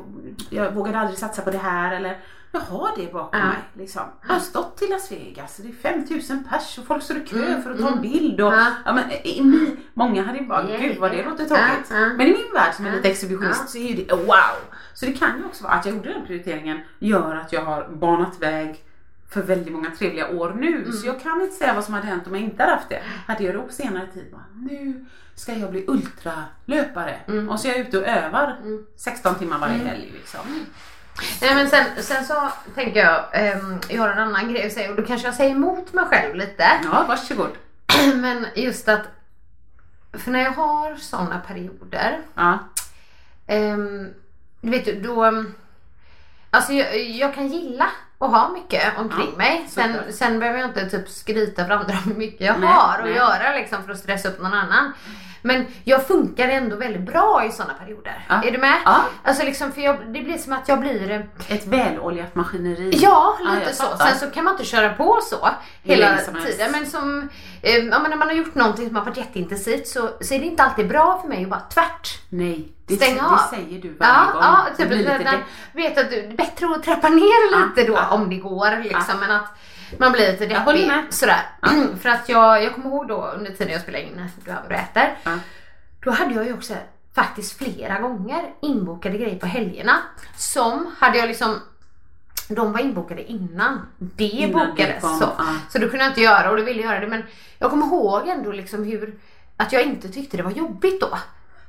jag 0.49 0.71
vågade 0.71 0.99
aldrig 0.99 1.17
satsa 1.19 1.41
på 1.41 1.51
det 1.51 1.57
här 1.57 1.95
eller 1.95 2.17
jag 2.51 2.59
har 2.59 2.89
det 2.97 3.13
bakom 3.13 3.39
Ja. 3.39 3.45
mig. 3.45 3.55
Liksom. 3.73 4.01
Jag 4.27 4.33
har 4.33 4.39
stått 4.39 4.81
i 4.81 4.87
Las 4.87 5.11
Vegas, 5.11 5.57
det 5.57 5.69
är 5.69 5.73
5000 5.73 6.43
pers 6.49 6.77
och 6.77 6.85
folk 6.85 7.03
står 7.03 7.17
i 7.17 7.19
kö 7.19 7.45
Mm, 7.45 7.61
för 7.63 7.71
att 7.71 7.79
ta 7.79 7.87
en 7.87 7.93
mm. 7.93 8.01
bild. 8.01 8.41
Och, 8.41 8.53
Ja. 8.53 8.67
ja, 8.85 8.93
men, 8.93 9.11
i 9.11 9.41
många 9.93 10.23
hade 10.23 10.37
ju 10.37 10.45
bara, 10.47 10.63
gud 10.77 10.97
vad 10.99 11.11
det 11.11 11.23
låter 11.23 11.45
tråkigt. 11.45 11.89
Men 11.89 12.21
i 12.21 12.31
min 12.31 12.53
värld 12.53 12.73
som 12.73 12.85
är 12.85 12.91
lite 12.91 13.09
exhibitionist 13.09 13.69
så 13.69 13.77
är 13.77 13.95
det 13.95 14.13
wow. 14.15 14.55
Så 14.93 15.05
det 15.05 15.13
kan 15.13 15.37
ju 15.39 15.45
också 15.45 15.63
vara 15.63 15.73
att 15.73 15.85
jag 15.85 15.95
gjorde 15.95 16.13
den 16.13 16.25
prioriteringen 16.25 16.79
gör 16.99 17.35
att 17.35 17.53
jag 17.53 17.65
har 17.65 17.87
banat 17.89 18.39
väg 18.41 18.83
för 19.33 19.41
väldigt 19.41 19.73
många 19.73 19.91
trevliga 19.91 20.29
år 20.29 20.53
nu. 20.59 20.75
Mm. 20.77 20.91
Så 20.91 21.07
jag 21.07 21.21
kan 21.21 21.41
inte 21.41 21.55
säga 21.55 21.73
vad 21.73 21.83
som 21.83 21.93
hade 21.93 22.07
hänt 22.07 22.27
om 22.27 22.35
jag 22.35 22.43
inte 22.43 22.63
hade 22.63 22.75
haft 22.75 22.89
det. 22.89 23.01
Hade 23.27 23.43
jag 23.43 23.55
det 23.55 23.61
på 23.61 23.73
senare 23.73 24.07
tid, 24.13 24.31
bara, 24.31 24.45
nu 24.55 25.05
ska 25.35 25.53
jag 25.53 25.71
bli 25.71 25.85
ultralöpare. 25.87 27.15
Mm. 27.27 27.49
Och 27.49 27.59
så 27.59 27.67
är 27.67 27.71
jag 27.71 27.79
ute 27.79 27.97
och 27.97 28.07
övar 28.07 28.57
16 28.95 29.35
timmar 29.35 29.59
varje 29.59 29.77
helg. 29.77 30.11
Liksom. 30.13 30.65
Nej 31.41 31.55
men 31.55 31.69
sen, 31.69 31.85
sen 31.97 32.25
så 32.25 32.49
tänker 32.75 32.99
jag, 32.99 33.25
ehm, 33.33 33.79
jag 33.89 34.01
har 34.01 34.09
en 34.09 34.19
annan 34.19 34.53
grej 34.53 34.67
att 34.67 34.73
säga 34.73 34.89
och 34.89 34.95
då 34.95 35.03
kanske 35.05 35.27
jag 35.27 35.35
säger 35.35 35.51
emot 35.51 35.93
mig 35.93 36.05
själv 36.05 36.35
lite. 36.35 36.65
Ja, 36.83 37.05
varsågod. 37.07 37.51
Men 38.15 38.45
just 38.55 38.87
att, 38.89 39.01
för 40.13 40.31
när 40.31 40.43
jag 40.43 40.51
har 40.51 40.95
sådana 40.95 41.39
perioder 41.47 42.19
Ja. 42.35 42.59
Du 44.61 44.69
vet 44.69 44.85
du, 44.85 44.99
då... 45.01 45.25
um, 45.25 45.53
Alltså 46.49 46.73
jag, 46.73 46.99
jag 47.09 47.35
kan 47.35 47.47
gilla 47.47 47.89
att 48.23 48.31
ha 48.31 48.49
mycket 48.49 48.97
omkring 48.97 49.29
Ja, 49.31 49.37
mig. 49.37 49.65
Sen, 49.69 49.95
sen 50.13 50.39
behöver 50.39 50.59
jag 50.59 50.69
inte 50.69 50.89
typ 50.89 51.09
skryta 51.09 51.65
för 51.65 51.71
andra 51.73 51.93
hur 51.93 52.15
mycket 52.15 52.41
jag 52.47 52.59
Nej, 52.59 52.69
har 52.69 52.99
att 52.99 53.05
nej. 53.05 53.13
göra 53.15 53.55
liksom, 53.55 53.83
för 53.83 53.91
att 53.91 53.97
stressa 53.99 54.29
upp 54.29 54.41
någon 54.41 54.53
annan. 54.53 54.93
Men 55.45 55.65
jag 55.83 56.07
funkar 56.07 56.49
ändå 56.49 56.75
väldigt 56.75 57.01
bra 57.01 57.45
i 57.45 57.51
sådana 57.51 57.73
perioder. 57.73 58.25
Ja. 58.29 58.43
Är 58.43 58.51
du 58.51 58.57
med? 58.57 58.77
Ja. 58.85 59.01
Alltså 59.23 59.45
liksom, 59.45 59.71
för 59.71 59.81
jag, 59.81 59.97
det 60.13 60.21
blir 60.21 60.37
som 60.37 60.53
att 60.53 60.67
jag 60.67 60.79
blir... 60.79 61.11
eh, 61.11 61.55
Ett 61.55 61.67
väloljat 61.67 62.35
maskineri. 62.35 62.91
Ja, 62.93 63.37
Ja, 63.45 63.51
lite 63.53 63.65
jag 63.65 63.75
så. 63.75 63.83
fattar. 63.83 64.05
Sen 64.05 64.19
så 64.19 64.35
kan 64.35 64.43
man 64.43 64.53
inte 64.53 64.65
köra 64.65 64.89
på 64.93 65.19
så 65.23 65.49
hela 65.83 66.17
tiden. 66.17 66.71
Men 66.71 66.85
som, 66.85 67.29
eh, 67.61 67.75
ja, 67.77 67.99
när 67.99 68.15
man 68.15 68.27
har 68.27 68.35
gjort 68.35 68.55
någonting 68.55 68.87
som 68.87 68.95
har 68.95 69.05
varit 69.05 69.17
jätteintensivt 69.17 69.87
så, 69.87 70.09
så 70.21 70.33
är 70.33 70.39
det 70.39 70.45
inte 70.45 70.63
alltid 70.63 70.87
bra 70.87 71.19
för 71.21 71.27
mig 71.29 71.43
att 71.43 71.49
bara 71.49 71.59
tvärt 71.59 72.19
Nej, 72.29 72.67
det, 72.87 72.95
Stänga 72.95 73.29
det 73.51 73.55
säger 73.57 73.81
du 73.81 73.93
varje 73.93 74.13
Ja, 74.13 74.31
gång. 74.33 74.41
ja 74.41 74.65
Det 74.71 74.77
typ 74.77 74.87
blir 74.87 74.97
lite 74.97 75.37
vet 75.73 75.97
att 75.97 76.09
du, 76.09 76.21
det 76.21 76.27
är 76.27 76.37
bättre 76.37 76.65
att 76.75 76.83
trappa 76.83 77.09
ner 77.09 77.51
Ja, 77.51 77.57
lite 77.75 77.91
då 77.91 77.93
ja. 77.97 78.09
om 78.15 78.29
det 78.29 78.35
går 78.37 78.83
liksom. 78.83 79.03
Ja. 79.07 79.15
Men 79.19 79.31
att 79.31 79.47
man 79.99 80.11
blir 80.11 80.31
lite 80.31 80.45
Jag 80.45 80.59
håller 80.59 80.77
deppig 80.77 80.87
med. 80.87 81.03
sådär. 81.09 81.41
För 82.01 82.09
att 82.09 82.29
jag, 82.29 82.63
jag 82.63 82.75
kommer 82.75 82.87
ihåg 82.87 83.07
då 83.07 83.25
under 83.37 83.51
tiden 83.51 83.73
jag 83.73 83.81
spelade 83.81 84.03
in 84.03 84.29
Du 84.45 84.51
här 84.51 84.61
vad 84.61 84.71
du 84.71 84.75
äter. 84.75 85.17
Ja. 85.23 85.31
Då 86.03 86.11
hade 86.11 86.33
jag 86.33 86.45
ju 86.45 86.53
också 86.53 86.73
faktiskt 87.15 87.57
flera 87.57 87.99
gånger 87.99 88.43
inbokade 88.61 89.17
grejer 89.17 89.39
på 89.39 89.45
helgerna. 89.45 89.97
Som 90.37 90.95
hade 90.99 91.17
jag 91.17 91.27
liksom 91.27 91.59
de 92.49 92.71
var 92.73 92.79
inbokade 92.79 93.31
innan 93.31 93.81
det 93.97 94.23
Innan 94.23 94.59
det 94.59 94.65
bokades. 94.71 95.01
kom, 95.01 95.19
så. 95.19 95.29
ja. 95.37 95.45
så 95.69 95.79
då 95.79 95.89
kunde 95.89 96.03
jag 96.05 96.11
inte 96.11 96.21
göra 96.21 96.49
och 96.51 96.57
då 96.57 96.63
ville 96.63 96.81
jag 96.81 96.91
göra 96.91 96.99
det. 96.99 97.07
Men 97.07 97.23
jag 97.59 97.69
kommer 97.69 97.85
ihåg 97.85 98.27
ändå 98.27 98.51
liksom 98.51 98.83
hur 98.83 99.15
att 99.57 99.71
jag 99.73 99.81
inte 99.81 100.09
tyckte 100.09 100.37
det 100.37 100.43
var 100.43 100.51
jobbigt 100.51 101.01
då. 101.01 101.09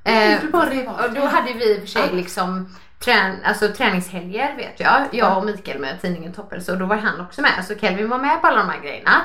Nej, 0.04 0.34
Eh, 0.34 0.50
bara 0.50 0.70
rev 0.70 0.88
av 0.88 0.94
och 1.04 1.12
det. 1.12 1.20
då 1.20 1.26
hade 1.26 1.52
vi 1.52 1.74
i 1.74 1.76
och 1.76 1.80
för 1.80 1.86
sig 1.86 2.02
Ja. 2.10 2.16
liksom 2.16 2.76
trän, 3.04 3.36
alltså 3.44 3.68
träningshelger 3.68 4.56
vet 4.56 4.80
jag. 4.80 5.02
Jag 5.12 5.38
och 5.38 5.44
Mikael 5.44 5.78
med 5.78 6.00
tidningen 6.02 6.32
Toppelse 6.32 6.72
och 6.72 6.78
då 6.78 6.86
var 6.86 6.96
han 6.96 7.20
också 7.20 7.42
med. 7.42 7.64
Så 7.68 7.74
Kelvin 7.74 8.08
var 8.08 8.18
med 8.18 8.40
på 8.40 8.46
alla 8.46 8.56
de 8.58 8.68
här 8.68 8.80
grejerna. 8.80 9.20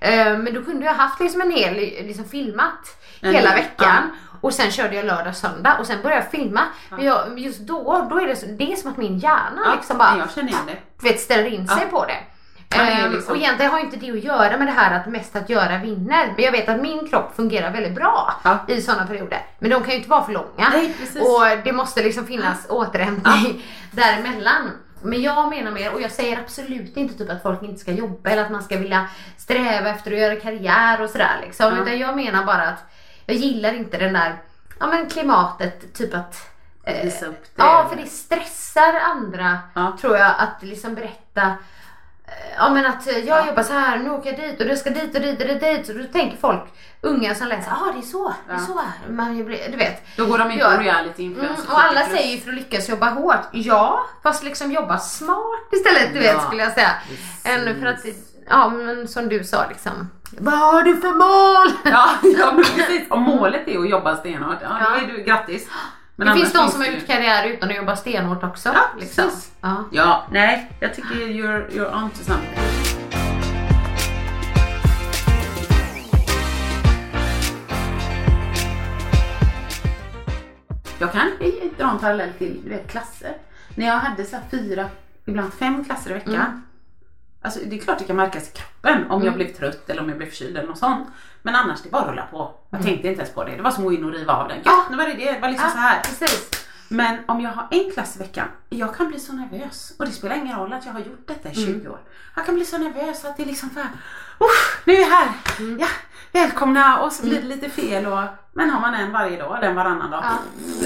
Eh, 0.00 0.38
Men 0.38 0.54
då 0.54 0.62
kunde 0.62 0.86
jag 0.86 0.94
haft 0.94 1.20
liksom 1.20 1.40
en 1.40 1.50
hel, 1.50 1.74
liksom 2.06 2.24
filmat 2.24 2.96
En 3.20 3.34
hela 3.34 3.50
hel- 3.50 3.58
veckan. 3.62 4.10
Och 4.40 4.54
sen 4.54 4.70
körde 4.70 4.96
jag 4.96 5.04
lördag, 5.04 5.36
söndag 5.36 5.76
och 5.80 5.86
sen 5.86 6.02
började 6.02 6.22
jag 6.22 6.30
filma. 6.30 6.60
Men 6.90 7.04
jag, 7.04 7.38
just 7.38 7.60
då, 7.60 8.06
då 8.10 8.20
är 8.20 8.26
det, 8.26 8.36
så, 8.36 8.46
det 8.46 8.72
är 8.72 8.76
som 8.76 8.90
att 8.90 8.96
min 8.96 9.18
hjärna 9.18 9.62
Ja, 9.66 9.74
liksom 9.74 9.98
bara 9.98 10.16
Jag 10.18 10.30
känner 10.32 10.48
igen 10.48 10.60
det. 10.66 11.08
vet, 11.08 11.20
ställer 11.20 11.46
in 11.46 11.68
sig 11.68 11.82
Ja. 11.90 11.98
på 11.98 12.04
det. 12.06 12.18
Ehm, 12.80 13.12
liksom- 13.12 13.32
Och 13.32 13.36
egentligen 13.38 13.72
har 13.72 13.78
inte 13.78 13.96
det 13.96 14.10
att 14.10 14.24
göra 14.24 14.56
med 14.56 14.66
det 14.66 14.72
här 14.72 15.00
att 15.00 15.06
mest 15.06 15.36
att 15.36 15.48
göra 15.50 15.78
vinner. 15.78 16.32
Men 16.36 16.44
jag 16.44 16.52
vet 16.52 16.68
att 16.68 16.80
min 16.80 17.08
kropp 17.08 17.36
fungerar 17.36 17.70
väldigt 17.70 17.94
bra 17.94 18.34
Ja. 18.44 18.58
i 18.68 18.80
sådana 18.82 19.06
perioder. 19.06 19.38
Men 19.58 19.70
de 19.70 19.82
kan 19.82 19.90
ju 19.90 19.96
inte 19.96 20.08
vara 20.10 20.24
för 20.24 20.32
långa. 20.32 20.68
Nej, 20.72 20.94
och 21.20 21.64
det 21.64 21.72
måste 21.72 22.02
liksom 22.02 22.26
finnas 22.26 22.66
återhämtning 22.68 23.64
däremellan. 23.90 24.70
Men 25.02 25.22
jag 25.22 25.48
menar 25.50 25.70
mer, 25.70 25.92
och 25.94 26.00
jag 26.00 26.10
säger 26.10 26.38
absolut 26.40 26.96
inte 26.96 27.14
typ 27.18 27.30
att 27.30 27.42
folk 27.42 27.62
inte 27.62 27.80
ska 27.80 27.92
jobba 27.92 28.30
eller 28.30 28.42
att 28.44 28.50
man 28.50 28.62
ska 28.62 28.76
vilja 28.78 29.06
sträva 29.36 29.88
efter 29.90 30.12
att 30.12 30.18
göra 30.18 30.36
karriär 30.36 31.02
och 31.02 31.10
sådär 31.10 31.36
liksom. 31.42 31.74
Ja. 31.76 31.82
Utan 31.82 31.98
jag 31.98 32.16
menar 32.16 32.44
bara 32.44 32.62
att 32.68 32.84
jag 33.26 33.36
gillar 33.36 33.74
inte 33.74 33.98
den 33.98 34.12
där, 34.12 34.34
ja 34.80 34.86
men 34.86 35.06
klimatet, 35.10 35.94
typ 35.94 36.14
att 36.14 36.50
eh. 36.84 37.08
Ja, 37.56 37.86
för 37.90 37.96
det 37.96 38.06
stressar 38.08 38.94
andra 39.14 39.58
Ja. 39.74 39.96
tror 40.00 40.16
jag 40.16 40.32
att 40.38 40.62
liksom 40.62 40.94
berätta 40.94 41.54
Ja 42.58 42.70
men 42.70 42.86
att 42.86 43.08
eh, 43.08 43.18
jag 43.18 43.46
jobbar 43.46 43.62
så 43.62 43.72
här, 43.72 43.98
nu 43.98 44.10
åker 44.10 44.30
jag 44.32 44.40
dit 44.40 44.60
och 44.60 44.66
du 44.66 44.76
ska 44.76 44.90
dit 44.90 45.14
och 45.14 45.20
dit 45.20 45.40
och 45.40 45.46
dit, 45.48 45.60
dit. 45.60 45.86
Så 45.86 45.92
då 45.92 46.04
tänker 46.04 46.36
folk, 46.36 46.62
unga 47.00 47.34
som 47.34 47.46
läser, 47.48 47.70
ja 47.70 47.76
ah, 47.88 47.92
det 47.92 47.98
är 47.98 48.02
så, 48.02 48.34
det 48.46 48.52
är 48.52 48.56
Ja. 48.56 48.62
så. 48.66 48.80
Man 49.12 49.36
du 49.70 49.76
vet. 49.76 50.02
Då 50.16 50.26
går 50.26 50.38
de 50.38 50.50
in 50.50 50.58
på 50.58 50.64
Ja. 50.64 50.80
reality 50.80 51.26
Mm, 51.26 51.38
influencers. 51.38 51.68
och 51.70 51.80
alla 51.84 52.00
70 52.00 52.08
plus. 52.08 52.18
säger 52.20 52.34
ju 52.36 52.40
för 52.40 52.48
att 52.50 52.54
lyckas 52.56 52.88
jobba 52.88 53.10
hårt. 53.10 53.48
Ja, 53.52 54.00
fast 54.22 54.42
liksom 54.44 54.72
jobba 54.72 54.98
smart 54.98 55.72
istället 55.72 56.12
du 56.14 56.18
vet 56.20 56.32
Ja, 56.34 56.40
skulle 56.40 56.62
jag 56.62 56.72
säga. 56.72 56.90
precis. 57.08 57.46
Än 57.46 57.80
för 57.80 57.86
att, 57.86 57.98
ja 58.48 58.68
men 58.68 59.08
som 59.08 59.28
du 59.28 59.44
sa 59.44 59.68
liksom. 59.68 60.10
Vad 60.38 60.54
har 60.58 60.82
du 60.82 60.96
för 60.96 61.12
mål? 61.12 61.72
Ja, 61.84 62.08
ja 62.38 62.52
precis. 62.76 63.02
Om 63.10 63.22
målet 63.22 63.68
är 63.68 63.78
att 63.78 63.88
jobba 63.90 64.16
stenhårt, 64.16 64.58
ja, 64.62 64.68
Ja. 64.80 64.86
då 64.90 65.04
är 65.04 65.06
du 65.16 65.22
grattis. 65.22 65.68
Men 66.16 66.26
det 66.26 66.34
finns 66.34 66.52
de 66.52 66.68
som 66.70 66.80
har 66.80 66.86
gjort 66.88 67.02
ju- 67.02 67.06
karriär 67.06 67.46
utan 67.46 67.70
att 67.70 67.76
jobba 67.76 67.96
stenhårt 67.96 68.44
också. 68.44 68.68
Ja, 68.68 68.80
liksom. 69.00 69.24
precis. 69.24 69.52
Ja. 69.60 69.84
Ja, 69.92 70.26
nej, 70.30 70.70
jag 70.80 70.94
tycker 70.94 71.14
you're, 71.14 71.68
you're 71.70 72.02
on 72.02 72.10
to 72.10 72.16
something. 72.24 72.58
Jag 80.98 81.12
kan 81.12 81.30
dra 81.78 81.90
en 81.90 81.98
parallell 81.98 82.32
till 82.38 82.60
du 82.64 82.68
vet, 82.70 82.90
klasser. 82.90 83.36
När 83.74 83.86
jag 83.86 83.98
hade 83.98 84.24
så 84.24 84.36
här 84.36 84.42
fyra, 84.50 84.88
ibland 85.26 85.52
fem 85.54 85.84
klasser 85.84 86.10
i 86.10 86.14
veckan. 86.14 86.34
Mm. 86.34 86.62
Alltså 87.44 87.60
det 87.64 87.76
är 87.76 87.80
klart 87.80 87.98
det 87.98 88.04
kan 88.04 88.16
märkas 88.16 88.48
i 88.48 88.52
kroppen 88.52 89.10
om 89.10 89.24
jag 89.24 89.34
blev 89.34 89.54
trött 89.54 89.90
eller 89.90 90.02
om 90.02 90.08
jag 90.08 90.18
blev 90.18 90.28
förkyld 90.28 90.56
eller 90.56 90.68
något 90.68 90.78
sånt. 90.78 91.08
Men 91.42 91.54
annars 91.54 91.82
det 91.82 91.88
är 91.88 91.90
bara 91.90 92.02
att 92.02 92.08
rulla 92.08 92.26
på. 92.30 92.54
Jag 92.70 92.82
tänkte 92.82 93.08
inte 93.08 93.20
ens 93.20 93.34
på 93.34 93.44
det. 93.44 93.56
Det 93.56 93.62
var 93.62 93.70
som 93.70 93.84
att 93.84 93.88
gå 93.88 93.92
in 93.92 94.04
och 94.04 94.12
riva 94.12 94.32
av 94.32 94.48
den. 94.48 94.56
Mm. 94.56 94.62
Ja. 94.64 94.84
nu 94.90 94.96
var 94.96 95.04
det 95.04 95.14
det. 95.14 95.32
Det 95.32 95.40
var 95.40 95.48
liksom 95.48 95.66
Ja, 95.68 95.72
så 95.72 95.78
här. 95.78 96.00
Precis. 96.00 96.50
Men 96.88 97.18
om 97.28 97.40
jag 97.40 97.50
har 97.50 97.68
en 97.70 97.90
klass 97.90 98.16
i 98.16 98.18
veckan, 98.18 98.48
jag 98.68 98.96
kan 98.96 99.08
bli 99.08 99.18
så 99.18 99.32
nervös. 99.32 99.92
Och 99.98 100.06
det 100.06 100.12
spelar 100.12 100.36
ingen 100.36 100.58
roll 100.58 100.72
att 100.72 100.86
jag 100.86 100.92
har 100.92 101.00
gjort 101.00 101.28
detta 101.28 101.50
i 101.50 101.54
20 101.54 101.88
år. 101.88 101.98
Jag 102.36 102.46
kan 102.46 102.54
bli 102.54 102.64
så 102.64 102.78
nervös 102.78 103.24
att 103.24 103.36
det 103.36 103.42
är 103.42 103.46
liksom 103.46 103.70
för 103.70 103.80
Usch, 104.40 104.80
nu 104.84 104.94
är 104.94 105.00
jag 105.00 105.06
här! 105.06 105.28
Ja, 105.78 105.88
välkomna! 106.32 107.00
Och 107.00 107.12
så 107.12 107.22
blir 107.22 107.42
det 107.42 107.48
lite 107.48 107.68
fel. 107.70 108.06
Och, 108.06 108.22
men 108.52 108.70
har 108.70 108.80
man 108.80 108.94
en 108.94 109.12
varje 109.12 109.38
dag 109.38 109.58
eller 109.58 109.68
en 109.68 109.76
varannan 109.76 110.10
dag. 110.10 110.24
Ja. 110.24 110.38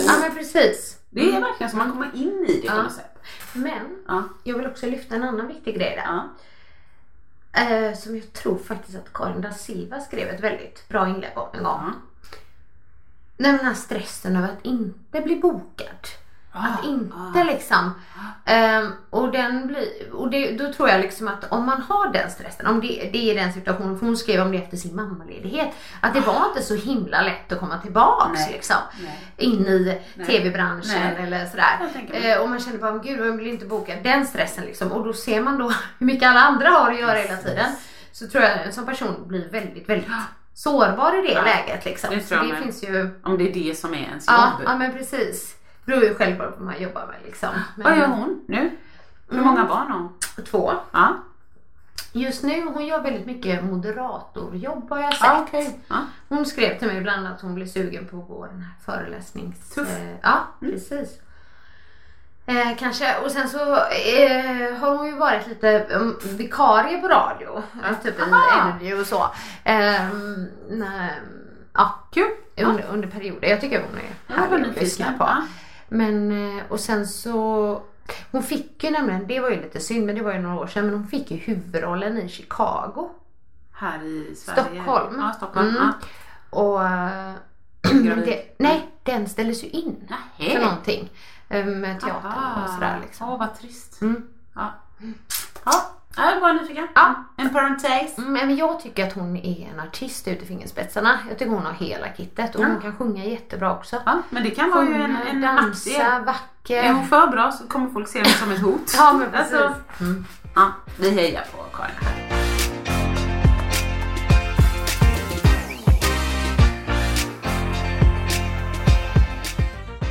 ja 0.06 0.12
men 0.20 0.34
precis. 0.34 0.96
Det 1.10 1.36
är 1.36 1.40
verkligen 1.40 1.70
som 1.70 1.78
man 1.78 1.90
kommer 1.90 2.10
in 2.14 2.46
i 2.48 2.60
det 2.60 2.68
på 2.68 2.82
något 2.82 2.92
sätt. 2.92 3.17
Men 3.52 4.04
Ja. 4.08 4.22
jag 4.44 4.58
vill 4.58 4.66
också 4.66 4.86
lyfta 4.86 5.14
en 5.14 5.22
annan 5.22 5.48
viktig 5.48 5.74
grej 5.74 5.96
där. 5.96 6.04
Ja. 6.04 6.28
Eh, 7.62 7.94
som 7.98 8.16
jag 8.16 8.32
tror 8.32 8.58
faktiskt 8.58 8.98
att 8.98 9.12
Karin 9.12 9.40
da 9.40 9.50
Silva 9.52 10.00
skrev 10.00 10.28
ett 10.28 10.40
väldigt 10.40 10.88
bra 10.88 11.08
inlägg 11.08 11.38
om 11.38 11.48
en 11.52 11.62
gång. 11.64 11.92
Men 13.36 13.56
Den 13.56 13.66
här 13.66 13.74
stressen 13.74 14.36
över 14.36 14.48
att 14.48 14.64
inte 14.64 15.20
bli 15.20 15.36
bokad. 15.36 16.08
Att 16.52 16.84
inte 16.84 17.44
liksom. 17.44 17.94
ehm, 18.44 18.92
och 19.10 19.32
den 19.32 19.66
blir, 19.66 20.12
och 20.12 20.30
det, 20.30 20.52
då 20.52 20.72
tror 20.72 20.88
jag 20.88 21.00
liksom 21.00 21.28
att 21.28 21.52
om 21.52 21.66
man 21.66 21.82
har 21.82 22.12
den 22.12 22.30
stressen, 22.30 22.66
om 22.66 22.80
det, 22.80 23.10
det 23.12 23.30
är 23.30 23.34
den 23.34 23.52
situationen, 23.52 23.98
för 23.98 24.06
hon 24.06 24.16
skrev 24.16 24.40
om 24.42 24.52
det 24.52 24.58
efter 24.58 24.76
sin 24.76 24.96
mammaledighet, 24.96 25.68
att 26.00 26.14
det 26.14 26.20
var 26.20 26.46
inte 26.48 26.62
så 26.62 26.74
himla 26.74 27.22
lätt 27.22 27.52
att 27.52 27.60
komma 27.60 27.78
tillbaks 27.78 28.40
Nej. 28.40 28.52
liksom. 28.52 28.76
Nej. 29.02 29.28
In 29.36 29.66
i 29.66 30.00
tv-branschen 30.26 31.02
eller 31.16 31.46
sådär. 31.46 31.78
Eh, 32.12 32.38
och 32.42 32.48
man 32.48 32.60
känner 32.60 32.78
bara, 32.78 32.98
gud 32.98 33.20
jag 33.20 33.36
vill 33.36 33.46
inte 33.46 33.66
boka 33.66 33.96
den 34.02 34.26
stressen 34.26 34.64
liksom. 34.64 34.92
Och 34.92 35.04
då 35.04 35.12
ser 35.12 35.40
man 35.40 35.58
då 35.58 35.68
hur 35.98 36.06
mycket 36.06 36.28
alla 36.28 36.40
andra 36.40 36.68
har 36.68 36.90
att 36.90 37.00
göra 37.00 37.18
hela 37.18 37.36
tiden. 37.36 37.66
Så 38.12 38.28
tror 38.28 38.44
jag 38.44 38.66
en 38.66 38.72
sån 38.72 38.86
person 38.86 39.28
blir 39.28 39.48
väldigt, 39.48 39.88
väldigt 39.88 40.10
sårbar 40.54 41.18
i 41.18 41.26
det 41.26 41.32
Ja. 41.32 41.42
läget 41.42 41.84
liksom. 41.84 42.10
Det 42.10 42.20
Så 42.20 42.34
det 42.34 42.56
finns 42.56 42.82
ju 42.82 43.20
Om 43.22 43.38
det 43.38 43.48
är 43.50 43.54
det 43.54 43.78
som 43.78 43.94
är 43.94 43.98
ens 43.98 44.24
Ja, 44.26 44.52
jobb. 44.58 44.68
ja 44.68 44.76
men 44.76 44.92
precis. 44.92 45.54
Beror 45.88 46.04
ju 46.04 46.14
själv 46.14 46.36
på 46.36 46.42
vad 46.42 46.60
man 46.60 46.82
jobbar 46.82 47.06
med 47.06 47.16
liksom. 47.24 47.48
Men, 47.76 47.84
Vad 47.84 47.98
gör 47.98 48.06
hon 48.06 48.44
nu? 48.48 48.70
Hur 49.28 49.40
många 49.40 49.64
barn 49.64 49.90
har 49.90 49.98
hon? 49.98 50.12
Två. 50.50 50.72
Ja. 50.92 51.16
Just 52.12 52.42
nu, 52.42 52.64
hon 52.64 52.86
gör 52.86 53.00
väldigt 53.00 53.26
mycket 53.26 53.64
moderatorjobb 53.64 54.90
har 54.90 54.98
jag 54.98 55.12
sett. 55.12 55.20
Ja, 55.22 55.44
okej. 55.48 55.80
Ja. 55.88 55.96
Hon 56.28 56.46
skrev 56.46 56.78
till 56.78 56.88
mig 56.88 56.96
ibland 56.96 57.26
att 57.26 57.40
hon 57.40 57.54
blir 57.54 57.66
sugen 57.66 58.06
på 58.06 58.18
att 58.18 58.28
gå 58.28 58.46
den 58.46 58.60
här 58.60 58.72
föreläsnings... 58.84 59.74
Tuff. 59.74 59.88
Eh, 59.88 60.16
ja, 60.22 60.46
precis. 60.60 61.20
Eh, 62.46 62.76
kanske, 62.78 63.18
och 63.24 63.30
sen 63.30 63.48
så 63.48 63.76
eh, 63.76 64.78
har 64.80 64.96
hon 64.96 65.06
ju 65.06 65.14
varit 65.14 65.46
lite 65.46 65.86
um, 65.90 66.18
vikarie 66.22 66.98
på 66.98 67.08
radio. 67.08 67.62
Typ 68.02 68.18
i 68.18 68.22
Aha. 68.22 68.60
Energy 68.60 68.94
och 69.02 69.06
så. 69.06 69.22
Eh, 69.64 70.08
när, 70.68 71.20
ja, 71.72 71.94
Kul. 72.12 72.30
under, 72.56 72.84
under 72.92 73.08
perioder. 73.08 73.48
Jag 73.48 73.60
tycker 73.60 73.82
hon 73.82 73.98
är 73.98 74.34
härlig 74.34 74.68
att 74.68 74.80
lyssna 74.80 75.12
på. 75.18 75.28
Men 75.88 76.32
eh, 76.58 76.64
och 76.68 76.80
sen 76.80 77.06
så 77.06 77.82
hon 78.32 78.42
fick 78.42 78.84
ju 78.84 78.90
nämligen, 78.90 79.26
det 79.26 79.40
var 79.40 79.50
ju 79.50 79.62
lite 79.62 79.80
synd 79.80 80.06
men 80.06 80.14
det 80.14 80.22
var 80.22 80.32
ju 80.32 80.38
några 80.38 80.56
år 80.60 80.66
sedan, 80.66 80.84
men 80.86 80.94
hon 80.94 81.06
fick 81.08 81.30
ju 81.30 81.36
huvudrollen 81.36 82.18
i 82.18 82.28
Chicago. 82.28 83.10
Här 83.72 84.02
i 84.04 84.34
Sverige. 84.36 84.62
Stockholm. 84.82 85.20
Ja, 85.20 85.32
Stockholm. 85.36 85.68
Mm. 85.68 85.82
Ja. 85.82 85.92
Och 86.50 86.80
det, 88.26 88.54
nej, 88.58 88.88
den 89.02 89.28
ställdes 89.28 89.64
ju 89.64 89.68
in 89.68 90.08
Nähä. 90.08 90.52
för 90.54 90.60
någonting. 90.64 91.10
eh, 91.48 91.64
Med 91.66 92.00
teatern 92.00 92.32
Aha. 92.32 92.62
och 92.64 92.70
sådär 92.70 92.98
liksom. 93.02 93.28
Åh, 93.28 93.38
vad 93.38 93.54
trist. 93.58 94.00
Mm. 94.02 94.28
Ja. 94.54 94.72
Ja, 95.64 95.72
jag 96.18 96.36
är 96.36 96.40
bara 96.40 96.52
nyfiken. 96.52 96.88
Ja. 96.94 97.14
En 97.36 97.48
parentes. 97.50 98.18
Mm, 98.18 98.32
Men 98.32 98.56
jag 98.56 98.80
tycker 98.80 99.06
att 99.06 99.12
hon 99.12 99.36
är 99.36 99.68
en 99.74 99.80
artist 99.80 100.28
ut 100.28 100.42
i 100.42 100.46
fingerspetsarna. 100.46 101.18
Jag 101.28 101.38
tycker 101.38 101.52
hon 101.52 101.64
har 101.66 101.72
hela 101.72 102.06
kittet 102.16 102.54
och 102.54 102.62
Ja. 102.62 102.66
hon 102.66 102.80
kan 102.80 102.96
sjunga 102.96 103.24
jättebra 103.24 103.72
också. 103.72 103.96
Ja, 104.06 104.22
men 104.30 104.42
det 104.42 104.50
kan 104.50 104.70
vara 104.70 104.84
ju 104.84 104.94
en, 104.94 105.16
en 105.30 105.40
dansa, 105.40 105.90
nackdel. 105.90 106.24
vacker. 106.24 106.82
Är 106.82 106.92
hon 106.92 107.06
för 107.06 107.26
bra 107.26 107.52
så 107.52 107.66
kommer 107.68 107.90
folk 107.90 108.08
se 108.08 108.18
henne 108.18 108.30
som 108.30 108.52
ett 108.52 108.60
hot. 108.62 108.94
Ja 108.96 109.12
men 109.12 109.30
precis. 109.30 109.52
Alltså, 109.54 109.74
Mm. 110.00 110.24
ja, 110.54 110.72
vi 110.96 111.10
hejar 111.10 111.44
på 111.52 111.76
Karin 111.76 111.94
här. 112.00 112.38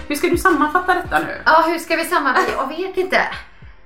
Hur 0.08 0.16
ska 0.16 0.28
du 0.28 0.38
sammanfatta 0.38 0.94
detta 0.94 1.20
nu? 1.20 1.42
Ja, 1.46 1.64
hur 1.68 1.80
ska 1.80 1.96
vi 1.96 2.06
sammanfatta? 2.06 2.52
Jag 2.52 2.68
vet 2.68 2.98
inte. 2.98 3.22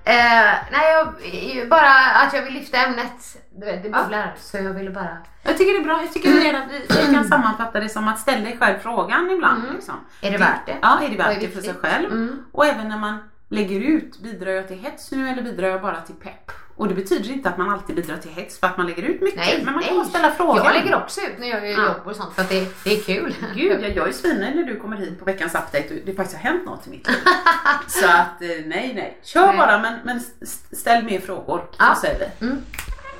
Eh, 0.03 0.53
nej, 0.71 0.91
jag, 0.91 1.69
bara 1.69 1.89
att 2.15 2.33
jag 2.33 2.41
vill 2.41 2.53
lyfta 2.53 2.77
ämnet. 2.77 3.37
Du 3.55 3.65
vet, 3.65 3.83
det 3.83 3.89
bubblar. 3.89 4.33
Så 4.37 4.57
jag 4.57 4.73
ville 4.73 4.91
bara... 4.91 5.17
Jag 5.43 5.57
tycker 5.57 5.73
det 5.73 5.79
är 5.79 5.83
bra. 5.83 6.01
Jag 6.01 6.13
tycker 6.13 6.29
redan 6.29 6.61
att 6.61 6.71
vi, 6.71 7.07
vi 7.07 7.13
kan 7.13 7.27
sammanfatta 7.27 7.79
det 7.79 7.89
som 7.89 8.07
att 8.07 8.19
ställa 8.19 8.43
dig 8.45 8.57
själv 8.59 8.79
frågan 8.79 9.31
ibland. 9.31 9.63
Liksom. 9.73 9.95
Är 10.21 10.31
det 10.31 10.37
värt 10.37 10.65
det? 10.65 10.77
Ja, 10.81 10.99
är 11.01 11.09
det 11.09 11.17
värt 11.17 11.39
det 11.39 11.49
för 11.49 11.61
sig 11.61 11.73
själv? 11.73 12.11
Mm. 12.11 12.45
Och 12.51 12.65
även 12.65 12.89
när 12.89 12.97
man 12.97 13.17
lägger 13.51 13.79
ut, 13.79 14.19
bidrar 14.19 14.51
jag 14.51 14.67
till 14.67 14.77
hets 14.79 15.11
nu 15.11 15.29
eller 15.29 15.41
bidrar 15.41 15.67
jag 15.67 15.81
bara 15.81 16.01
till 16.01 16.15
pepp? 16.15 16.51
Och 16.75 16.87
det 16.87 16.93
betyder 16.93 17.31
inte 17.31 17.49
att 17.49 17.57
man 17.57 17.69
alltid 17.69 17.95
bidrar 17.95 18.17
till 18.17 18.31
hets 18.31 18.59
för 18.59 18.67
att 18.67 18.77
man 18.77 18.85
lägger 18.87 19.03
ut 19.03 19.21
mycket. 19.21 19.39
Nej, 19.39 19.61
men 19.65 19.73
man 19.73 19.83
kan 19.83 19.97
nej. 19.97 20.05
ställa 20.05 20.31
frågan. 20.31 20.65
Jag 20.65 20.73
lägger 20.73 20.95
också 20.95 21.21
ut 21.21 21.39
när 21.39 21.47
jag 21.47 21.69
gör 21.69 21.77
Ja. 21.81 21.85
jobb 21.87 22.01
och 22.07 22.15
sånt 22.15 22.33
för 22.35 22.41
att 22.41 22.49
det, 22.49 22.67
det 22.83 22.93
är 22.97 23.01
kul. 23.01 23.35
Gud, 23.55 23.83
jag, 23.83 23.95
jag 23.95 24.07
är 24.07 24.11
svinnöjd 24.11 24.55
när 24.55 24.63
du 24.63 24.79
kommer 24.79 24.97
hit 24.97 25.19
på 25.19 25.25
veckans 25.25 25.55
update 25.55 25.87
och 25.89 25.99
det 26.05 26.13
faktiskt 26.13 26.37
har 26.41 26.51
hänt 26.51 26.65
något 26.65 26.87
i 26.87 26.89
mitt 26.89 27.07
liv. 27.07 27.17
Så 27.87 28.05
att 28.05 28.41
eh, 28.41 28.47
nej, 28.65 28.91
nej. 28.95 29.17
Kör 29.23 29.47
Nej. 29.47 29.57
bara 29.57 29.79
men, 29.81 29.99
men 30.05 30.17
st- 30.41 30.75
ställ 30.75 31.03
mer 31.03 31.19
frågor. 31.19 31.57
Så 31.71 31.75
Ja. 31.79 31.97
säger 32.01 32.19
vi. 32.39 32.45
Mm. 32.45 32.57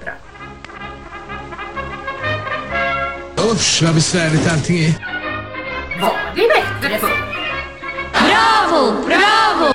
Bra. 0.04 0.14
Usch 3.52 3.82
vad 3.84 3.94
besvärligt 3.96 4.52
allting 4.52 4.78
är. 4.78 5.22
Var 6.02 6.18
det 6.36 6.48
bättre 6.82 6.98
förr? 6.98 7.18
Bravo, 8.12 8.92
bravo! 9.06 9.74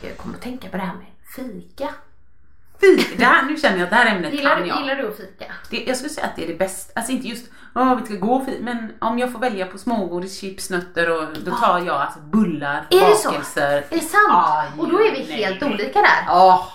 Jag 0.00 0.16
kommer 0.16 0.34
att 0.34 0.42
tänka 0.42 0.68
på 0.68 0.76
det 0.76 0.82
här 0.82 0.94
med 0.94 1.06
fika. 1.36 1.88
Fika, 2.80 3.16
det 3.18 3.24
här, 3.24 3.42
nu 3.42 3.56
känner 3.56 3.76
jag 3.78 3.84
att 3.84 3.90
det 3.90 3.96
här 3.96 4.16
ämnet 4.16 4.34
Gillar, 4.34 4.56
kan 4.58 4.66
jag. 4.68 4.80
gillar 4.80 4.96
du 4.96 5.08
att 5.08 5.16
fika? 5.16 5.44
Det, 5.70 5.84
jag 5.84 5.96
skulle 5.96 6.10
säga 6.10 6.26
att 6.26 6.36
det 6.36 6.44
är 6.44 6.48
det 6.48 6.54
bästa. 6.58 6.92
Alltså 6.96 7.12
inte 7.12 7.28
just 7.28 7.50
åh 7.74 7.94
vi 8.00 8.06
ska 8.06 8.14
gå 8.26 8.34
och 8.34 8.44
fika. 8.46 8.62
Men 8.62 8.92
om 8.98 9.18
jag 9.18 9.32
får 9.32 9.38
välja 9.38 9.66
på 9.66 9.78
smågodis, 9.78 10.40
chips, 10.40 10.70
nötter 10.70 11.10
och 11.10 11.28
då 11.44 11.56
tar 11.56 11.78
jag 11.78 11.96
alltså 11.96 12.18
bullar, 12.20 12.86
Är 12.90 13.08
det 13.10 13.14
så? 13.16 13.28
bakelser. 13.30 13.72
Är 13.90 13.96
det 13.96 14.00
sant? 14.00 14.32
Aj, 14.32 14.68
och 14.78 14.88
då 14.88 14.98
är 14.98 15.12
vi 15.12 15.26
nej. 15.28 15.44
helt 15.44 15.62
olika 15.62 15.98
där. 15.98 16.26
Åh, 16.28 16.68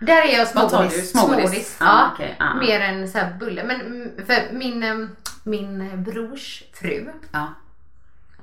Där 0.00 0.22
är 0.22 0.38
jag 0.38 0.46
Vad 0.54 0.70
tar 0.70 0.78
smågodis. 0.78 1.12
du? 1.12 1.18
Smågodis? 1.18 1.76
Ja, 1.80 1.86
Ja, 1.86 2.10
okej, 2.14 2.36
ja. 2.38 2.54
Mer 2.54 2.80
än 2.80 3.08
så 3.08 3.18
här 3.18 3.32
bulle. 3.38 3.64
Men 3.64 3.80
mm, 3.80 4.10
för 4.26 4.52
min, 4.52 4.82
eh, 4.82 5.08
min 5.44 6.02
brors 6.04 6.62
fru 6.74 7.08
ja, 7.32 7.54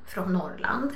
från 0.07 0.33
Norrland. 0.33 0.91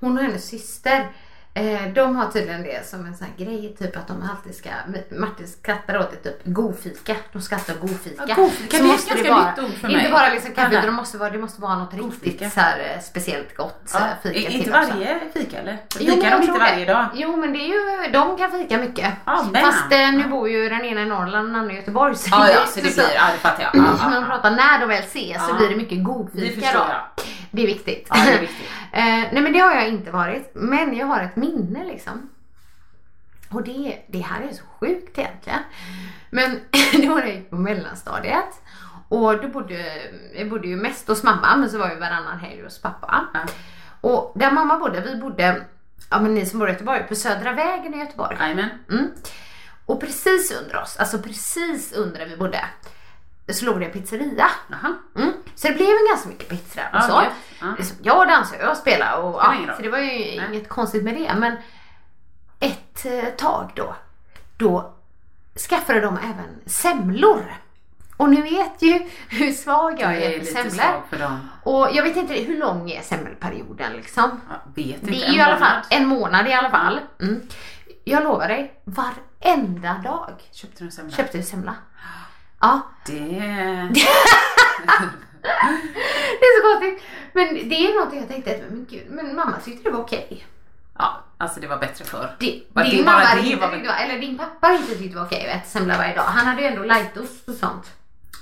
Hon 0.00 0.18
och 0.18 0.24
hennes 0.24 0.46
syster. 0.48 1.10
Eh, 1.58 1.92
de 1.94 2.16
har 2.16 2.30
tydligen 2.30 2.62
det 2.62 2.86
som 2.86 3.06
en 3.06 3.16
sån 3.16 3.26
här 3.26 3.44
grej, 3.44 3.76
typ 3.78 3.96
att 3.96 4.08
de 4.08 4.22
alltid 4.30 4.54
ska, 4.54 4.68
Martin 5.10 5.48
skrattar 5.48 5.98
åt 5.98 6.10
det, 6.10 6.30
typ 6.30 6.40
godfika. 6.44 7.14
De 7.32 7.42
skrattar 7.42 7.74
åt 7.74 7.80
godfika. 7.80 8.24
Ja, 8.28 8.34
godfika, 8.34 8.76
Så 8.76 8.82
det 8.82 8.88
är 8.88 8.92
måste 8.92 9.10
ett 9.14 9.16
ganska 9.24 9.34
vara, 9.34 9.50
nytt 9.50 9.58
ord 9.58 9.80
för 9.80 9.88
Inte 9.88 10.02
mig. 10.02 10.12
bara 10.12 10.28
liksom 10.32 10.52
kaffe 10.54 10.72
utan 10.72 10.86
det 10.86 10.92
måste 10.92 11.18
vara, 11.18 11.30
det 11.30 11.38
måste 11.38 11.60
vara 11.62 11.78
något 11.78 11.92
Godfika. 11.98 12.26
riktigt 12.26 12.52
så 12.52 12.60
här, 12.60 12.78
eh, 12.78 13.00
speciellt 13.00 13.56
gott 13.56 13.90
ja. 13.94 14.00
fika 14.22 14.38
Inte 14.38 14.50
till 14.64 14.74
också. 14.74 14.90
varje 14.94 15.20
fika 15.34 15.58
eller? 15.58 15.78
Fikar 15.98 16.16
men 16.30 16.40
de 16.40 16.46
inte 16.46 16.58
varje 16.58 16.84
det. 16.84 16.92
dag? 16.92 17.06
Jo 17.14 17.36
men 17.36 17.52
det 17.52 17.58
är 17.58 17.68
ju, 18.06 18.12
de 18.12 18.36
kan 18.38 18.50
fika 18.50 18.78
mycket. 18.78 19.12
Ja, 19.24 19.44
men. 19.52 19.62
Fast 19.64 19.92
eh, 19.92 20.12
nu 20.12 20.24
bor 20.28 20.48
ju 20.48 20.68
den 20.68 20.84
ena 20.84 21.02
i 21.02 21.06
Norrland 21.06 21.36
och 21.46 21.52
den 21.52 21.56
andra 21.56 21.72
i 21.72 21.76
Göteborg. 21.76 22.16
Så 22.16 22.28
Ja, 22.32 22.44
det 22.46 22.52
ja, 22.52 22.60
inte 22.60 22.72
så 22.72 22.80
det 22.80 22.94
blir, 22.94 23.14
ja 23.14 23.22
det 23.32 23.38
fattar 23.38 23.62
jag. 23.62 23.70
Ja, 23.74 23.80
Men 23.82 23.96
ja, 24.00 24.08
man 24.10 24.20
ja. 24.22 24.26
pratar 24.28 24.50
när 24.50 24.78
de 24.80 24.86
väl 24.88 25.02
ses 25.04 25.46
så 25.48 25.54
blir 25.54 25.68
det 25.68 25.76
mycket 25.76 25.98
Det 25.98 26.04
godfika 26.04 26.60
förstår 26.60 26.78
då. 26.78 26.86
jag. 26.88 27.24
Det 27.50 27.62
är 27.62 27.66
viktigt. 27.66 28.06
Ja, 28.10 28.16
det 28.26 28.32
är 28.32 28.40
viktigt. 28.40 28.66
eh, 28.92 29.02
nej 29.32 29.42
men 29.42 29.52
det 29.52 29.58
har 29.58 29.74
jag 29.74 29.88
inte 29.88 30.10
varit. 30.10 30.50
Men 30.54 30.96
jag 30.96 31.06
har 31.06 31.20
ett 31.20 31.36
minne 31.36 31.47
liksom. 31.84 32.30
Och 33.50 33.62
det, 33.62 34.02
det 34.08 34.18
här 34.18 34.42
är 34.42 34.52
så 34.52 34.64
sjukt 34.80 35.18
egentligen. 35.18 35.60
Men 36.30 36.50
det 36.92 37.08
var 37.08 37.14
när 37.14 37.26
jag 37.26 37.34
gick 37.34 37.50
på 37.50 37.56
mellanstadiet. 37.56 38.62
Och 39.08 39.42
då 39.42 39.48
bodde, 39.48 40.08
jag 40.34 40.48
bodde 40.50 40.68
ju 40.68 40.76
mest 40.76 41.08
hos 41.08 41.22
mamma 41.22 41.56
men 41.56 41.70
så 41.70 41.78
var 41.78 41.88
jag 41.88 41.96
varannan 41.96 42.38
helg 42.38 42.62
hos 42.62 42.82
pappa. 42.82 43.28
Ja. 43.34 43.40
Och 44.00 44.32
där 44.34 44.50
mamma 44.50 44.78
bodde, 44.78 45.00
vi 45.00 45.16
bodde, 45.16 45.64
ja 46.10 46.20
men 46.20 46.34
ni 46.34 46.46
som 46.46 46.58
bor 46.58 46.68
i 46.68 46.72
Göteborg, 46.72 47.02
på 47.08 47.14
Södra 47.14 47.52
vägen 47.52 47.94
i 47.94 47.98
Göteborg. 47.98 48.36
Mm. 48.40 49.10
Och 49.86 50.00
precis 50.00 50.52
under 50.60 50.82
oss, 50.82 50.96
alltså 50.96 51.18
precis 51.18 51.92
under 51.92 52.18
där 52.18 52.26
vi 52.26 52.36
bodde, 52.36 52.64
så 53.54 53.64
låg 53.64 53.80
det 53.80 53.86
en 53.86 53.92
pizzeria. 53.92 54.46
Mm. 55.16 55.32
Så 55.54 55.68
det 55.68 55.74
blev 55.74 55.88
ju 55.88 56.08
ganska 56.10 56.28
mycket 56.28 56.48
pizza 56.48 56.80
och 56.94 57.02
så. 57.02 57.22
Ja. 57.60 57.74
Liksom, 57.78 57.96
Jag 58.02 58.28
dansade 58.28 58.62
och 58.62 58.68
jag 58.68 58.76
spelade 58.76 59.22
och 59.22 59.34
ja, 59.34 59.74
så 59.76 59.82
det 59.82 59.88
var 59.88 59.98
ju 59.98 60.12
inget 60.12 60.68
konstigt 60.68 61.04
med 61.04 61.14
det. 61.14 61.34
Men 61.34 61.56
ett 62.60 63.04
eh, 63.04 63.24
tag 63.36 63.72
då, 63.74 63.96
då 64.56 64.94
skaffade 65.68 66.00
de 66.00 66.18
även 66.18 66.60
semlor. 66.66 67.54
Och 68.16 68.28
ni 68.28 68.42
vet 68.42 68.82
ju 68.82 69.10
hur 69.28 69.52
svag 69.52 70.00
jag 70.00 70.16
är 70.16 70.40
är 70.40 70.44
semlor. 70.44 71.38
Och 71.62 71.88
jag 71.92 72.02
vet 72.02 72.16
inte 72.16 72.34
hur 72.34 72.58
lång 72.58 72.90
är 72.90 73.02
semmelperioden 73.02 73.92
liksom. 73.92 74.40
Ja, 74.48 74.54
vet 74.74 74.86
inte. 74.86 75.10
Det 75.10 75.22
är 75.22 75.26
en 75.26 75.32
ju 75.32 75.38
i 75.38 75.42
alla 75.42 75.56
fall 75.56 75.82
en 75.90 76.06
månad 76.06 76.48
i 76.48 76.52
alla 76.52 76.70
fall. 76.70 77.00
Mm. 77.20 77.40
Jag 78.04 78.22
lovar 78.22 78.48
dig, 78.48 78.80
varenda 78.84 80.00
dag 80.04 80.30
Köpte 80.52 80.78
du 80.78 80.84
en 80.84 80.92
semla? 80.92 81.16
köpte 81.16 81.36
vi 81.38 81.42
semla. 81.42 81.74
Ja, 82.60 82.80
Det... 83.06 83.12
det 86.40 86.44
är 86.46 86.62
så 86.62 86.68
konstigt. 86.72 87.02
Men 87.32 87.68
det 87.68 87.74
är 87.86 87.94
någonting 87.94 88.18
jag 88.20 88.28
tänkte, 88.28 88.64
men 88.70 88.86
gud, 88.90 89.06
men 89.10 89.36
mamma 89.36 89.56
tyckte 89.64 89.88
det 89.90 89.96
var 89.96 90.02
okej. 90.02 90.46
Ja, 90.98 91.24
alltså 91.38 91.60
det 91.60 91.66
var 91.66 91.76
bättre 91.78 92.04
förr. 92.04 92.36
Det, 92.40 92.62
Var 92.72 92.84
det 92.84 92.90
din 92.90 93.04
bara 93.04 93.16
mamma 93.16 93.34
det 93.34 93.40
inte 93.48 93.56
var- 93.60 93.68
tyckte, 93.72 93.82
det 93.82 93.88
var- 93.92 94.04
eller 94.04 94.18
din 94.20 94.38
pappa 94.38 94.72
inte 94.72 94.86
tyckte 94.88 95.08
det 95.08 95.14
var 95.16 95.24
okej 95.26 95.50
att 95.50 95.56
äta 95.56 95.66
semla 95.68 95.96
varje 95.98 96.14
dag. 96.14 96.22
Han 96.22 96.46
hade 96.46 96.62
ju 96.62 96.68
ändå 96.68 96.82
lightost 96.82 97.48
och 97.48 97.54
sånt. 97.54 97.90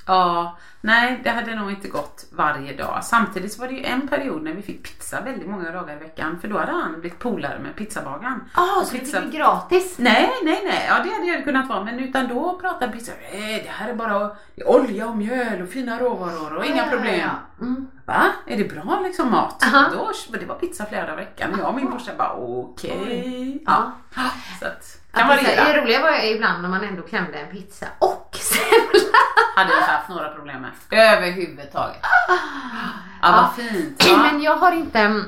Ja, 0.06 0.56
nej 0.80 1.20
det 1.24 1.30
hade 1.30 1.54
nog 1.54 1.70
inte 1.70 1.88
gått 1.88 2.26
varje 2.32 2.76
dag. 2.76 2.98
Samtidigt 3.04 3.52
så 3.52 3.60
var 3.60 3.68
det 3.68 3.74
ju 3.74 3.84
en 3.84 4.08
period 4.08 4.42
när 4.42 4.52
vi 4.52 4.62
fick 4.62 4.82
pizza 4.82 5.20
väldigt 5.20 5.48
många 5.48 5.70
dagar 5.70 5.96
i 5.96 5.98
veckan. 5.98 6.38
För 6.40 6.48
då 6.48 6.58
hade 6.58 6.72
han 6.72 7.00
blivit 7.00 7.18
polare 7.18 7.58
med 7.58 7.76
pizzabagaren. 7.76 8.40
Och 8.80 8.86
så 8.86 8.96
pizza- 8.96 9.20
det 9.20 9.26
blir 9.26 9.38
gratis? 9.38 9.94
Nej, 9.98 10.30
nej, 10.44 10.60
nej. 10.64 10.86
Ja, 10.88 10.94
det 11.04 11.10
hade 11.10 11.36
det 11.38 11.42
kunnat 11.42 11.68
vara. 11.68 11.84
Men 11.84 11.98
utan 11.98 12.28
då 12.28 12.58
pratade 12.58 12.92
pizza. 12.92 13.12
Nej, 13.32 13.62
det 13.64 13.70
här 13.70 13.88
är 13.88 13.94
bara 13.94 14.18
det 14.54 14.62
är 14.62 14.68
olja 14.70 15.08
och 15.08 15.16
mjöl 15.16 15.62
och 15.62 15.68
fina 15.68 15.98
råvaror 15.98 16.56
och 16.56 16.64
inga 16.66 16.86
problem. 16.90 17.30
Mm. 17.60 17.86
Va? 18.04 18.22
Är 18.46 18.56
det 18.56 18.64
bra 18.74 19.00
liksom 19.04 19.30
mat? 19.30 19.64
Aha. 19.64 19.88
Då, 19.92 20.12
det 20.38 20.46
var 20.46 20.54
pizza 20.54 20.86
flera 20.86 21.02
dagar 21.06 21.22
i 21.22 21.24
veckan. 21.24 21.52
Och 21.54 21.58
jag 21.58 21.68
och 21.68 21.74
min 21.74 21.90
brorsa 21.90 22.10
bara 22.18 22.32
okej. 22.32 23.62
Ja. 23.66 23.92
Så 24.60 24.66
att, 24.66 25.00
kan 25.20 25.28
det, 25.28 25.36
variera. 25.36 25.64
det 25.64 25.80
roliga 25.80 26.00
var 26.02 26.24
ibland 26.24 26.62
när 26.62 26.68
man 26.68 26.84
ändå 26.84 27.02
klämde 27.02 27.38
en 27.38 27.50
pizza 27.50 27.86
och 27.98 28.36
semla. 28.40 29.18
Hade 29.56 29.70
jag 29.74 29.80
haft 29.80 30.08
några 30.08 30.28
problem 30.28 30.62
med. 30.62 30.70
Överhuvudtaget. 30.90 32.02
Ja, 33.22 33.50
vad 33.56 33.66
fint. 33.66 34.04
Ja. 34.08 34.16
Men 34.16 34.42
jag 34.42 34.56
har 34.56 34.72
inte, 34.72 34.98
mm, 35.00 35.24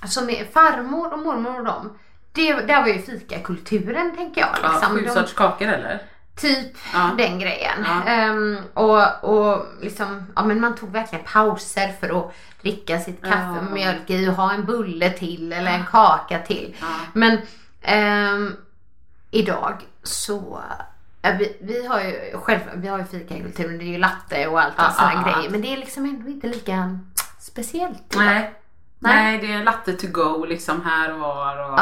alltså 0.00 0.20
farmor 0.54 1.12
och 1.12 1.18
mormor 1.18 1.58
och 1.58 1.64
dem, 1.64 1.98
det, 2.32 2.52
där 2.54 2.80
var 2.80 2.88
ju 2.88 3.02
fikakulturen 3.02 4.16
tänker 4.16 4.40
jag. 4.40 4.50
Ja, 4.62 4.70
Liksom. 4.72 4.94
sju 4.96 5.00
De- 5.04 5.10
sorts 5.10 5.32
kakor 5.32 5.68
eller? 5.68 6.02
Typ 6.40 6.76
Ja. 6.94 7.10
den 7.18 7.38
grejen. 7.38 7.86
Ja. 7.86 8.10
Ehm, 8.12 8.58
och, 8.74 9.24
och 9.24 9.66
liksom, 9.80 10.26
ja 10.36 10.44
men 10.44 10.60
man 10.60 10.74
tog 10.74 10.92
verkligen 10.92 11.24
pauser 11.24 11.92
för 12.00 12.18
att 12.18 12.34
dricka 12.62 12.98
sitt 13.00 13.22
kaffe 13.22 13.36
Ja. 13.56 13.62
med 13.62 13.72
mjölk 13.72 14.10
i 14.10 14.28
och 14.28 14.34
ha 14.34 14.52
en 14.52 14.64
bulle 14.64 15.10
till 15.10 15.52
eller 15.52 15.70
en 15.70 15.84
kaka 15.86 16.38
till. 16.38 16.76
Ja. 16.80 16.86
Men 17.12 17.38
ehm, 17.82 18.56
idag 19.30 19.86
så 20.02 20.60
vi, 21.38 21.56
vi 21.60 21.86
har 21.86 22.00
ju 22.00 22.38
själv, 22.38 22.60
vi 22.74 22.88
har 22.88 22.98
ju 22.98 23.04
fikakulturen, 23.04 23.78
det 23.78 23.84
är 23.84 23.86
ju 23.86 23.98
latte 23.98 24.46
och 24.46 24.60
allt 24.60 24.78
och 24.78 24.92
sådana 24.92 25.12
ja. 25.26 25.32
grejer. 25.32 25.50
Men 25.50 25.60
det 25.60 25.72
är 25.72 25.76
liksom 25.76 26.04
ändå 26.04 26.28
inte 26.28 26.46
lika 26.46 26.98
speciellt. 27.38 28.14
idag. 28.14 28.24
Nej. 28.24 28.54
Nej, 28.98 29.38
det 29.38 29.52
är 29.52 29.64
latte 29.64 29.92
to 29.92 30.06
go 30.10 30.44
liksom 30.44 30.84
här 30.84 31.12
och 31.12 31.20
var. 31.20 31.70
Och... 31.70 31.78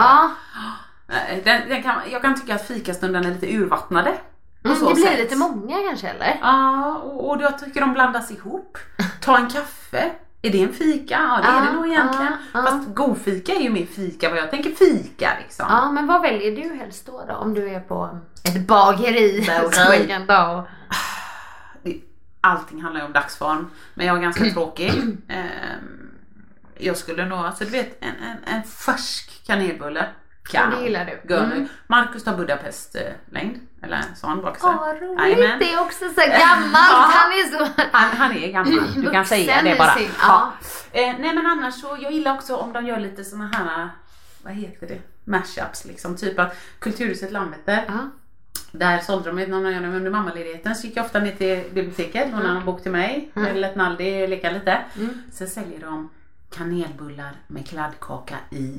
Nej, 1.06 1.42
Den, 1.44 1.68
den 1.68 1.82
kan, 1.82 2.00
jag 2.12 2.22
kan 2.22 2.40
tycka 2.40 2.54
att 2.54 2.66
fikastunderna 2.66 3.28
är 3.28 3.32
lite 3.32 3.56
urvattnade. 3.56 4.18
mm, 4.64 4.78
det 4.88 4.94
blir 4.94 5.06
sätt. 5.06 5.18
lite 5.18 5.36
många 5.36 5.76
kanske 5.88 6.08
eller? 6.08 6.38
Ja, 6.40 6.96
och, 6.96 7.30
och 7.30 7.42
jag 7.42 7.58
tycker 7.58 7.80
de 7.80 7.92
blandas 7.92 8.30
ihop. 8.30 8.78
Ta 9.20 9.38
en 9.38 9.50
kaffe. 9.50 10.10
Är 10.46 10.50
det 10.50 10.62
en 10.62 10.72
fika? 10.72 11.14
Ja, 11.14 11.40
det 11.42 11.48
är 11.48 11.54
Ja, 11.54 11.70
det 11.70 11.72
nog 11.76 11.86
egentligen. 11.88 12.32
ja, 12.52 12.60
ja. 12.60 12.62
Fast 12.62 12.94
godfika 12.94 13.52
är 13.52 13.60
ju 13.60 13.70
mer 13.70 13.86
fika 13.86 14.28
vad 14.30 14.38
jag 14.38 14.50
tänker 14.50 14.70
fika 14.70 15.30
liksom. 15.42 15.66
Ja, 15.68 15.90
men 15.92 16.06
vad 16.06 16.22
väljer 16.22 16.56
du 16.56 16.74
helst 16.78 17.06
då, 17.06 17.24
då 17.28 17.34
om 17.34 17.54
du 17.54 17.68
är 17.70 17.80
på 17.80 18.18
ett 18.44 18.66
bageri? 18.66 19.48
En 20.10 20.26
dag. 20.26 20.64
Det- 21.82 22.00
Allting 22.40 22.82
handlar 22.82 23.00
ju 23.00 23.06
om 23.06 23.12
dagsform. 23.12 23.70
Men 23.94 24.06
jag 24.06 24.16
är 24.16 24.22
ganska 24.22 24.44
tråkig. 24.54 24.92
Ehm, 25.28 26.10
jag 26.78 26.96
skulle 26.96 27.26
nog, 27.26 27.38
alltså 27.38 27.64
du 27.64 27.70
vet 27.70 28.02
en, 28.02 28.08
en, 28.08 28.54
en 28.54 28.62
färsk 28.62 29.46
kanelbulle. 29.46 30.06
Ja, 30.52 30.66
det 30.66 30.82
gillar 30.84 31.20
du. 31.26 31.34
Mm. 31.36 31.68
Marcus 31.86 32.24
tar 32.24 32.36
Budapest-längd. 32.36 33.60
Eller 33.82 33.96
en 33.96 34.16
sån 34.16 34.42
bakelse. 34.42 34.66
Åh, 34.66 34.76
vad 34.76 34.96
roligt. 35.02 35.58
Det 35.60 35.72
är 35.72 35.80
också 35.80 36.04
så 36.08 36.20
gammalt. 36.20 36.74
Ja. 36.90 37.10
Han 37.14 37.32
är 37.32 37.58
så... 37.58 37.82
Han, 37.92 38.16
han 38.16 38.32
är 38.36 38.52
gammal, 38.52 39.02
du 39.02 39.10
kan 39.10 39.24
säga 39.34 39.62
det 39.62 39.78
bara. 39.78 39.94
sin- 39.94 40.10
Ja. 40.20 40.52
Eh, 40.92 41.14
nej 41.18 41.34
men 41.34 41.46
annars 41.46 41.74
så, 41.74 41.98
jag 42.00 42.12
gillar 42.12 42.34
också 42.34 42.56
om 42.56 42.72
de 42.72 42.86
gör 42.86 43.00
lite 43.00 43.24
såna 43.24 43.46
här, 43.52 43.88
vad 44.42 44.52
heter 44.52 44.86
det, 44.86 44.98
mashups 45.24 45.84
liksom. 45.84 46.16
Typ 46.16 46.38
att 46.38 46.56
Kulturhuset 46.78 47.32
Landvetter, 47.32 47.84
Ja. 47.88 48.10
där 48.72 48.98
sålde 48.98 49.30
de 49.30 49.36
när 49.36 49.70
jag 49.70 49.84
under 49.94 50.10
mammaledigheten 50.10 50.74
så 50.76 50.86
gick 50.86 50.96
jag 50.96 51.04
ofta 51.04 51.20
ner 51.20 51.32
till 51.32 51.64
biblioteket, 51.74 52.30
lånade 52.30 52.58
en 52.58 52.64
bok 52.64 52.82
till 52.82 52.92
mig, 52.92 53.32
mm. 53.36 53.56
lät 53.56 53.76
Naldi 53.76 54.26
leka 54.26 54.50
lite. 54.50 54.78
Mm. 54.96 55.22
Sen 55.32 55.48
säljer 55.48 55.80
de 55.80 56.10
kanelbullar 56.50 57.32
med 57.46 57.68
kladdkaka 57.68 58.34
i. 58.50 58.78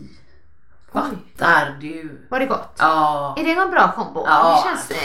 Fattar 0.96 1.78
du? 1.82 2.28
Var 2.30 2.40
det 2.40 2.46
gott? 2.46 2.76
Ja. 2.80 3.36
Är 3.38 3.44
det 3.44 3.56
någon 3.56 3.72
bra 3.72 3.92
kombo? 3.96 4.24
Ja. 4.28 4.64
Det 4.64 4.70
känns... 4.70 5.02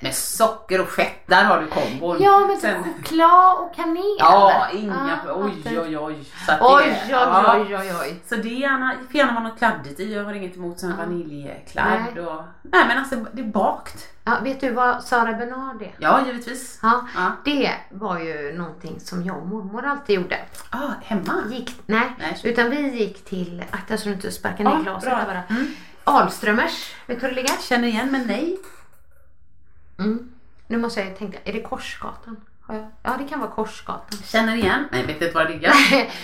Med 0.00 0.14
socker 0.14 0.80
och 0.80 0.88
fett, 0.88 1.26
där 1.26 1.44
har 1.44 1.60
du 1.60 1.66
kombon. 1.66 2.16
Ja, 2.20 2.38
men 2.46 2.60
Sen- 2.60 2.84
choklad 2.84 3.58
och 3.58 3.74
kanel. 3.74 4.16
Ja, 4.18 4.68
inga, 4.72 5.18
Ja, 5.26 5.32
oj 5.34 5.78
oj 5.80 5.98
oj. 5.98 6.24
Så 6.46 6.52
det, 6.52 6.58
oj, 6.60 7.04
ja. 7.10 7.54
oj, 7.56 7.76
oj, 7.76 7.92
oj. 8.02 8.22
Så 8.28 8.36
det 8.36 8.48
är 8.48 8.60
gärna, 8.60 8.94
får 9.06 9.16
gärna 9.16 9.32
vara 9.32 9.42
något 9.48 9.58
kladdigt 9.58 10.00
i. 10.00 10.14
Jag 10.14 10.24
har 10.24 10.32
inget 10.32 10.56
emot 10.56 10.80
sån 10.80 10.90
här 10.90 10.98
vaniljkladd. 10.98 12.04
Nej. 12.14 12.26
Och, 12.26 12.42
nej 12.62 12.84
men 12.88 12.98
alltså 12.98 13.16
det 13.32 13.42
är 13.42 13.46
bakt. 13.46 14.08
Ja, 14.24 14.32
vet 14.42 14.60
du 14.60 14.70
vad 14.70 15.04
Sara 15.04 15.32
Bernard 15.32 15.82
är? 15.82 15.94
Ja 15.98 16.20
givetvis. 16.26 16.78
Ja, 16.82 17.06
Ja. 17.16 17.32
det 17.44 17.70
var 17.90 18.18
ju 18.18 18.52
någonting 18.58 19.00
som 19.00 19.24
jag 19.24 19.36
och 19.36 19.46
mormor 19.46 19.84
alltid 19.86 20.16
gjorde. 20.16 20.38
Ah, 20.70 20.78
hemma? 21.02 21.34
Gick, 21.50 21.80
nej, 21.86 22.12
Nej, 22.18 22.38
utan 22.42 22.70
vi 22.70 22.98
gick 22.98 23.24
till, 23.24 23.64
akta 23.70 23.96
så 23.96 24.08
du 24.08 24.14
inte 24.14 24.30
sparkar 24.30 24.64
ner 24.64 24.70
Ja, 24.70 24.78
glaset 24.78 25.10
bara. 25.26 25.42
Mm. 25.50 25.66
Alströmers, 26.04 26.92
vet 27.06 27.20
du 27.20 27.26
hur 27.26 27.34
det 27.34 27.42
ligger? 27.42 27.62
Känner 27.62 27.88
igen 27.88 28.08
men 28.12 28.26
nej. 28.26 28.58
Mm. 29.98 30.30
Nu 30.66 30.78
måste 30.78 31.00
jag 31.00 31.18
tänka, 31.18 31.38
är 31.44 31.52
det 31.52 31.60
Korsgatan? 31.62 32.36
Ja, 33.02 33.16
det 33.18 33.24
kan 33.28 33.40
vara 33.40 33.50
Korsgatan. 33.50 34.18
Känner 34.24 34.54
igen. 34.56 34.88
Nej 34.92 35.06
vet 35.06 35.22
inte 35.22 35.34
var 35.34 35.44
det 35.44 35.50
ligger. 35.50 35.72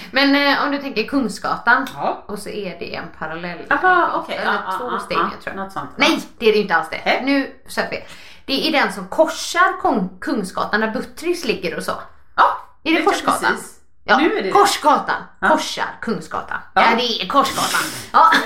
Men 0.11 0.35
eh, 0.59 0.65
om 0.65 0.71
du 0.73 0.79
tänker 0.79 1.05
Kungsgatan 1.05 1.87
Ja. 1.95 2.25
och 2.27 2.39
så 2.39 2.49
är 2.49 2.79
det 2.79 2.95
en 2.95 3.05
parallell. 3.19 3.59
Aha, 3.71 4.11
okej. 4.15 4.37
Eller 4.37 4.53
Ja, 4.53 4.75
två 4.79 4.91
ja, 4.93 4.99
steg 4.99 5.19
ner, 5.19 5.37
tror 5.45 5.57
jag. 5.57 5.73
Sånt. 5.73 5.91
Nej, 5.97 6.23
det 6.39 6.49
är 6.49 6.53
det 6.53 6.59
inte 6.59 6.75
alls 6.77 6.89
det. 6.91 7.01
Nej. 7.05 7.23
Nu 7.25 7.61
söp 7.71 7.93
vi. 7.93 8.05
Det 8.45 8.69
är 8.69 8.73
den 8.83 8.93
som 8.93 9.09
korsar 9.09 9.81
Kung- 9.83 10.19
Kungsgatan 10.21 10.81
där 10.81 10.91
Buttricks 10.91 11.45
ligger 11.45 11.77
och 11.77 11.83
så. 11.83 11.93
Ja. 12.37 12.59
Är 12.85 12.93
det 12.95 13.03
Korsgatan? 13.03 13.41
precis. 13.53 13.81
Ja, 14.05 14.17
Nu 14.19 14.33
är 14.33 14.37
det 14.37 14.43
det. 14.43 14.51
Korsgatan. 14.51 15.23
Ja. 15.41 15.49
Korsar 15.49 15.99
Kungsgatan. 16.01 16.59
Ja. 16.75 16.83
Ja. 16.91 16.97
det 16.97 17.23
är 17.23 17.29
Korsgatan. 17.29 17.81
Ja. 18.13 18.33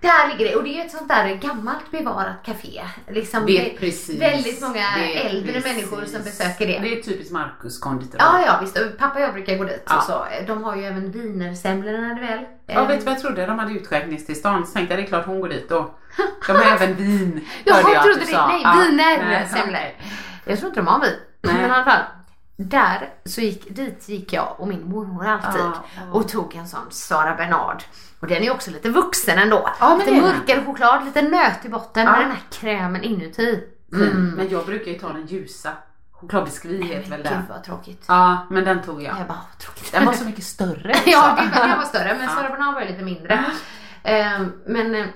Där 0.00 0.28
ligger 0.28 0.50
det 0.50 0.56
och 0.56 0.64
det 0.64 0.80
är 0.80 0.84
ett 0.84 0.90
sånt 0.90 1.08
där 1.08 1.34
gammalt 1.34 1.90
bevarat 1.90 2.36
café. 2.44 2.82
Liksom 3.08 3.46
Vet 3.46 3.56
det 3.64 3.74
är 3.74 3.78
precis. 3.78 4.20
väldigt 4.22 4.60
många 4.62 4.86
äldre 5.24 5.52
precis. 5.52 5.64
människor 5.74 6.04
som 6.04 6.22
besöker 6.22 6.66
det. 6.66 6.78
Det 6.78 6.98
är 6.98 7.02
typiskt 7.02 7.32
Marcus 7.32 7.78
konditori. 7.78 8.16
Ja, 8.20 8.42
ja 8.46 8.58
visst. 8.62 8.78
Och 8.78 8.98
Pappa 8.98 9.14
och 9.14 9.20
jag 9.24 9.32
brukar 9.32 9.56
gå 9.56 9.64
dit. 9.64 9.82
Ja. 9.86 9.96
Och 9.96 10.02
så. 10.02 10.24
De 10.46 10.64
har 10.64 10.76
ju 10.76 10.84
även 10.84 11.10
wienersemlorna 11.12 12.14
väl. 12.20 12.44
Ja, 12.66 12.84
vet 12.84 12.98
du 13.00 13.04
vad 13.04 13.14
jag 13.14 13.20
trodde? 13.22 13.46
De 13.46 13.58
hade 13.58 13.72
utskänkningstillstånd. 13.72 14.68
Så 14.68 14.72
tänkte 14.74 14.94
jag 14.94 15.02
det 15.02 15.06
är 15.06 15.08
klart 15.08 15.26
hon 15.26 15.40
går 15.40 15.48
dit 15.48 15.68
då. 15.68 15.94
De 16.46 16.52
har 16.52 16.62
även 16.76 16.94
vin. 16.94 17.46
Jag 17.64 17.78
att 17.96 18.02
trodde 18.02 18.20
det. 18.20 18.46
Nej, 18.46 18.60
Ja. 18.64 18.84
viner 18.88 19.18
Nej, 19.28 19.46
semlor. 19.48 19.66
okej. 19.78 19.96
Jag 20.44 20.58
tror 20.58 20.68
inte 20.68 20.80
de 20.80 20.86
har 20.86 21.00
vin. 21.00 21.12
Men 21.42 21.60
i 21.60 21.64
alla 21.64 21.84
fall. 21.84 22.00
Där 22.56 23.14
så 23.24 23.40
gick, 23.40 23.76
dit 23.76 24.08
gick 24.08 24.32
jag 24.32 24.54
och 24.58 24.68
min 24.68 24.88
mormor 24.88 25.26
alltid 25.26 25.60
Ja, 25.60 25.84
ja. 25.96 26.12
och 26.12 26.28
tog 26.28 26.54
en 26.54 26.68
sån 26.68 26.90
Sara 26.90 27.34
Bernard. 27.34 27.82
Och 28.20 28.26
den 28.26 28.42
är 28.42 28.50
också 28.50 28.70
lite 28.70 28.88
vuxen 28.88 29.38
ändå. 29.38 29.68
Men 29.80 29.98
lite 29.98 30.12
mörkare 30.12 30.64
choklad, 30.64 31.04
lite 31.04 31.22
nöt 31.22 31.64
i 31.64 31.68
botten 31.68 32.04
med 32.04 32.20
den 32.20 32.30
här 32.30 32.42
krämen 32.50 33.02
inuti. 33.02 33.64
Mm. 33.92 34.30
Men 34.30 34.48
jag 34.48 34.66
brukar 34.66 34.92
ju 34.92 34.98
ta 34.98 35.08
den 35.08 35.26
ljusa. 35.26 35.72
Chokladbiskvi 36.12 36.82
heter 36.82 37.10
väl 37.10 37.22
Gud 37.22 37.32
den. 37.32 37.42
vad 37.48 37.64
tråkigt. 37.64 38.04
Ja, 38.08 38.46
men 38.50 38.64
den 38.64 38.82
tog 38.82 39.02
jag. 39.02 39.18
Jag 39.20 39.26
bara, 39.26 39.40
tråkigt. 39.58 39.92
Den 39.92 40.06
var 40.06 40.12
så 40.12 40.24
mycket 40.24 40.44
större. 40.44 40.94
ja, 41.06 41.38
den 41.54 41.78
var 41.78 41.84
större 41.84 42.16
men 42.18 42.28
Sara 42.28 42.48
Bernard 42.48 42.74
var 42.74 42.80
ju 42.82 42.88
lite 42.88 43.02
mindre. 43.04 43.44
Ehm, 44.02 44.52
men 44.66 44.94
eh, 44.94 45.06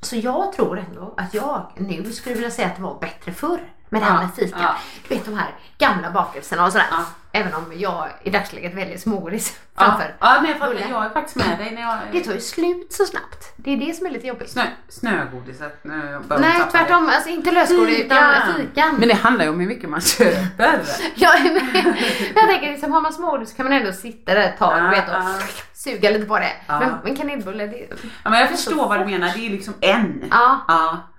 så 0.00 0.16
jag 0.16 0.52
tror 0.52 0.78
ändå 0.78 1.14
att 1.16 1.34
jag 1.34 1.72
nu 1.76 2.12
skulle 2.12 2.34
vilja 2.34 2.50
säga 2.50 2.68
att 2.68 2.76
det 2.76 2.82
var 2.82 2.98
bättre 3.00 3.32
förr 3.32 3.60
med 3.88 4.02
det 4.02 4.06
här 4.06 4.20
med 4.22 4.34
fika. 4.36 4.56
ja. 4.60 4.74
Du 5.08 5.14
vet 5.14 5.24
de 5.24 5.34
här 5.38 5.48
gamla 5.78 6.10
bakelserna 6.10 6.64
och 6.66 6.72
sådär. 6.72 6.86
Ja. 6.90 7.04
Även 7.32 7.54
om 7.54 7.72
jag 7.76 8.08
i 8.22 8.30
dagsläget 8.30 8.74
väljer 8.74 8.98
smågodis 8.98 9.58
Ja, 9.76 9.82
framför. 9.84 10.14
ja 10.20 10.38
men 10.40 10.50
jag, 10.50 10.58
fattar, 10.58 10.86
jag 10.90 11.04
är 11.04 11.10
faktiskt 11.10 11.36
med 11.36 11.58
dig 11.58 11.70
när 11.70 11.82
jag... 11.82 11.98
Det 12.12 12.20
tar 12.20 12.32
ju 12.32 12.40
slut 12.40 12.92
så 12.92 13.04
snabbt. 13.04 13.52
Det 13.56 13.70
är 13.72 13.76
det 13.76 13.92
som 13.96 14.06
är 14.06 14.10
lite 14.10 14.26
jobbigt. 14.26 14.50
Snö, 14.50 14.62
snögodiset. 14.88 15.78
Nej 15.82 16.62
tvärtom, 16.70 17.08
alltså 17.14 17.28
inte 17.28 17.50
lösgodis 17.50 17.98
utan 17.98 18.34
fikan. 18.56 18.96
Men 18.98 19.08
det 19.08 19.14
handlar 19.14 19.44
ju 19.44 19.50
om 19.50 19.60
hur 19.60 19.66
mycket 19.66 19.90
man 19.90 20.00
köper. 20.00 20.80
Ja, 21.14 21.32
men, 21.42 21.94
jag 22.34 22.48
tänker 22.48 22.70
liksom 22.72 22.92
har 22.92 23.00
man 23.00 23.12
smågodis 23.12 23.52
kan 23.52 23.66
man 23.66 23.72
ändå 23.72 23.92
sitta 23.92 24.34
där 24.34 24.40
ett 24.40 24.58
tag 24.58 24.78
Ja, 24.78 24.86
och, 24.86 24.92
vet, 24.92 25.08
och 25.08 25.14
ja. 25.14 25.38
suga 25.74 26.10
lite 26.10 26.26
på 26.26 26.38
det. 26.38 26.52
Men, 26.66 26.94
men 27.04 27.16
kanelbulle 27.16 27.66
det 27.66 27.86
Ja, 28.24 28.30
men 28.30 28.40
jag 28.40 28.50
förstår 28.50 28.88
vad 28.88 28.98
du 29.00 29.04
menar. 29.04 29.30
Det 29.34 29.46
är 29.46 29.50
liksom 29.50 29.74
en. 29.80 30.24
Ja. 30.30 30.60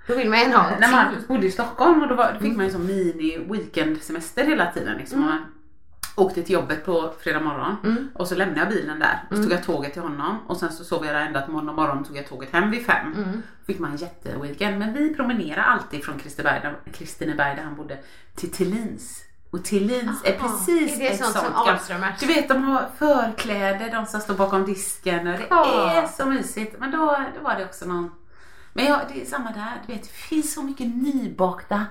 Då 0.08 0.16
vill 0.16 0.30
man 0.30 0.40
gärna 0.40 0.58
ha 0.58 0.70
en 0.70 0.80
När. 0.80 0.92
Marcus 0.92 1.28
bodde 1.28 1.48
i 1.48 1.52
Stockholm 1.52 2.02
och 2.02 2.08
då, 2.08 2.16
var, 2.16 2.34
då 2.34 2.40
fick 2.40 2.56
man 2.58 2.66
ju 2.66 2.72
som 2.72 2.86
mini 2.88 3.38
weekendsemester 3.50 4.44
hela 4.46 4.72
tiden. 4.72 4.98
Liksom. 4.98 5.18
Mm. 5.18 5.30
Man 5.30 5.46
åkte 6.16 6.44
till 6.44 6.54
jobbet 6.54 6.86
på 6.86 7.14
fredag 7.20 7.40
morgon 7.40 8.10
och 8.16 8.28
så 8.28 8.36
lämnade 8.36 8.60
jag 8.60 8.70
bilen 8.70 9.00
där. 9.00 9.24
Och 9.30 9.36
så 9.36 9.44
Mm. 9.44 9.50
tog 9.50 9.58
jag 9.60 9.64
tåget 9.66 9.94
till 9.94 10.02
honom 10.02 10.38
och 10.48 10.58
sen 10.58 10.72
så 10.72 10.84
sov 10.84 11.06
jag 11.06 11.16
där 11.16 11.22
ända 11.22 11.42
till 11.42 11.54
måndag 11.54 11.74
morgon 11.74 12.04
tog 12.04 12.18
jag 12.18 12.28
tåget 12.28 12.52
hem 12.54 12.72
vid 12.72 12.86
fem. 12.86 13.14
Mm. 13.14 13.42
Fick 13.68 13.80
man 13.80 13.92
en 13.92 13.98
jätteweekend. 13.98 14.80
Men 14.80 14.94
vi 14.94 15.16
promenerade 15.16 15.64
alltid 15.64 16.04
från 16.06 16.20
Kristineberg, 16.94 17.56
där, 17.56 17.64
han 17.64 17.76
bodde 17.76 17.98
till 18.36 18.52
Tillins. 18.52 19.24
Och 19.52 19.64
Tillins 19.64 20.22
är 20.24 20.32
precis 20.40 20.96
är 20.96 21.00
det 21.00 21.08
ett 21.08 21.18
sånt 21.20 21.32
sånt. 21.34 21.46
som 21.46 21.56
Ahlströmers? 21.56 22.20
Du 22.20 22.26
vet 22.26 22.48
de 22.50 22.64
har 22.64 22.86
förkläder, 22.98 23.92
de 23.92 24.06
som 24.06 24.20
står 24.22 24.34
bakom 24.34 24.66
disken 24.66 25.28
och 25.28 25.34
det 25.34 25.46
Ja. 25.50 25.92
är 25.92 26.08
så 26.08 26.26
mysigt. 26.26 26.76
Men 26.80 26.92
då, 26.92 26.98
då 27.38 27.44
var 27.44 27.56
det 27.56 27.66
också 27.66 27.86
någon 27.86 28.12
men 28.78 28.86
ja, 28.86 29.02
det 29.14 29.22
är 29.22 29.26
samma 29.26 29.52
där. 29.52 29.82
Du 29.88 29.94
vet, 29.94 30.04
det 30.04 30.10
finns 30.10 30.54
så 30.54 30.64
mycket 30.64 30.88
nybakta 30.88 31.86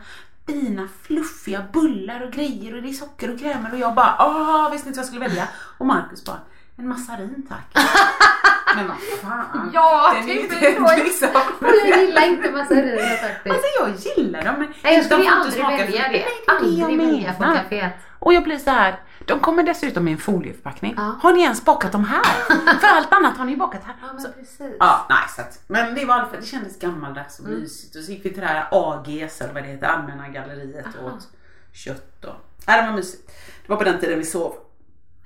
fina 0.46 0.88
fluffiga 1.02 1.64
bullar 1.72 2.20
och 2.20 2.32
grejer 2.32 2.74
och 2.76 2.82
det 2.82 2.88
är 2.88 2.92
socker 2.92 3.34
och 3.34 3.38
krämer 3.38 3.72
och 3.72 3.78
jag 3.78 3.94
bara 3.94 4.16
åh, 4.18 4.70
visste 4.70 4.88
inte 4.88 4.98
vad 4.98 5.04
jag 5.04 5.06
skulle 5.06 5.28
välja. 5.28 5.48
Och 5.78 5.86
Marcus 5.86 6.24
bara, 6.24 6.40
en 6.76 6.88
massarin 6.88 7.46
tack. 7.48 7.74
Men 8.74 8.86
vad 8.88 8.96
fan. 9.22 9.70
Ja, 9.74 10.12
den 10.14 10.26
det 10.26 10.34
inte 10.34 10.54
så. 10.54 10.96
liksom. 11.04 11.28
Jag 11.60 12.00
gillar 12.00 12.26
inte 12.26 12.50
massariner 12.50 13.16
faktiskt. 13.16 13.54
Alltså 13.54 13.68
jag 13.80 14.16
gillar 14.16 14.44
dem 14.44 14.54
men 14.58 14.68
Nej, 14.82 14.94
jag 14.94 15.02
de 15.02 15.04
skulle 15.04 15.22
inte 15.22 15.34
aldrig 15.34 15.64
välja 15.64 16.02
det. 16.02 16.08
Nej, 16.08 16.26
det 16.48 16.52
är 16.52 16.60
det 16.60 16.70
jag 16.76 16.90
Aldrig 16.90 16.98
välja 17.08 17.32
på 17.32 17.40
menar. 17.42 17.56
kaféet. 17.56 17.90
Och 18.18 18.34
jag 18.34 18.42
blir 18.44 18.58
så 18.58 18.70
här. 18.70 19.00
De 19.26 19.40
kommer 19.40 19.62
dessutom 19.62 20.08
i 20.08 20.12
en 20.12 20.18
folieförpackning. 20.18 20.96
Har 20.96 21.32
ni 21.32 21.40
ens 21.42 21.64
bakat 21.64 21.92
dem 21.92 22.04
här? 22.04 22.24
För 22.80 22.86
allt 22.86 23.12
annat 23.12 23.36
har 23.36 23.44
ni 23.44 23.56
bakat 23.56 23.80
här. 23.84 23.94
Ja, 24.02 24.06
men 24.12 24.32
precis. 24.32 24.76
Ja, 24.78 25.06
nej, 25.10 25.18
så 25.36 25.40
att, 25.40 25.60
men 25.66 25.94
det 25.94 26.04
var 26.04 26.24
för 26.24 26.36
det 26.40 26.46
kändes 26.46 26.78
gammaldags 26.78 27.38
och 27.38 27.44
mysigt. 27.48 27.96
Och 27.96 28.02
så 28.02 28.12
gick 28.12 28.24
vi 28.24 28.30
till 28.30 28.40
det 28.40 28.46
här 28.46 28.68
AGs 28.70 29.40
eller 29.40 29.54
vad 29.54 29.62
det 29.62 29.68
heter, 29.68 29.86
Allmänna 29.86 30.28
galleriet 30.28 30.86
och 31.00 31.06
åt 31.06 31.28
kött 31.72 32.24
och... 32.24 32.34
Nej, 32.66 32.82
det 32.82 32.88
var 32.88 32.96
mysigt. 32.96 33.26
Det 33.66 33.68
var 33.72 33.76
på 33.76 33.84
den 33.84 33.98
tiden 34.00 34.18
vi 34.18 34.24
sov. 34.24 34.54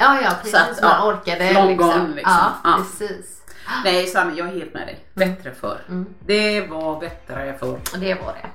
Ja, 0.01 0.21
ja 0.23 0.31
precis. 0.43 0.51
Så 0.53 0.57
att, 0.57 0.83
man 0.83 0.91
ja, 0.91 1.07
orkade 1.13 1.53
long 1.53 1.69
liksom. 1.69 1.89
gone, 1.91 2.15
liksom. 2.15 2.33
Ja, 2.37 2.53
Ja. 2.65 2.77
precis. 2.79 3.43
Nej 3.85 4.07
Sanne, 4.07 4.35
jag 4.35 4.49
är 4.49 4.53
helt 4.53 4.75
med 4.75 4.87
dig. 4.87 5.05
Bättre 5.15 5.55
förr. 5.55 6.05
Det 6.27 6.61
var 6.67 7.01
bättre 7.01 7.57
förr. 7.61 7.79
Det 8.01 8.15
var 8.15 8.33
det. 8.43 8.49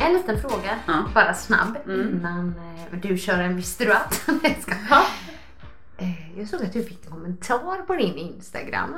En 0.00 0.12
liten 0.12 0.40
fråga, 0.40 0.78
bara 1.14 1.34
snabb, 1.34 1.78
innan 1.88 2.54
eh, 2.92 2.98
du 2.98 3.18
kör 3.18 3.38
en 3.38 3.56
jag 4.42 4.56
skojar. 4.62 5.04
Eh, 5.98 6.38
Jag 6.38 6.48
såg 6.48 6.62
att 6.62 6.72
du 6.72 6.84
fick 6.84 7.04
en 7.06 7.10
kommentar 7.12 7.82
på 7.86 7.94
din 7.94 8.14
Instagram. 8.16 8.96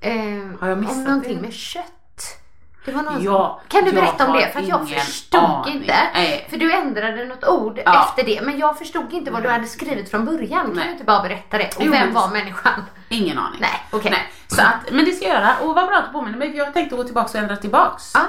Eh, 0.00 0.14
Har 0.60 0.68
jag 0.68 0.78
missat 0.78 0.96
om 0.96 1.04
någonting 1.04 1.36
det? 1.36 1.42
med 1.42 1.52
kött. 1.52 2.38
Det 2.84 2.92
var 2.92 3.02
någon 3.02 3.22
Ja, 3.22 3.60
som... 3.62 3.68
Kan 3.80 3.84
du 3.88 3.92
berätta 4.00 4.26
om 4.26 4.32
det? 4.32 4.48
För 4.52 4.60
att 4.60 4.68
jag 4.68 4.88
förstod 4.88 5.40
aning. 5.40 5.74
inte. 5.74 5.94
Nej. 6.14 6.46
För 6.50 6.56
du 6.56 6.72
ändrade 6.72 7.24
något 7.24 7.44
ord 7.44 7.80
Ja. 7.84 8.06
efter 8.08 8.24
det. 8.24 8.40
Men 8.42 8.58
jag 8.58 8.78
förstod 8.78 9.12
inte 9.12 9.30
vad 9.30 9.42
du 9.42 9.48
hade 9.48 9.66
skrivit 9.66 10.10
från 10.10 10.24
början. 10.24 10.66
Kan 10.66 10.74
Nej. 10.76 10.86
du 10.86 10.92
inte 10.92 11.04
bara 11.04 11.22
berätta 11.22 11.58
det? 11.58 11.76
Och 11.76 11.82
Jo, 11.84 11.92
vem 11.92 12.12
var 12.14 12.28
människan? 12.28 12.84
Ingen 13.08 13.38
aning. 13.38 13.58
Nej, 13.60 13.86
okej. 13.90 14.10
Nej. 14.10 14.32
Så 14.46 14.62
att, 14.62 14.90
men 14.92 15.04
det 15.04 15.12
ska 15.12 15.26
jag 15.26 15.34
göra. 15.34 15.56
Och 15.60 15.74
vad 15.74 15.86
bra 15.86 15.96
att 15.98 16.06
du 16.06 16.12
påminner 16.12 16.38
mig. 16.38 16.50
för 16.50 16.58
Jag 16.58 16.74
tänkte 16.74 16.96
gå 16.96 17.04
tillbaka 17.04 17.28
och 17.28 17.34
ändra 17.44 17.56
tillbaks. 17.56 18.10
Ja. 18.14 18.20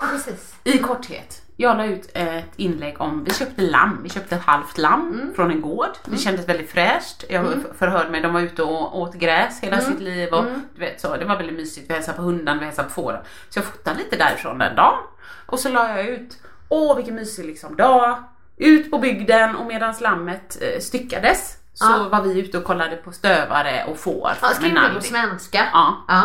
Ja, 0.00 0.06
precis. 0.10 0.54
I 0.64 0.78
korthet. 0.78 1.42
Jag 1.58 1.76
la 1.76 1.84
ut 1.86 2.10
ett 2.14 2.52
inlägg 2.56 3.00
om, 3.00 3.24
vi 3.24 3.34
köpte 3.34 3.62
lamm, 3.62 4.00
vi 4.02 4.08
köpte 4.08 4.34
ett 4.36 4.42
halvt 4.44 4.78
lamm 4.78 5.12
Mm. 5.20 5.34
från 5.34 5.50
en 5.50 5.60
gård. 5.60 5.88
Det 6.04 6.16
kändes 6.16 6.48
väldigt 6.48 6.70
fräscht. 6.70 7.24
Jag 7.28 7.46
förhörde 7.78 8.10
mig, 8.10 8.20
de 8.20 8.32
var 8.32 8.40
ute 8.40 8.62
och 8.62 8.98
åt 9.00 9.14
gräs 9.14 9.60
hela 9.60 9.76
Mm. 9.76 9.90
sitt 9.92 10.00
liv 10.00 10.34
och 10.34 10.44
du 10.74 10.80
vet 10.80 11.00
så, 11.00 11.16
det 11.16 11.24
var 11.24 11.36
väldigt 11.36 11.56
mysigt. 11.56 11.90
Vi 11.90 11.94
hälsade 11.94 12.16
på 12.16 12.22
hundarna, 12.22 12.58
vi 12.60 12.64
hälsade 12.66 12.88
på 12.88 12.94
fåren. 12.94 13.20
Så 13.48 13.58
jag 13.58 13.64
fotade 13.66 13.98
lite 13.98 14.16
därifrån 14.16 14.58
den 14.58 14.76
dagen. 14.76 14.98
Och 15.46 15.58
så 15.58 15.68
la 15.68 15.88
jag 15.96 16.06
ut, 16.08 16.38
åh 16.68 16.96
vilken 16.96 17.14
mysig 17.14 17.44
liksom 17.46 17.76
dag. 17.76 18.16
Ut 18.56 18.90
på 18.90 18.98
bygden 18.98 19.56
och 19.56 19.66
medan 19.66 19.94
lammet 20.00 20.58
eh, 20.62 20.80
styckades 20.80 21.56
så 21.74 21.84
Ja. 21.84 22.08
var 22.08 22.22
vi 22.22 22.40
ute 22.40 22.58
och 22.58 22.64
kollade 22.64 22.96
på 22.96 23.12
stövare 23.12 23.84
och 23.88 23.96
får. 23.98 24.30
Ja, 24.42 24.48
skriv 24.48 24.74
det 24.74 24.90
på 24.94 25.00
svenska. 25.00 25.66
Ja. 25.72 26.04
Ja. 26.08 26.22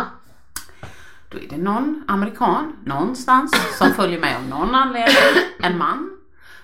Då 1.32 1.38
är 1.38 1.48
det 1.50 1.58
någon 1.58 2.04
amerikan 2.08 2.76
någonstans 2.86 3.78
som 3.78 3.92
följer 3.96 4.20
med 4.20 4.36
av 4.38 4.44
någon 4.48 4.76
anledning. 4.76 5.16
En 5.60 5.78
man 5.78 6.18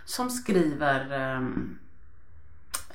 som 0.05 0.29
skriver 0.29 1.11
ehm, 1.35 1.77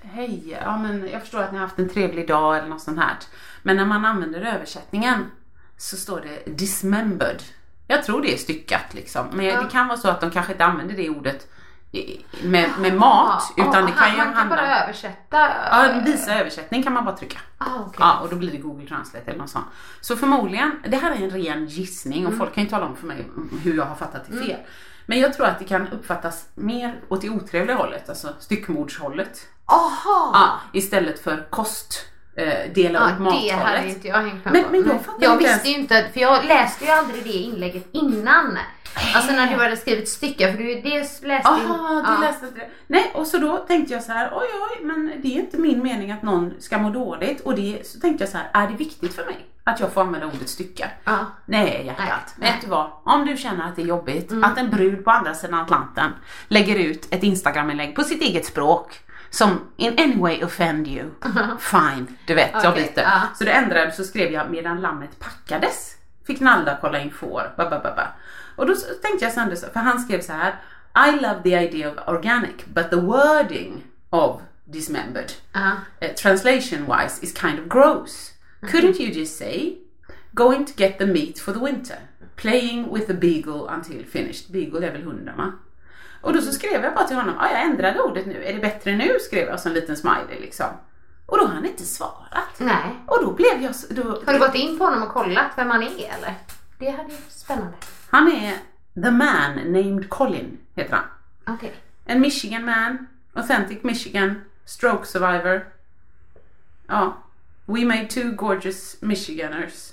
Hej, 0.02 0.58
ja 0.64 0.78
men 0.78 1.08
jag 1.12 1.20
förstår 1.20 1.38
att 1.42 1.52
ni 1.52 1.58
har 1.58 1.66
haft 1.66 1.78
en 1.78 1.88
trevlig 1.88 2.28
dag 2.28 2.56
eller 2.58 2.68
något 2.68 2.80
sånt 2.82 2.98
här. 2.98 3.16
Men 3.62 3.76
när 3.76 3.84
man 3.86 4.04
använder 4.04 4.40
översättningen 4.40 5.24
så 5.76 5.96
står 5.96 6.20
det 6.20 6.56
dismembered. 6.56 7.42
Jag 7.86 8.04
tror 8.04 8.22
det 8.22 8.32
är 8.34 8.36
styckat 8.36 8.94
liksom. 8.94 9.26
Men 9.32 9.46
Ja. 9.46 9.62
det 9.62 9.68
kan 9.70 9.88
vara 9.88 9.98
så 9.98 10.08
att 10.08 10.20
de 10.20 10.30
kanske 10.30 10.52
inte 10.52 10.64
använder 10.64 10.96
det 10.96 11.10
ordet 11.10 11.48
med, 12.42 12.70
med 12.78 12.94
mat. 12.96 13.52
Ja, 13.56 13.68
Utan 13.68 13.86
det 13.86 13.92
kan 13.92 14.10
ju 14.10 14.16
man 14.16 14.26
kan 14.26 14.34
handla... 14.34 14.56
bara 14.56 14.82
översätta. 14.82 15.38
Ja, 15.70 16.00
visa 16.04 16.34
översättning 16.40 16.82
kan 16.82 16.92
man 16.92 17.04
bara 17.04 17.16
trycka. 17.16 17.38
Ah, 17.58 17.64
okej. 17.80 17.96
Ja, 17.98 18.18
och 18.20 18.28
då 18.28 18.36
blir 18.36 18.50
det 18.50 18.58
Google 18.58 18.88
Translate 18.88 19.24
eller 19.30 19.38
något 19.38 19.50
sånt. 19.50 19.66
Så 20.00 20.16
förmodligen, 20.16 20.82
det 20.88 20.96
här 20.96 21.10
är 21.10 21.16
en 21.16 21.30
ren 21.30 21.66
gissning 21.66 22.26
och 22.26 22.32
Mm. 22.32 22.38
folk 22.38 22.54
kan 22.54 22.64
ju 22.64 22.70
tala 22.70 22.86
om 22.86 22.96
för 22.96 23.06
mig 23.06 23.26
hur 23.62 23.76
jag 23.76 23.84
har 23.84 23.94
fattat 23.96 24.22
det 24.28 24.38
fel. 24.46 24.56
Men 25.06 25.20
jag 25.20 25.34
tror 25.34 25.46
att 25.46 25.58
det 25.58 25.64
kan 25.64 25.88
uppfattas 25.88 26.46
mer 26.54 27.00
åt 27.08 27.20
det 27.20 27.30
otrevliga 27.30 27.76
hållet, 27.76 28.08
alltså 28.08 28.28
styckmordshållet. 28.40 29.48
Aha! 29.66 30.30
Ja, 30.34 30.60
istället 30.78 31.20
för 31.24 31.46
kost, 31.50 32.04
eh, 32.36 32.72
dela 32.74 32.98
Ja, 32.98 33.04
upp 33.06 33.16
det 33.18 33.22
mathållet. 33.22 33.52
hade 33.54 33.88
inte 33.88 34.08
jag 34.08 34.16
hängt 34.22 34.44
med 34.44 34.52
Men- 34.52 34.64
men 34.70 34.86
jag 34.86 34.98
jag 35.20 35.32
inte 35.32 35.44
visste 35.44 35.68
ju 35.68 35.74
inte, 35.74 36.04
för 36.12 36.20
jag 36.20 36.44
läste 36.44 36.84
ju 36.84 36.90
aldrig 36.90 37.24
det 37.24 37.32
inlägget 37.32 37.88
innan. 37.92 38.58
Alltså 39.14 39.32
när 39.32 39.46
du 39.56 39.62
hade 39.62 39.76
skrivit 39.76 40.08
stycke, 40.08 40.52
för 40.52 40.58
du 40.58 40.80
dels 40.80 41.22
läste. 41.22 41.48
Aha, 41.48 42.14
du 42.16 42.24
läste 42.26 42.46
inte 42.46 42.58
det. 42.60 42.68
Nej, 42.86 43.10
och 43.14 43.26
så 43.26 43.38
då 43.38 43.56
tänkte 43.56 43.94
jag 43.94 44.02
så 44.02 44.12
här, 44.12 44.30
oj 44.34 44.46
oj, 44.70 44.84
men 44.86 45.12
det 45.22 45.28
är 45.28 45.40
inte 45.40 45.58
min 45.58 45.82
mening 45.82 46.10
att 46.12 46.22
någon 46.22 46.52
ska 46.60 46.78
må 46.78 46.90
dåligt. 46.90 47.40
Och 47.40 47.54
det, 47.54 47.86
så 47.86 48.00
tänkte 48.00 48.24
jag 48.24 48.30
så 48.30 48.38
här, 48.38 48.50
är 48.52 48.68
det 48.70 48.76
viktigt 48.76 49.14
för 49.14 49.24
mig 49.24 49.36
att 49.64 49.80
jag 49.80 49.92
får 49.92 50.00
använda 50.00 50.26
ordet 50.26 50.48
stycka? 50.48 50.90
Ja. 51.04 51.18
Nej 51.46 51.82
hjärtat. 51.86 52.34
Nej. 52.36 52.52
Vet 52.52 52.60
du 52.60 52.66
vad? 52.66 52.90
Om 53.04 53.26
du 53.26 53.36
känner 53.36 53.68
att 53.68 53.76
det 53.76 53.82
är 53.82 53.86
jobbigt 53.86 54.30
Mm. 54.30 54.44
att 54.44 54.58
en 54.58 54.70
brud 54.70 55.04
på 55.04 55.10
andra 55.10 55.34
sidan 55.34 55.60
Atlanten 55.60 56.10
lägger 56.48 56.76
ut 56.76 57.14
ett 57.14 57.22
Instagram-inlägg 57.22 57.94
på 57.96 58.02
sitt 58.04 58.22
eget 58.22 58.44
språk 58.46 59.00
som 59.32 59.60
in 59.76 59.98
any 59.98 60.16
way 60.16 60.42
offend 60.44 60.88
you. 60.88 61.10
Fine, 61.58 62.06
du 62.26 62.34
vet, 62.34 62.50
jag 62.62 62.72
Okej, 62.72 62.82
byter. 62.94 63.02
ja. 63.02 63.20
Så 63.34 63.44
det 63.44 63.50
ändrade 63.52 63.92
så 63.92 64.04
skrev 64.04 64.32
jag 64.32 64.50
medan 64.50 64.80
lammet 64.80 65.18
packades 65.18 65.96
fick 66.26 66.40
Nalda 66.40 66.78
kolla 66.80 67.00
in 67.00 67.10
får. 67.10 67.54
Ba, 67.56 67.70
ba, 67.70 67.78
ba, 67.82 67.94
ba. 67.96 68.06
Och 68.56 68.66
då 68.66 68.74
tänkte 69.02 69.24
jag 69.24 69.32
sen, 69.32 69.56
för 69.72 69.80
han 69.80 70.00
skrev 70.00 70.20
så 70.20 70.32
här 70.32 70.54
I 71.08 71.12
love 71.20 71.42
the 71.42 71.56
idea 71.56 71.90
of 71.90 72.08
organic 72.08 72.64
but 72.66 72.90
the 72.90 72.96
wording 72.96 73.84
of 74.10 74.40
dismembered 74.64 75.32
Ja. 75.52 75.70
uh, 76.02 76.14
translation 76.14 76.86
wise 76.86 77.22
is 77.26 77.34
kind 77.34 77.58
of 77.58 77.66
gross. 77.68 78.32
Couldn't 78.62 79.00
you 79.00 79.10
just 79.10 79.38
say 79.38 79.76
going 80.32 80.64
to 80.66 80.72
get 80.76 80.98
the 80.98 81.06
meat 81.06 81.38
for 81.38 81.52
the 81.52 81.60
winter? 81.60 81.96
Playing 82.36 82.92
with 82.92 83.06
the 83.06 83.14
beagle 83.14 83.68
until 83.68 84.04
finished. 84.04 84.52
Beagle 84.52 84.86
är 84.86 84.92
väl 84.92 85.02
hunden 85.02 85.36
va? 85.36 85.52
Och 86.22 86.32
då 86.32 86.40
så 86.40 86.52
skrev 86.52 86.84
jag 86.84 86.94
bara 86.94 87.06
till 87.06 87.16
honom, 87.16 87.34
ah, 87.38 87.50
jag 87.50 87.62
ändrade 87.62 88.00
ordet 88.00 88.26
nu, 88.26 88.44
är 88.44 88.52
det 88.52 88.60
bättre 88.60 88.96
nu? 88.96 89.18
Skrev 89.20 89.48
jag 89.48 89.60
som 89.60 89.70
en 89.70 89.74
liten 89.74 89.96
smiley 89.96 90.40
liksom. 90.40 90.66
Och 91.26 91.38
då 91.38 91.44
har 91.44 91.54
han 91.54 91.66
inte 91.66 91.84
svarat. 91.84 92.58
Nej. 92.58 92.96
Och 93.06 93.18
då 93.24 93.32
blev 93.32 93.62
jag 93.62 93.74
så, 93.74 93.92
då, 93.94 94.02
Har 94.02 94.32
du 94.32 94.38
gått 94.38 94.54
in 94.54 94.78
på 94.78 94.84
honom 94.84 95.02
och 95.02 95.08
kollat 95.08 95.50
vem 95.56 95.70
han 95.70 95.82
är 95.82 95.88
eller? 95.88 96.34
Det 96.78 96.90
hade 96.90 97.08
ju 97.08 97.16
varit 97.16 97.30
spännande. 97.32 97.72
Han 98.10 98.32
är 98.32 98.54
the 98.94 99.10
man 99.10 99.54
named 99.54 100.10
Colin, 100.10 100.58
heter 100.74 100.96
han. 100.96 101.04
Okej. 101.54 101.74
En 102.04 102.20
Michigan 102.20 102.64
man, 102.64 103.06
authentic 103.32 103.82
Michigan, 103.82 104.40
stroke 104.64 105.06
survivor. 105.06 105.66
Ja, 106.86 107.16
we 107.66 107.84
made 107.84 108.06
two 108.06 108.30
gorgeous 108.30 108.96
Michiganers. 109.00 109.91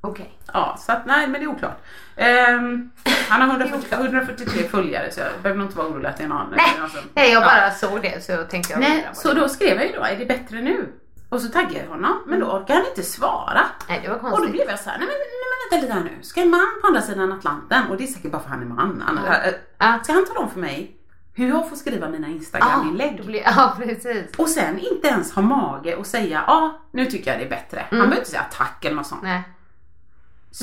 Okej. 0.00 0.38
Ja, 0.52 0.76
så 0.80 0.92
att 0.92 1.06
nej, 1.06 1.26
men 1.26 1.40
det 1.40 1.46
är 1.46 1.50
oklart. 1.50 1.78
Ehm, 2.16 2.90
han 3.28 3.40
har 3.40 3.48
140, 3.48 3.86
143 3.90 4.68
följare 4.68 5.10
så 5.10 5.20
jag 5.20 5.28
behöver 5.42 5.58
nog 5.58 5.68
inte 5.68 5.78
vara 5.78 5.88
orolig 5.88 6.08
att 6.08 6.16
det 6.16 6.24
är 6.24 6.28
någon. 6.28 6.50
Nej, 6.56 6.78
alltså, 6.82 6.98
nej 7.14 7.32
jag 7.32 7.42
ja. 7.42 7.46
bara 7.46 7.70
såg 7.70 8.02
det 8.02 8.24
så 8.24 8.44
tänkte 8.44 8.72
jag 8.72 8.80
Nej, 8.80 9.08
så 9.12 9.34
då 9.34 9.48
skrev 9.48 9.76
jag 9.76 9.86
ju 9.86 9.92
då, 9.92 10.02
är 10.02 10.16
det 10.16 10.26
bättre 10.26 10.60
nu? 10.60 10.92
Och 11.28 11.40
så 11.40 11.48
taggade 11.48 11.78
jag 11.78 11.86
honom, 11.86 12.22
men 12.26 12.40
då 12.40 12.46
orkade 12.46 12.78
han 12.78 12.88
inte 12.88 13.02
svara. 13.02 13.60
Nej, 13.88 14.00
det 14.02 14.08
var 14.08 14.16
Och 14.16 14.22
då 14.22 14.28
konstigt. 14.30 14.52
blev 14.52 14.68
jag 14.68 14.78
så 14.78 14.90
här, 14.90 14.98
nej 14.98 15.06
men, 15.06 15.16
nej 15.16 15.48
men 15.50 15.80
vänta 15.80 15.86
lite 15.86 15.98
här 15.98 16.16
nu. 16.16 16.22
Ska 16.22 16.40
en 16.40 16.50
man 16.50 16.66
på 16.80 16.86
andra 16.86 17.02
sidan 17.02 17.32
Atlanten, 17.32 17.86
och 17.90 17.96
det 17.96 18.04
är 18.04 18.06
säkert 18.06 18.32
bara 18.32 18.42
för 18.42 18.50
han 18.50 18.62
är 18.62 18.66
man, 18.66 19.02
han, 19.06 19.18
äh, 19.18 20.02
ska 20.02 20.12
han 20.12 20.24
tala 20.26 20.40
om 20.40 20.50
för 20.50 20.60
mig 20.60 20.94
hur 21.34 21.48
jag 21.48 21.68
får 21.68 21.76
skriva 21.76 22.08
mina 22.08 22.28
Instagram-inlägg? 22.28 23.26
Blir, 23.26 23.42
ja, 23.56 23.74
precis. 23.78 24.34
Och 24.36 24.48
sen 24.48 24.78
inte 24.78 25.08
ens 25.08 25.32
ha 25.32 25.42
mage 25.42 25.96
och 25.96 26.06
säga, 26.06 26.44
ja 26.46 26.78
nu 26.92 27.06
tycker 27.06 27.30
jag 27.30 27.40
det 27.40 27.44
är 27.44 27.50
bättre. 27.50 27.86
Han 27.90 27.98
behöver 27.98 28.16
inte 28.16 28.30
säga 28.30 28.44
tack 28.52 28.84
eller 28.84 28.96
något 28.96 29.06
sånt. 29.06 29.22
Nej. 29.22 29.42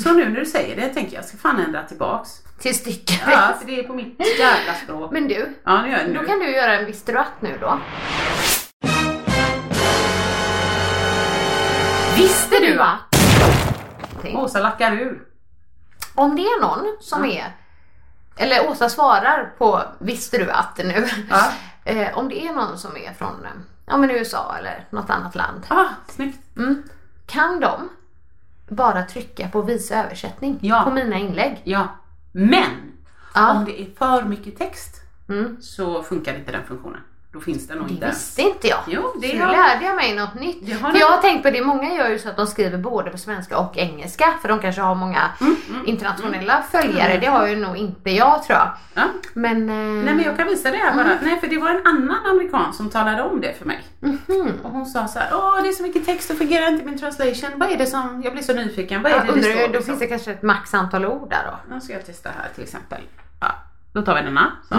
Så 0.02 0.12
nu 0.12 0.28
när 0.28 0.40
du 0.40 0.46
säger 0.46 0.76
det 0.76 0.88
tänker 0.88 1.12
jag, 1.14 1.22
jag 1.22 1.28
ska 1.28 1.36
fan 1.38 1.60
ändra 1.60 1.82
tillbaks. 1.82 2.30
Till 2.58 2.74
stycket. 2.74 3.20
Ja, 3.30 3.54
för 3.60 3.66
det 3.66 3.80
är 3.80 3.82
på 3.82 3.92
mitt 3.92 4.38
jävla 4.38 4.74
språk. 4.74 5.12
Men 5.12 5.28
du, 5.28 5.54
Ja, 5.64 5.82
nu 5.82 5.88
gör 5.90 5.98
jag 5.98 6.06
det 6.08 6.12
då 6.14 6.20
nu. 6.20 6.26
kan 6.26 6.38
du 6.38 6.50
göra 6.50 6.78
en 6.78 6.86
visste 6.86 7.12
du 7.12 7.18
att 7.18 7.42
nu 7.42 7.58
då. 7.60 7.78
Visste 12.16 12.58
du 12.60 12.80
att? 12.80 13.16
Åsa 14.34 14.60
lackar 14.60 14.92
ur. 14.92 15.22
Om 16.14 16.36
det 16.36 16.42
är 16.42 16.60
någon 16.60 16.96
som 17.00 17.24
är, 17.24 17.56
eller 18.36 18.68
Åsa 18.70 18.88
svarar 18.88 19.54
på 19.58 19.82
visste 19.98 20.38
du 20.38 20.50
att 20.50 20.78
nu. 20.78 21.08
Ja. 21.30 21.52
Eh, 21.88 22.18
om 22.18 22.28
det 22.28 22.46
är 22.46 22.52
någon 22.52 22.78
som 22.78 22.96
är 22.96 23.12
från 23.12 23.44
eh, 23.44 23.50
ja, 23.86 23.96
men 23.96 24.10
USA 24.10 24.54
eller 24.58 24.86
något 24.90 25.10
annat 25.10 25.34
land. 25.34 25.66
Ah, 25.68 25.84
snyggt. 26.08 26.56
Mm. 26.56 26.82
Kan 27.26 27.60
de 27.60 27.88
bara 28.68 29.02
trycka 29.02 29.48
på 29.48 29.62
visa 29.62 30.04
översättning 30.04 30.58
Ja. 30.62 30.82
på 30.82 30.90
mina 30.90 31.16
inlägg? 31.18 31.60
Ja. 31.64 31.88
Men 32.32 32.92
Ja. 33.34 33.52
om 33.58 33.64
det 33.64 33.80
är 33.82 33.86
för 33.98 34.22
mycket 34.28 34.58
text 34.58 35.02
Mm. 35.28 35.56
så 35.62 36.02
funkar 36.02 36.34
inte 36.38 36.52
den 36.52 36.64
funktionen. 36.64 37.00
Då 37.36 37.40
finns 37.40 37.68
det 37.68 37.74
nog 37.74 37.86
Det 37.88 37.92
inte. 37.94 38.06
visste 38.06 38.42
inte 38.42 38.66
jag. 38.68 38.78
Jo, 38.86 39.14
det 39.20 39.28
så 39.28 39.34
nu 39.34 39.38
lärde 39.46 39.84
jag 39.84 39.96
mig 39.96 40.14
något 40.16 40.34
nytt. 40.34 40.66
Det 40.66 40.72
har 40.72 40.80
För 40.80 40.92
det. 40.92 40.98
jag 40.98 41.08
har 41.10 41.18
tänkt 41.22 41.42
på 41.42 41.50
det, 41.50 41.60
många 41.64 41.94
gör 41.94 42.08
ju 42.08 42.18
så 42.18 42.28
att 42.28 42.36
de 42.36 42.46
skriver 42.46 42.78
både 42.78 43.10
på 43.10 43.18
svenska 43.18 43.58
och 43.58 43.78
engelska 43.78 44.24
för 44.42 44.48
de 44.48 44.58
kanske 44.58 44.80
har 44.82 44.94
många 44.94 45.22
Mm, 45.40 45.56
internationella 45.86 46.62
följare. 46.70 47.18
Det 47.18 47.26
har 47.26 47.46
ju 47.46 47.56
nog 47.56 47.76
inte 47.76 48.10
jag 48.10 48.42
tror 48.44 48.58
jag. 48.58 48.68
Ja. 48.94 49.02
Men, 49.34 49.68
eh, 49.68 49.74
Nej 50.04 50.14
men 50.14 50.22
jag 50.24 50.36
kan 50.36 50.46
visa 50.46 50.70
det 50.70 50.76
här 50.76 50.94
bara. 50.96 51.18
Nej 51.22 51.40
för 51.40 51.46
det 51.46 51.58
var 51.58 51.70
en 51.70 51.86
annan 51.86 52.26
amerikan 52.26 52.72
som 52.74 52.90
talade 52.90 53.22
om 53.22 53.40
det 53.40 53.54
för 53.58 53.64
mig. 53.64 53.82
Och 54.62 54.70
hon 54.70 54.86
sa 54.86 55.08
så 55.08 55.18
här, 55.18 55.28
åh 55.32 55.62
det 55.62 55.68
är 55.68 55.72
så 55.72 55.82
mycket 55.82 56.06
text 56.06 56.30
och 56.30 56.38
fungerar 56.38 56.68
inte 56.68 56.84
min 56.84 56.98
translation. 56.98 57.50
Vad 57.56 57.70
är 57.70 57.76
det 57.76 57.86
som, 57.86 58.22
jag 58.24 58.32
blir 58.32 58.42
så 58.42 58.52
nyfiken. 58.54 59.02
Vad 59.02 59.12
är 59.12 59.16
jag 59.16 59.26
det 59.26 59.32
undrar, 59.32 59.48
det 59.48 59.54
står? 59.56 59.66
då 59.66 59.72
liksom? 59.72 59.84
finns 59.86 59.98
det 59.98 60.06
kanske 60.06 60.30
ett 60.32 60.42
maxantal 60.42 61.06
ord 61.06 61.30
där 61.30 61.42
då. 61.50 61.74
Nu 61.74 61.80
ska 61.80 61.92
jag 61.92 62.06
testa 62.06 62.28
här 62.28 62.48
till 62.54 62.62
exempel. 62.62 62.98
Ja, 63.40 63.46
då 63.92 64.02
tar 64.02 64.14
vi 64.14 64.22
denna. 64.22 64.52
Så. 64.68 64.74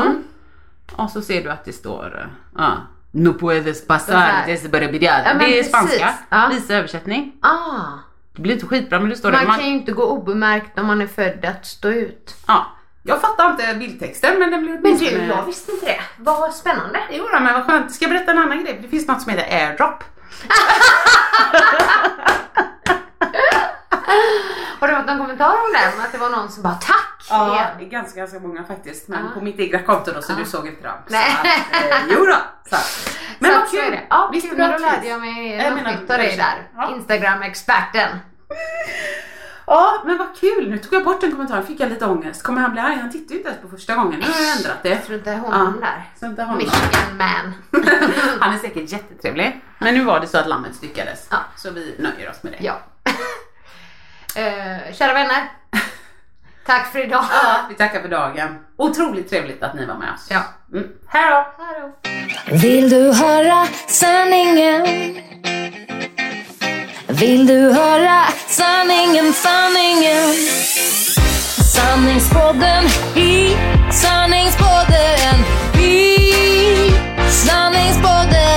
Och 0.96 1.10
så 1.10 1.22
ser 1.22 1.44
du 1.44 1.50
att 1.52 1.66
det 1.66 1.74
står 1.74 2.06
uh, 2.16 2.22
ja, 2.58 2.72
No 3.12 3.34
puedes 3.34 3.88
pasar 3.88 4.18
här. 4.18 4.48
desbarabiriada. 4.48 5.24
Ja, 5.34 5.40
det 5.40 5.60
är 5.60 5.64
spanska. 5.64 6.14
Ja. 6.30 6.48
Visa 6.52 6.74
översättning. 6.74 7.34
Ah, 7.42 7.82
Det 8.36 8.42
blir 8.42 8.54
inte 8.54 8.66
skitbra 8.66 9.00
men 9.00 9.10
det 9.10 9.16
står 9.16 9.32
det. 9.32 9.38
man 9.48 9.56
kan 9.58 9.66
ju 9.66 9.72
inte 9.72 9.92
gå 9.92 10.04
obemärkt 10.04 10.80
om 10.80 10.86
man 10.86 11.02
är 11.02 11.08
född 11.08 11.46
att 11.46 11.66
stå 11.66 11.90
ut. 11.90 12.36
ja, 12.48 12.66
jag 13.04 13.22
fattar 13.22 13.52
inte 13.52 13.76
bildtexten 13.76 14.40
men 14.40 14.52
den 14.52 14.62
blev 14.62 14.74
Men 14.74 14.84
du, 14.84 14.90
åtminstone- 14.90 15.28
jag 15.28 15.46
visste 15.46 15.72
inte 15.72 15.86
det. 15.86 16.00
Vad 16.18 16.54
spännande. 16.54 17.00
Jo 17.12 17.26
men 17.34 17.54
vad 17.54 17.66
skönt. 17.66 17.92
Ska 17.92 18.06
jag 18.06 18.12
berätta 18.12 18.32
en 18.32 18.38
annan 18.38 18.64
grej? 18.64 18.80
Det 18.82 18.88
finns 18.88 19.08
något 19.08 19.22
som 19.22 19.32
heter 19.32 19.56
airdrop. 19.58 20.04
Har 24.80 24.88
du 24.88 24.96
fått 24.96 25.06
någon 25.06 25.18
kommentar 25.18 25.50
om 25.50 25.74
den? 25.74 26.06
Att 26.06 26.12
det 26.12 26.18
var 26.18 26.30
någon 26.30 26.50
som 26.52 26.64
bara 26.64 26.74
tack 26.74 27.28
Ja, 27.30 27.56
igen. 27.78 27.90
ganska, 27.90 28.20
ganska 28.20 28.40
många 28.40 28.64
faktiskt. 28.64 29.08
Men 29.08 29.20
Ja. 29.26 29.32
på 29.34 29.42
mitt 29.42 29.60
egna 29.60 29.80
konto 29.84 30.12
då 30.12 30.22
så 30.22 30.32
Ja. 30.32 30.36
du 30.40 30.46
såg 30.46 30.68
inte 30.68 30.84
dem. 30.88 30.98
Nej. 31.08 31.36
Att, 31.72 31.92
eh, 31.92 31.98
jo 32.10 32.26
då. 32.26 32.36
Så. 32.70 32.76
Men 33.40 33.52
Så 33.52 33.58
vad 33.60 33.70
kul. 33.70 33.92
det. 33.92 34.02
Ja, 34.10 34.30
Visste 34.34 34.50
kul. 34.50 34.58
då 34.58 34.64
lärde 34.78 35.08
jag 35.08 35.20
mig 35.22 35.70
något 35.72 35.84
nytt 36.02 36.12
av 36.12 36.18
dig 36.18 36.38
där. 36.38 36.68
Ja. 36.76 36.92
Instagram-experten. 36.96 38.18
Ja, 39.70 40.04
men 40.06 40.18
vad 40.18 40.36
kul. 40.40 40.70
Nu 40.70 40.78
tog 40.78 40.94
jag 40.94 41.04
bort 41.04 41.22
den 41.22 41.32
kommentaren. 41.32 41.66
Fick 41.66 41.80
jag 41.80 41.90
lite 41.90 42.06
ångest. 42.06 42.44
Kommer 42.44 42.62
han 42.62 42.72
bli 42.72 42.82
arg? 42.82 42.96
Han 42.96 43.12
tittade 43.12 43.34
ju 43.34 43.38
inte 43.38 43.50
ens 43.50 43.62
på 43.62 43.68
första 43.70 43.96
gången. 43.96 44.20
Nu 44.20 44.26
har 44.32 44.42
jag 44.42 44.58
ändrat 44.58 44.84
det. 44.84 44.90
Jag 44.90 45.06
tror 45.06 45.18
inte 45.18 45.32
honom 45.32 45.78
Ja. 45.82 45.88
där. 45.88 46.04
Så 46.20 46.26
inte 46.26 46.42
honom. 46.44 46.58
Michigan 46.58 47.18
man. 47.18 47.54
Han 48.40 48.54
är 48.54 48.58
säkert 48.58 48.92
jättetrevlig. 48.92 49.62
Men 49.80 49.94
nu 49.94 50.04
var 50.04 50.20
det 50.20 50.28
så 50.28 50.38
att 50.38 50.48
lammet 50.48 50.76
styckades. 50.76 51.28
Ja. 51.32 51.38
Så 51.56 51.72
vi 51.72 51.96
nöjer 52.00 52.30
oss 52.30 52.44
med 52.44 52.54
det. 52.54 52.58
Ja. 52.66 52.80
Kära 54.94 55.14
vänner. 55.14 55.52
Tack 56.66 56.92
för 56.92 57.04
idag. 57.04 57.26
Ja, 57.32 57.66
vi 57.70 57.76
tackar 57.76 58.02
för 58.02 58.10
dagen. 58.10 58.60
Otroligt 58.78 59.30
trevligt 59.30 59.64
att 59.64 59.74
ni 59.74 59.86
var 59.86 59.96
med 59.96 60.14
oss. 60.14 60.28
Ja. 60.30 60.42
Mm. 60.74 60.88
Hej 61.08 61.30
då! 61.30 61.46
Vill 62.58 62.90
du 62.90 63.14
höra 63.14 63.68
sanningen? 63.88 64.84
Vill 67.08 67.48
du 67.48 67.72
höra 67.72 68.24
sanningen, 68.48 69.34
sanningen? 69.34 70.34
Sanningspodden 71.76 72.84
i 73.16 73.58
sanningspodden 73.92 75.36
i 75.82 76.32
sanningspodden 77.30 78.57